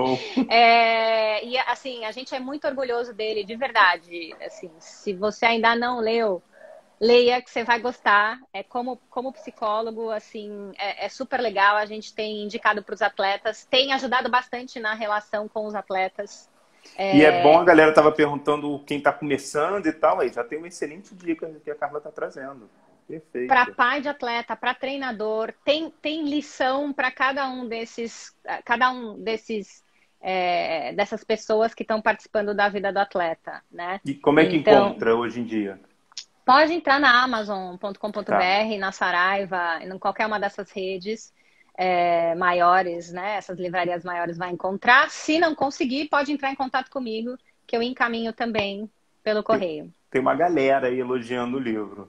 é, 0.49 1.45
e 1.45 1.57
assim, 1.59 2.03
a 2.05 2.11
gente 2.11 2.33
é 2.33 2.39
muito 2.39 2.65
orgulhoso 2.67 3.13
dele, 3.13 3.43
de 3.43 3.55
verdade. 3.55 4.33
Assim, 4.43 4.71
se 4.79 5.13
você 5.13 5.45
ainda 5.45 5.75
não 5.75 5.99
leu, 5.99 6.41
leia 6.99 7.41
que 7.41 7.49
você 7.49 7.63
vai 7.63 7.79
gostar. 7.79 8.39
É 8.53 8.63
como, 8.63 8.99
como 9.09 9.33
psicólogo, 9.33 10.09
assim, 10.09 10.71
é, 10.77 11.05
é 11.05 11.09
super 11.09 11.39
legal. 11.39 11.75
A 11.75 11.85
gente 11.85 12.13
tem 12.13 12.43
indicado 12.43 12.83
para 12.83 12.95
os 12.95 13.01
atletas, 13.01 13.65
tem 13.65 13.93
ajudado 13.93 14.29
bastante 14.29 14.79
na 14.79 14.93
relação 14.93 15.47
com 15.47 15.65
os 15.65 15.75
atletas. 15.75 16.49
É... 16.95 17.17
E 17.17 17.25
é 17.25 17.43
bom, 17.43 17.59
a 17.59 17.63
galera 17.63 17.89
estava 17.89 18.11
perguntando 18.11 18.83
quem 18.85 18.97
está 18.97 19.11
começando 19.11 19.85
e 19.85 19.93
tal, 19.93 20.21
aí 20.21 20.29
já 20.29 20.43
tem 20.43 20.57
uma 20.57 20.67
excelente 20.67 21.13
dica 21.13 21.51
que 21.63 21.69
a 21.69 21.75
Carla 21.75 21.97
está 21.97 22.11
trazendo. 22.11 22.69
Perfeito. 23.07 23.47
Para 23.47 23.71
pai 23.71 24.01
de 24.01 24.09
atleta, 24.09 24.55
para 24.55 24.73
treinador, 24.73 25.53
tem, 25.63 25.89
tem 26.01 26.27
lição 26.27 26.91
para 26.91 27.09
cada 27.09 27.49
um 27.49 27.67
desses, 27.67 28.35
cada 28.65 28.91
um 28.91 29.17
desses 29.17 29.85
é, 30.19 30.93
dessas 30.93 31.23
pessoas 31.23 31.73
que 31.73 31.83
estão 31.83 32.01
participando 32.01 32.53
da 32.53 32.67
vida 32.67 32.91
do 32.91 32.99
atleta, 32.99 33.61
né? 33.71 34.01
E 34.03 34.13
como 34.15 34.39
é 34.39 34.45
que 34.45 34.57
então, 34.57 34.89
encontra 34.89 35.15
hoje 35.15 35.39
em 35.39 35.45
dia? 35.45 35.79
Pode 36.47 36.71
entrar 36.71 36.97
na 36.97 37.23
Amazon.com.br, 37.25 38.23
tá. 38.23 38.77
na 38.79 38.93
Saraiva, 38.93 39.83
em 39.83 39.99
qualquer 39.99 40.25
uma 40.25 40.39
dessas 40.39 40.71
redes 40.71 41.33
é, 41.77 42.33
maiores, 42.35 43.11
né? 43.11 43.35
Essas 43.35 43.59
livrarias 43.59 44.05
maiores 44.05 44.37
vai 44.37 44.49
encontrar. 44.49 45.09
Se 45.09 45.39
não 45.39 45.53
conseguir, 45.53 46.07
pode 46.07 46.31
entrar 46.31 46.49
em 46.49 46.55
contato 46.55 46.89
comigo, 46.89 47.37
que 47.67 47.75
eu 47.75 47.83
encaminho 47.83 48.31
também 48.31 48.89
pelo 49.21 49.43
correio. 49.43 49.93
Tem, 50.09 50.21
uma 50.21 50.33
galera 50.33 50.87
aí 50.87 50.97
elogiando 50.97 51.57
o 51.57 51.59
livro. 51.59 52.07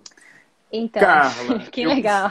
Então, 0.71 1.03
Carla, 1.03 1.59
que 1.73 1.83
eu... 1.83 1.89
legal. 1.89 2.31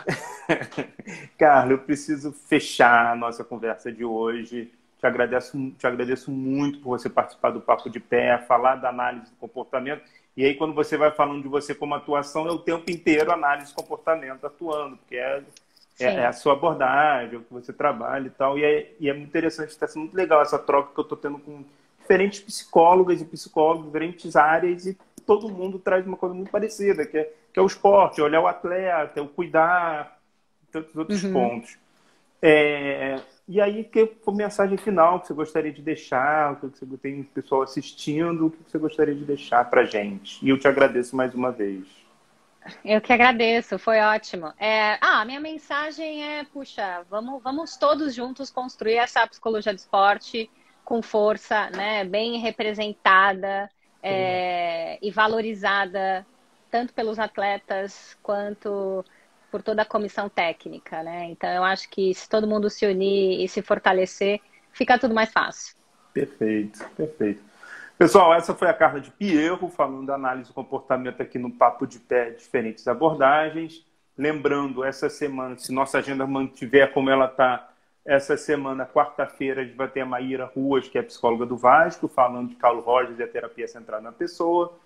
Carla, 1.37 1.73
eu 1.73 1.79
preciso 1.79 2.31
fechar 2.31 3.11
a 3.11 3.15
nossa 3.17 3.43
conversa 3.43 3.91
de 3.91 4.05
hoje. 4.05 4.71
Te 4.97 5.05
agradeço, 5.05 5.71
te 5.71 5.85
agradeço 5.85 6.31
muito 6.31 6.79
por 6.79 6.97
você 6.97 7.09
participar 7.09 7.49
do 7.49 7.59
Papo 7.59 7.89
de 7.89 7.99
Pé, 7.99 8.37
falar 8.47 8.77
da 8.77 8.87
análise 8.87 9.29
do 9.29 9.35
comportamento 9.35 10.03
e 10.37 10.45
aí, 10.45 10.53
quando 10.53 10.75
você 10.75 10.95
vai 10.95 11.09
falando 11.09 11.41
de 11.41 11.47
você 11.47 11.73
como 11.73 11.95
atuação, 11.95 12.47
é 12.47 12.51
o 12.51 12.59
tempo 12.59 12.91
inteiro 12.91 13.31
análise 13.31 13.69
de 13.69 13.73
comportamento 13.73 14.45
atuando, 14.45 14.95
porque 14.97 15.15
é, 15.15 15.43
é, 15.99 16.05
é 16.05 16.25
a 16.27 16.31
sua 16.31 16.53
abordagem, 16.53 17.33
é 17.33 17.37
o 17.39 17.41
que 17.41 17.51
você 17.51 17.73
trabalha 17.73 18.27
e 18.27 18.29
tal. 18.29 18.55
E 18.59 18.63
é, 18.63 18.91
e 18.99 19.09
é 19.09 19.13
muito 19.13 19.29
interessante, 19.29 19.69
está 19.69 19.87
sendo 19.87 20.03
muito 20.03 20.15
legal 20.15 20.39
essa 20.43 20.59
troca 20.59 20.93
que 20.93 20.99
eu 20.99 21.01
estou 21.01 21.17
tendo 21.17 21.39
com 21.39 21.65
diferentes 21.99 22.39
psicólogas 22.39 23.19
e 23.19 23.25
psicólogos, 23.25 23.87
diferentes 23.87 24.35
áreas, 24.35 24.85
e 24.85 24.95
todo 25.25 25.49
mundo 25.49 25.79
traz 25.79 26.05
uma 26.05 26.15
coisa 26.15 26.35
muito 26.35 26.51
parecida, 26.51 27.03
que 27.03 27.17
é, 27.17 27.33
que 27.51 27.59
é 27.59 27.61
o 27.61 27.65
esporte, 27.65 28.21
olhar 28.21 28.39
o 28.39 28.47
atleta, 28.47 29.23
o 29.23 29.27
cuidar, 29.27 30.19
tantos 30.71 30.95
outros 30.95 31.23
uhum. 31.23 31.33
pontos. 31.33 31.79
É, 32.39 33.19
e 33.47 33.61
aí, 33.61 33.83
que 33.85 34.17
mensagem 34.27 34.77
final 34.77 35.21
que 35.21 35.27
você 35.27 35.33
gostaria 35.33 35.71
de 35.71 35.81
deixar, 35.81 36.53
o 36.53 36.69
que 36.69 36.85
você 36.85 36.97
tem 36.97 37.23
pessoal 37.23 37.61
assistindo, 37.61 38.47
o 38.47 38.51
que 38.51 38.69
você 38.69 38.77
gostaria 38.77 39.15
de 39.15 39.23
deixar 39.23 39.69
para 39.69 39.85
gente? 39.85 40.45
E 40.45 40.49
eu 40.49 40.59
te 40.59 40.67
agradeço 40.67 41.15
mais 41.15 41.33
uma 41.33 41.51
vez. 41.51 41.85
Eu 42.83 42.99
que 42.99 43.13
agradeço, 43.13 43.79
foi 43.79 44.01
ótimo. 44.01 44.53
É, 44.59 44.97
ah, 44.99 45.23
minha 45.23 45.39
mensagem 45.39 46.23
é, 46.23 46.43
puxa, 46.43 47.05
vamos, 47.09 47.41
vamos 47.41 47.77
todos 47.77 48.13
juntos 48.13 48.49
construir 48.49 48.95
essa 48.95 49.25
psicologia 49.25 49.73
do 49.73 49.77
esporte 49.77 50.49
com 50.83 51.01
força, 51.01 51.69
né, 51.69 52.03
bem 52.03 52.39
representada 52.39 53.69
é, 54.03 54.97
e 55.01 55.11
valorizada 55.11 56.25
tanto 56.69 56.93
pelos 56.93 57.17
atletas 57.17 58.17
quanto 58.21 59.03
por 59.51 59.61
toda 59.61 59.81
a 59.81 59.85
comissão 59.85 60.29
técnica, 60.29 61.01
né? 61.03 61.25
Então 61.29 61.49
eu 61.49 61.63
acho 61.63 61.89
que 61.89 62.13
se 62.13 62.27
todo 62.27 62.47
mundo 62.47 62.69
se 62.69 62.85
unir 62.85 63.43
e 63.43 63.47
se 63.47 63.61
fortalecer, 63.61 64.39
fica 64.71 64.97
tudo 64.97 65.13
mais 65.13 65.31
fácil. 65.31 65.75
Perfeito, 66.13 66.83
perfeito. 66.95 67.41
Pessoal, 67.97 68.33
essa 68.33 68.53
foi 68.53 68.69
a 68.69 68.73
Carla 68.73 69.01
de 69.01 69.09
Pierro 69.09 69.69
falando 69.69 70.05
da 70.05 70.15
análise 70.15 70.49
do 70.49 70.53
comportamento 70.53 71.21
aqui 71.21 71.39
no 71.39 71.51
Papo 71.51 71.87
de 71.87 71.99
Pé, 71.99 72.29
diferentes 72.29 72.87
abordagens. 72.87 73.83
Lembrando, 74.15 74.83
essa 74.83 75.09
semana, 75.09 75.57
se 75.57 75.71
nossa 75.71 75.97
agenda 75.97 76.25
mantiver 76.27 76.91
como 76.93 77.09
ela 77.09 77.25
está, 77.25 77.71
essa 78.05 78.37
semana, 78.37 78.85
quarta-feira, 78.85 79.61
a 79.61 79.63
gente 79.65 79.75
vai 79.75 79.87
ter 79.87 80.01
a 80.01 80.05
Maíra 80.05 80.45
Ruas, 80.45 80.87
que 80.87 80.97
é 80.97 81.01
psicóloga 81.01 81.45
do 81.45 81.57
Vasco, 81.57 82.07
falando 82.07 82.49
de 82.49 82.55
Carlos 82.55 82.85
Rogers 82.85 83.19
e 83.19 83.23
a 83.23 83.27
terapia 83.27 83.67
centrada 83.67 84.01
na 84.01 84.11
pessoa. 84.11 84.77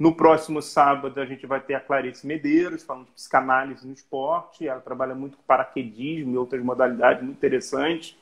No 0.00 0.14
próximo 0.14 0.62
sábado, 0.62 1.20
a 1.20 1.26
gente 1.26 1.46
vai 1.46 1.60
ter 1.60 1.74
a 1.74 1.80
Clarice 1.80 2.26
Medeiros, 2.26 2.82
falando 2.82 3.04
de 3.04 3.12
psicanálise 3.12 3.86
no 3.86 3.92
esporte. 3.92 4.66
Ela 4.66 4.80
trabalha 4.80 5.14
muito 5.14 5.36
com 5.36 5.42
paraquedismo 5.42 6.32
e 6.32 6.38
outras 6.38 6.64
modalidades 6.64 7.22
muito 7.22 7.36
interessantes. 7.36 8.16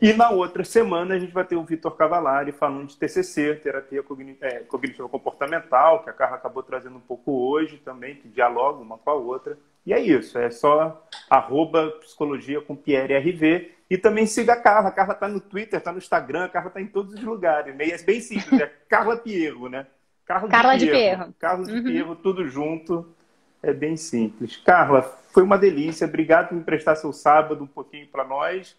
E 0.00 0.14
na 0.14 0.30
outra 0.30 0.64
semana, 0.64 1.14
a 1.14 1.18
gente 1.18 1.30
vai 1.30 1.44
ter 1.44 1.54
o 1.54 1.64
Vitor 1.64 1.94
Cavalari 1.96 2.50
falando 2.50 2.86
de 2.86 2.96
TCC, 2.96 3.56
terapia 3.56 4.02
é, 4.40 4.60
cognitiva 4.60 5.06
comportamental, 5.06 6.02
que 6.02 6.08
a 6.08 6.14
Carla 6.14 6.36
acabou 6.36 6.62
trazendo 6.62 6.96
um 6.96 7.00
pouco 7.00 7.30
hoje 7.30 7.76
também, 7.76 8.16
que 8.16 8.26
dialoga 8.26 8.80
uma 8.80 8.96
com 8.96 9.10
a 9.10 9.14
outra. 9.14 9.58
E 9.84 9.92
é 9.92 10.00
isso, 10.00 10.38
é 10.38 10.50
só 10.50 11.06
arroba 11.28 11.90
psicologia 12.00 12.62
com 12.62 12.74
Pierre 12.74 13.18
RV. 13.18 13.70
E 13.90 13.98
também 13.98 14.24
siga 14.24 14.54
a 14.54 14.60
Carla. 14.62 14.88
A 14.88 14.92
Carla 14.92 15.12
está 15.12 15.28
no 15.28 15.42
Twitter, 15.42 15.78
está 15.78 15.92
no 15.92 15.98
Instagram, 15.98 16.44
a 16.44 16.48
Carla 16.48 16.68
está 16.68 16.80
em 16.80 16.86
todos 16.86 17.12
os 17.12 17.22
lugares. 17.22 17.78
É 17.78 18.02
bem 18.02 18.18
simples, 18.18 18.58
é 18.58 18.72
Carla 18.88 19.18
Pierro, 19.18 19.68
né? 19.68 19.86
Carlos 20.24 20.50
Carla 20.50 20.76
de 20.76 20.86
Pierro. 20.86 21.26
De 21.28 21.34
Carlos 21.34 21.68
uhum. 21.68 21.74
de 21.74 21.90
Pierro, 21.90 22.16
tudo 22.16 22.46
junto. 22.48 23.14
É 23.62 23.72
bem 23.72 23.96
simples. 23.96 24.56
Carla, 24.56 25.02
foi 25.32 25.42
uma 25.42 25.56
delícia. 25.56 26.06
Obrigado 26.06 26.48
por 26.48 26.56
me 26.56 26.64
prestar 26.64 26.96
seu 26.96 27.12
sábado 27.12 27.62
um 27.62 27.66
pouquinho 27.66 28.06
para 28.08 28.24
nós. 28.24 28.76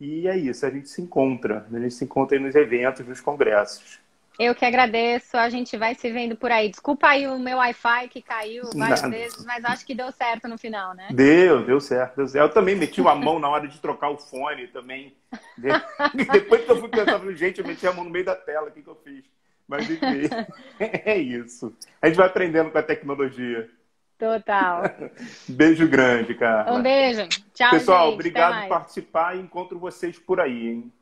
E 0.00 0.26
é 0.26 0.36
isso, 0.36 0.64
a 0.64 0.70
gente 0.70 0.88
se 0.88 1.02
encontra. 1.02 1.66
A 1.70 1.78
gente 1.78 1.94
se 1.94 2.04
encontra 2.04 2.36
aí 2.38 2.42
nos 2.42 2.54
eventos, 2.54 3.06
nos 3.06 3.20
congressos. 3.20 4.00
Eu 4.38 4.54
que 4.54 4.64
agradeço, 4.64 5.36
a 5.36 5.50
gente 5.50 5.76
vai 5.76 5.94
se 5.94 6.10
vendo 6.10 6.34
por 6.34 6.50
aí. 6.50 6.70
Desculpa 6.70 7.08
aí 7.08 7.26
o 7.26 7.38
meu 7.38 7.58
Wi-Fi 7.58 8.08
que 8.08 8.22
caiu 8.22 8.64
várias 8.74 9.02
Nada. 9.02 9.14
vezes, 9.14 9.44
mas 9.44 9.62
acho 9.66 9.84
que 9.84 9.94
deu 9.94 10.10
certo 10.10 10.48
no 10.48 10.56
final, 10.56 10.94
né? 10.94 11.08
Deu, 11.12 11.62
deu 11.66 11.78
certo, 11.78 12.16
deu 12.16 12.26
certo. 12.26 12.46
Eu 12.46 12.54
também 12.54 12.74
meti 12.74 13.02
uma 13.02 13.14
mão 13.14 13.38
na 13.38 13.50
hora 13.50 13.68
de 13.68 13.78
trocar 13.78 14.08
o 14.08 14.16
fone 14.16 14.66
também. 14.68 15.14
Depois 16.32 16.64
que 16.64 16.70
eu 16.70 16.80
fui 16.80 16.88
pensar, 16.88 17.20
gente, 17.32 17.60
eu 17.60 17.66
meti 17.66 17.86
a 17.86 17.92
mão 17.92 18.04
no 18.04 18.10
meio 18.10 18.24
da 18.24 18.34
tela, 18.34 18.68
o 18.68 18.70
que, 18.70 18.80
que 18.80 18.88
eu 18.88 18.98
fiz? 19.04 19.24
Mas 19.70 19.88
enfim, 19.88 20.28
é 20.80 21.16
isso. 21.16 21.72
A 22.02 22.08
gente 22.08 22.16
vai 22.16 22.26
aprendendo 22.26 22.72
com 22.72 22.78
a 22.78 22.82
tecnologia. 22.82 23.70
Total. 24.18 24.82
beijo 25.48 25.86
grande, 25.88 26.34
cara. 26.34 26.72
Um 26.74 26.82
beijo. 26.82 27.28
Tchau, 27.54 27.70
Pessoal, 27.70 28.06
gente. 28.06 28.14
obrigado 28.14 28.62
por 28.62 28.68
participar 28.68 29.36
e 29.36 29.40
encontro 29.40 29.78
vocês 29.78 30.18
por 30.18 30.40
aí, 30.40 30.70
hein? 30.70 30.92